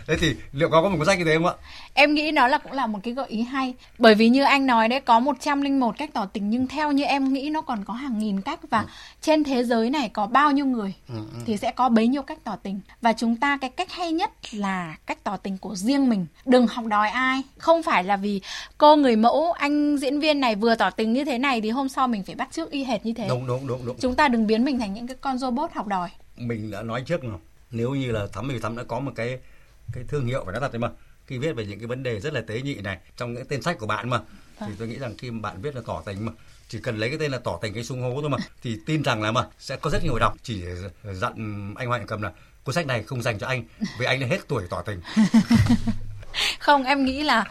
Thế 0.08 0.18
thì 0.20 0.36
liệu 0.52 0.70
có 0.70 0.82
có 0.82 0.90
một 0.90 0.98
cuốn 0.98 1.06
sách 1.06 1.20
như 1.20 1.26
thế 1.26 1.34
không 1.34 1.46
ạ? 1.46 1.54
Em 1.94 2.14
nghĩ 2.14 2.32
đó 2.32 2.48
là 2.48 2.58
cũng 2.58 2.72
là 2.72 2.88
một 2.88 3.00
cái 3.04 3.14
gợi 3.14 3.28
ý 3.28 3.42
hay. 3.42 3.74
Bởi 3.98 4.16
vì 4.16 4.30
như 4.30 4.44
anh 4.44 4.66
nói 4.66 4.88
đấy 4.88 5.00
có 5.00 5.20
101 5.20 5.98
cách 5.98 6.10
tỏ 6.14 6.26
tình 6.26 6.50
nhưng 6.50 6.68
theo 6.68 6.92
như 6.92 7.04
em 7.04 7.34
nghĩ 7.34 7.50
nó 7.50 7.62
còn 7.62 7.84
có 7.86 7.94
hàng 7.94 8.20
nghìn 8.20 8.42
cách 8.42 8.60
và 8.70 8.80
ừ. 8.80 8.86
trên 9.22 9.44
thế 9.44 9.64
giới 9.64 9.90
này 9.90 10.10
có 10.10 10.28
bao 10.28 10.52
nhiêu 10.52 10.66
người 10.66 10.94
ừ, 11.10 11.16
ừ. 11.16 11.40
thì 11.46 11.58
sẽ 11.58 11.72
có 11.72 11.90
bấy 11.90 12.08
nhiêu 12.08 12.22
cách 12.22 12.38
tỏ 12.44 12.56
tình. 12.64 12.80
Và 13.02 13.14
chúng 13.14 13.36
ta 13.36 13.58
cái 13.62 13.70
cách 13.70 13.92
hay 13.92 14.12
nhất 14.12 14.32
là 14.52 14.96
cách 15.06 15.24
tỏ 15.24 15.38
tình 15.38 15.58
của 15.58 15.76
riêng 15.76 16.10
mình. 16.10 16.26
Đừng 16.46 16.68
học 16.68 16.86
đòi 16.86 17.10
ai. 17.10 17.42
Không 17.58 17.84
phải 17.84 18.04
là 18.04 18.18
vì 18.18 18.42
cô 18.78 18.96
người 18.96 19.16
mẫu 19.16 19.52
anh 19.52 19.98
diễn 19.98 20.20
viên 20.20 20.40
này 20.40 20.56
vừa 20.56 20.76
tỏ 20.76 20.90
tình 20.90 21.14
như 21.14 21.26
thế 21.26 21.38
này 21.38 21.62
thì 21.62 21.70
hôm 21.70 21.90
sau 21.90 22.08
mình 22.08 22.24
phải 22.24 22.36
bắt 22.36 22.50
chước 22.52 22.72
y 22.72 22.84
hệt 22.84 23.06
như 23.06 23.14
thế. 23.14 23.28
Đúng 23.30 23.48
đúng 23.48 23.68
đúng 23.68 23.86
đúng. 23.86 23.98
Chúng 24.00 24.16
ta 24.16 24.28
đừng 24.28 24.48
biến 24.48 24.66
mình 24.66 24.80
thành 24.80 24.94
những 24.94 25.08
cái 25.08 25.18
con 25.22 25.38
robot 25.38 25.72
học 25.74 25.88
đòi. 25.88 26.10
Mình 26.38 26.72
đã 26.72 26.82
nói 26.82 27.04
trước 27.06 27.22
rồi 27.22 27.40
nếu 27.74 27.92
như 27.92 28.12
là 28.12 28.28
thắm 28.34 28.50
thì 28.50 28.60
thắm 28.60 28.78
đã 28.78 28.84
có 28.84 29.00
một 29.00 29.12
cái 29.16 29.40
cái 29.94 30.04
thương 30.08 30.26
hiệu 30.26 30.44
phải 30.46 30.52
nói 30.52 30.62
thật 30.62 30.72
đấy 30.74 30.80
mà. 30.80 30.90
Khi 31.28 31.38
viết 31.38 31.54
về 31.54 31.66
những 31.66 31.80
cái 31.80 31.88
vấn 31.88 32.04
đề 32.04 32.20
rất 32.20 32.34
là 32.34 32.42
tế 32.48 32.62
nhị 32.62 32.76
này 32.76 32.98
trong 33.18 33.34
những 33.34 33.46
tên 33.46 33.62
sách 33.62 33.78
của 33.80 33.88
bạn 33.88 34.10
mà 34.10 34.20
thì 34.60 34.74
tôi 34.80 34.88
nghĩ 34.88 35.00
rằng 35.00 35.18
khi 35.18 35.30
bạn 35.30 35.62
viết 35.62 35.76
là 35.76 35.82
tỏ 35.86 36.04
tình 36.06 36.26
mà 36.26 36.32
chỉ 36.68 36.80
cần 36.80 36.98
lấy 36.98 37.10
cái 37.10 37.18
tên 37.18 37.32
là 37.32 37.40
tỏ 37.44 37.60
tình 37.62 37.74
cái 37.74 37.84
sung 37.84 38.02
hố 38.02 38.22
thôi 38.22 38.30
mà 38.30 38.38
thì 38.64 38.80
tin 38.86 39.02
rằng 39.04 39.22
là 39.22 39.32
mà 39.32 39.48
sẽ 39.60 39.76
có 39.76 39.90
rất 39.90 40.04
nhiều 40.04 40.12
người 40.12 40.20
đọc. 40.20 40.34
Chỉ 40.44 40.64
dặn 41.14 41.34
anh 41.78 41.88
Hoàng 41.88 42.08
cầm 42.08 42.22
là 42.22 42.32
cuốn 42.64 42.76
sách 42.76 42.88
này 42.88 43.04
không 43.04 43.22
dành 43.22 43.40
cho 43.40 43.48
anh 43.48 43.64
vì 44.00 44.06
anh 44.06 44.20
đã 44.20 44.28
hết 44.28 44.40
tuổi 44.48 44.64
tỏ 44.70 44.82
tình. 44.82 45.02
Không 46.60 46.84
em 46.84 47.06
nghĩ 47.06 47.24
là 47.24 47.44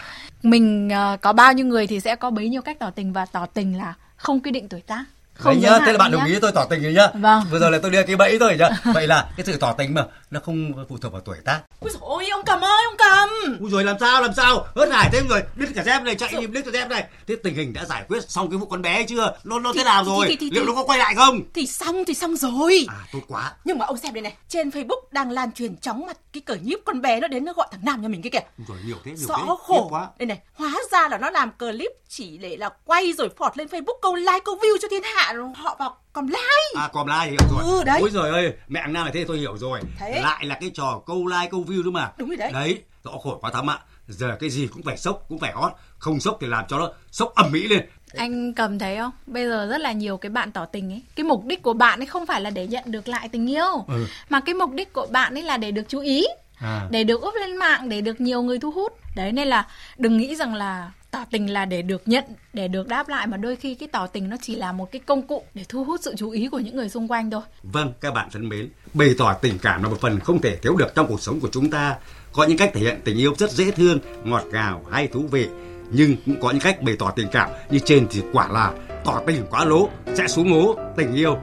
mình 0.43 0.89
uh, 0.89 1.21
có 1.21 1.33
bao 1.33 1.53
nhiêu 1.53 1.67
người 1.67 1.87
thì 1.87 2.01
sẽ 2.01 2.17
có 2.17 2.31
bấy 2.31 2.49
nhiêu 2.49 2.63
cách 2.63 2.77
tỏ 2.81 2.91
tình 2.91 3.13
và 3.13 3.27
tỏ 3.27 3.47
tình 3.47 3.79
là 3.79 3.95
không 4.17 4.43
quy 4.43 4.51
định 4.51 4.69
tuổi 4.69 4.81
tác 4.81 5.05
không 5.43 5.61
Đấy 5.63 5.71
nhá, 5.71 5.79
thế 5.87 5.93
là 5.93 5.99
bạn 5.99 6.13
đồng 6.13 6.25
ý 6.25 6.39
tôi 6.41 6.53
tỏ 6.53 6.65
tình 6.65 6.83
rồi 6.83 6.93
nhá. 6.93 7.09
Vâng. 7.15 7.45
Vừa 7.51 7.59
rồi 7.59 7.73
là 7.73 7.79
tôi 7.83 7.91
đưa 7.91 8.03
cái 8.03 8.17
bẫy 8.17 8.39
thôi 8.39 8.57
nhá. 8.59 8.69
Vậy 8.95 9.07
là 9.07 9.29
cái 9.37 9.47
sự 9.47 9.57
tỏ 9.57 9.73
tình 9.73 9.95
mà 9.95 10.05
nó 10.31 10.41
không 10.41 10.73
phụ 10.89 10.99
thuộc 10.99 11.13
vào 11.13 11.21
tuổi 11.21 11.37
tác. 11.45 11.61
Ôi 11.81 11.93
ôi 12.01 12.27
ông 12.33 12.43
cầm 12.47 12.61
ơi, 12.61 12.83
ông 12.91 12.97
cầm. 12.99 13.59
Ui 13.61 13.71
rồi 13.71 13.85
làm 13.85 13.97
sao 14.01 14.23
làm 14.23 14.35
sao? 14.35 14.67
Hớt 14.75 14.89
hải 14.93 15.09
thêm 15.13 15.29
rồi, 15.29 15.43
đứt 15.57 15.69
cả 15.75 15.83
dép 15.83 16.03
này 16.03 16.15
chạy 16.15 16.47
đứt 16.47 16.63
cả 16.65 16.71
dép 16.73 16.89
này. 16.89 17.05
Thế 17.27 17.37
tình 17.43 17.55
hình 17.55 17.73
đã 17.73 17.85
giải 17.85 18.05
quyết 18.09 18.31
xong 18.31 18.51
cái 18.51 18.59
vụ 18.59 18.67
con 18.67 18.83
bé 18.83 19.05
chưa? 19.05 19.37
Nó 19.45 19.59
nó 19.59 19.73
thế 19.77 19.85
nào 19.85 20.05
rồi? 20.05 20.27
Thì, 20.29 20.37
thì, 20.37 20.51
thì, 20.51 20.57
Liệu 20.57 20.65
nó 20.65 20.75
có 20.75 20.85
quay 20.85 20.99
lại 20.99 21.15
không? 21.15 21.41
Thì 21.55 21.67
xong 21.67 22.05
thì 22.05 22.15
xong 22.15 22.37
rồi. 22.37 22.87
À 22.89 23.07
tốt 23.13 23.21
quá. 23.29 23.53
Nhưng 23.65 23.79
mà 23.79 23.87
ông 23.87 23.97
xem 23.97 24.15
đây 24.15 24.23
này, 24.23 24.35
trên 24.49 24.71
Facebook 24.71 25.01
đang 25.11 25.31
lan 25.31 25.53
truyền 25.53 25.77
chóng 25.77 26.07
mặt 26.07 26.17
cái 26.33 26.43
clip 26.47 26.81
con 26.85 27.01
bé 27.01 27.21
nó 27.21 27.29
đến 27.29 27.45
nó 27.45 27.53
gọi 27.53 27.67
thằng 27.71 27.81
Nam 27.85 28.03
nhà 28.03 28.09
mình 28.09 28.23
cái 28.23 28.31
kìa. 28.31 28.65
Rồi 28.69 28.79
nhiều 28.87 28.97
thế, 29.05 29.13
nhiều 29.13 29.29
Rõ 29.29 29.37
thế. 29.39 29.55
khổ 29.59 29.87
quá. 29.91 30.09
Đây 30.19 30.27
này, 30.27 30.39
hóa 30.55 30.73
ra 30.93 31.09
là 31.09 31.19
nó 31.19 31.31
làm 31.31 31.51
clip 31.59 31.93
chỉ 32.09 32.39
để 32.39 32.57
là 32.57 32.71
quay 32.85 33.13
rồi 33.13 33.29
phọt 33.39 33.59
lên 33.59 33.69
Facebook 33.69 33.99
câu 34.03 34.15
like 34.15 34.41
câu 34.45 34.55
view 34.55 34.77
cho 34.83 34.89
thiên 34.91 35.03
hạ 35.03 35.32
rồi 35.33 35.49
họ 35.57 35.77
vào 35.79 35.97
còn 36.13 36.27
like. 36.27 36.73
À 36.77 36.89
còn 36.93 37.07
like 37.07 37.31
hiểu 37.31 37.49
rồi. 37.51 37.63
Ừ, 37.65 37.85
đấy. 37.85 37.99
Ôi 38.01 38.11
rồi 38.11 38.31
ơi 38.31 38.53
mẹ 38.69 38.81
ăn 38.81 38.93
nam 38.93 39.07
là 39.07 39.13
thế 39.15 39.25
tôi 39.25 39.39
hiểu 39.39 39.57
rồi. 39.57 39.81
Thế. 39.99 40.21
lại 40.23 40.45
là 40.47 40.59
cái 40.61 40.71
trò 40.75 41.03
câu 41.07 41.27
like 41.27 41.49
câu 41.51 41.65
view 41.69 41.85
nữa 41.85 41.91
mà. 41.91 42.13
Đúng 42.17 42.29
rồi 42.29 42.37
đấy. 42.37 42.53
Đấy 42.53 42.83
rõ 43.05 43.13
khổ 43.23 43.39
quá 43.41 43.51
thắm 43.51 43.71
ạ. 43.71 43.79
Giờ 44.09 44.37
cái 44.41 44.51
gì 44.51 44.67
cũng 44.67 44.83
phải 44.83 44.97
sốc 44.97 45.25
cũng 45.29 45.39
phải 45.39 45.53
hot. 45.53 45.73
Không 45.99 46.21
sốc 46.21 46.39
thì 46.41 46.47
làm 46.47 46.65
cho 46.69 46.79
nó 46.79 46.93
sốc 47.11 47.35
ẩm 47.35 47.53
mỹ 47.53 47.69
lên. 47.69 47.89
Anh 48.15 48.55
cầm 48.55 48.79
thấy 48.79 48.97
không? 48.97 49.11
Bây 49.27 49.49
giờ 49.49 49.67
rất 49.71 49.81
là 49.81 49.93
nhiều 49.93 50.17
cái 50.17 50.31
bạn 50.31 50.53
tỏ 50.53 50.65
tình 50.65 50.93
ấy. 50.93 51.03
Cái 51.17 51.25
mục 51.25 51.45
đích 51.45 51.63
của 51.63 51.73
bạn 51.73 52.01
ấy 52.01 52.07
không 52.07 52.27
phải 52.27 52.41
là 52.41 52.51
để 52.51 52.67
nhận 52.67 52.85
được 52.87 53.09
lại 53.09 53.29
tình 53.29 53.51
yêu 53.51 53.85
ừ. 53.89 54.07
mà 54.29 54.41
cái 54.41 54.55
mục 54.55 54.71
đích 54.73 54.93
của 54.93 55.07
bạn 55.11 55.35
ấy 55.35 55.43
là 55.43 55.57
để 55.57 55.71
được 55.71 55.89
chú 55.89 56.01
ý 56.01 56.27
à. 56.61 56.87
để 56.91 57.05
được 57.05 57.23
úp 57.23 57.35
lên 57.35 57.57
mạng 57.57 57.89
để 57.89 58.01
được 58.01 58.21
nhiều 58.21 58.43
người 58.43 58.59
thu 58.59 58.71
hút. 58.71 58.93
Đấy 59.17 59.33
nên 59.33 59.49
là 59.49 59.67
đừng 59.99 60.17
nghĩ 60.17 60.37
rằng 60.37 60.55
là 60.55 60.91
tỏ 61.13 61.25
tình 61.31 61.51
là 61.51 61.65
để 61.65 61.83
được 61.83 62.03
nhận, 62.07 62.25
để 62.53 62.69
được 62.69 62.89
đáp 62.89 63.09
lại, 63.09 63.27
mà 63.27 63.37
đôi 63.37 63.57
khi 63.57 63.75
cái 63.75 63.89
tỏ 63.93 64.07
tình 64.07 64.29
nó 64.29 64.37
chỉ 64.43 64.55
là 64.55 64.73
một 64.73 64.93
cái 64.93 65.01
công 65.07 65.27
cụ 65.27 65.45
để 65.55 65.65
thu 65.69 65.85
hút 65.85 66.01
sự 66.03 66.15
chú 66.17 66.31
ý 66.31 66.49
của 66.49 66.59
những 66.59 66.77
người 66.77 66.89
xung 66.89 67.09
quanh 67.09 67.31
thôi 67.31 67.43
vâng 67.63 67.93
các 68.01 68.15
bạn 68.15 68.29
thân 68.33 68.49
mến, 68.49 68.69
bày 68.95 69.15
tỏ 69.19 69.33
tình 69.33 69.59
cảm 69.63 69.83
là 69.83 69.89
một 69.89 70.01
phần 70.01 70.21
không 70.21 70.41
thể 70.41 70.57
thiếu 70.57 70.77
được 70.77 70.95
trong 70.95 71.07
cuộc 71.07 71.21
sống 71.21 71.41
của 71.41 71.49
chúng 71.53 71.71
ta 71.71 71.97
có 72.33 72.45
những 72.45 72.59
cách 72.59 72.71
thể 72.75 72.81
hiện 72.81 73.01
tình 73.05 73.17
yêu 73.17 73.35
rất 73.39 73.51
dễ 73.51 73.71
thương, 73.71 73.99
ngọt 74.25 74.45
ngào, 74.53 74.85
hay 74.91 75.07
thú 75.07 75.25
vị, 75.31 75.49
nhưng 75.91 76.17
cũng 76.27 76.41
có 76.41 76.51
những 76.51 76.61
cách 76.61 76.83
bày 76.83 76.97
tỏ 76.99 77.13
tình 77.17 77.29
cảm 77.33 77.51
như 77.71 77.79
trên 77.79 78.07
thì 78.11 78.23
quả 78.33 78.49
là 78.49 78.73
tỏ 79.05 79.23
tình 79.27 79.47
quá 79.51 79.65
lố, 79.65 79.89
sẽ 80.15 80.29
xuống 80.29 80.51
ngố, 80.51 80.77
tình 80.97 81.15
yêu. 81.15 81.39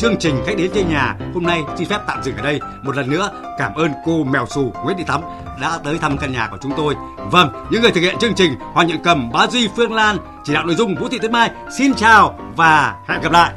Chương 0.00 0.16
trình 0.18 0.42
khách 0.46 0.56
đến 0.56 0.70
chơi 0.74 0.84
nhà 0.84 1.16
hôm 1.34 1.42
nay 1.42 1.62
xin 1.76 1.88
phép 1.88 1.98
tạm 2.06 2.22
dừng 2.22 2.36
ở 2.36 2.42
đây. 2.42 2.60
Một 2.82 2.96
lần 2.96 3.10
nữa 3.10 3.30
cảm 3.58 3.74
ơn 3.74 3.90
cô 4.04 4.24
mèo 4.24 4.46
xù 4.46 4.72
Nguyễn 4.84 4.96
Thị 4.98 5.04
Thắm 5.04 5.20
đã 5.60 5.78
tới 5.84 5.98
thăm 5.98 6.18
căn 6.18 6.32
nhà 6.32 6.48
của 6.50 6.56
chúng 6.60 6.72
tôi. 6.76 6.94
Vâng, 7.16 7.66
những 7.70 7.82
người 7.82 7.90
thực 7.90 8.00
hiện 8.00 8.18
chương 8.18 8.34
trình 8.34 8.54
Hoàng 8.72 8.86
Nhận 8.86 8.98
Cầm, 9.02 9.30
Bá 9.32 9.46
Duy, 9.46 9.68
Phương 9.76 9.92
Lan, 9.92 10.16
chỉ 10.44 10.54
đạo 10.54 10.66
nội 10.66 10.76
dung 10.76 10.94
Vũ 10.94 11.08
Thị 11.08 11.18
Tuyết 11.18 11.30
Mai. 11.30 11.50
Xin 11.78 11.94
chào 11.94 12.38
và 12.56 12.94
hẹn 13.08 13.20
gặp 13.22 13.32
lại. 13.32 13.52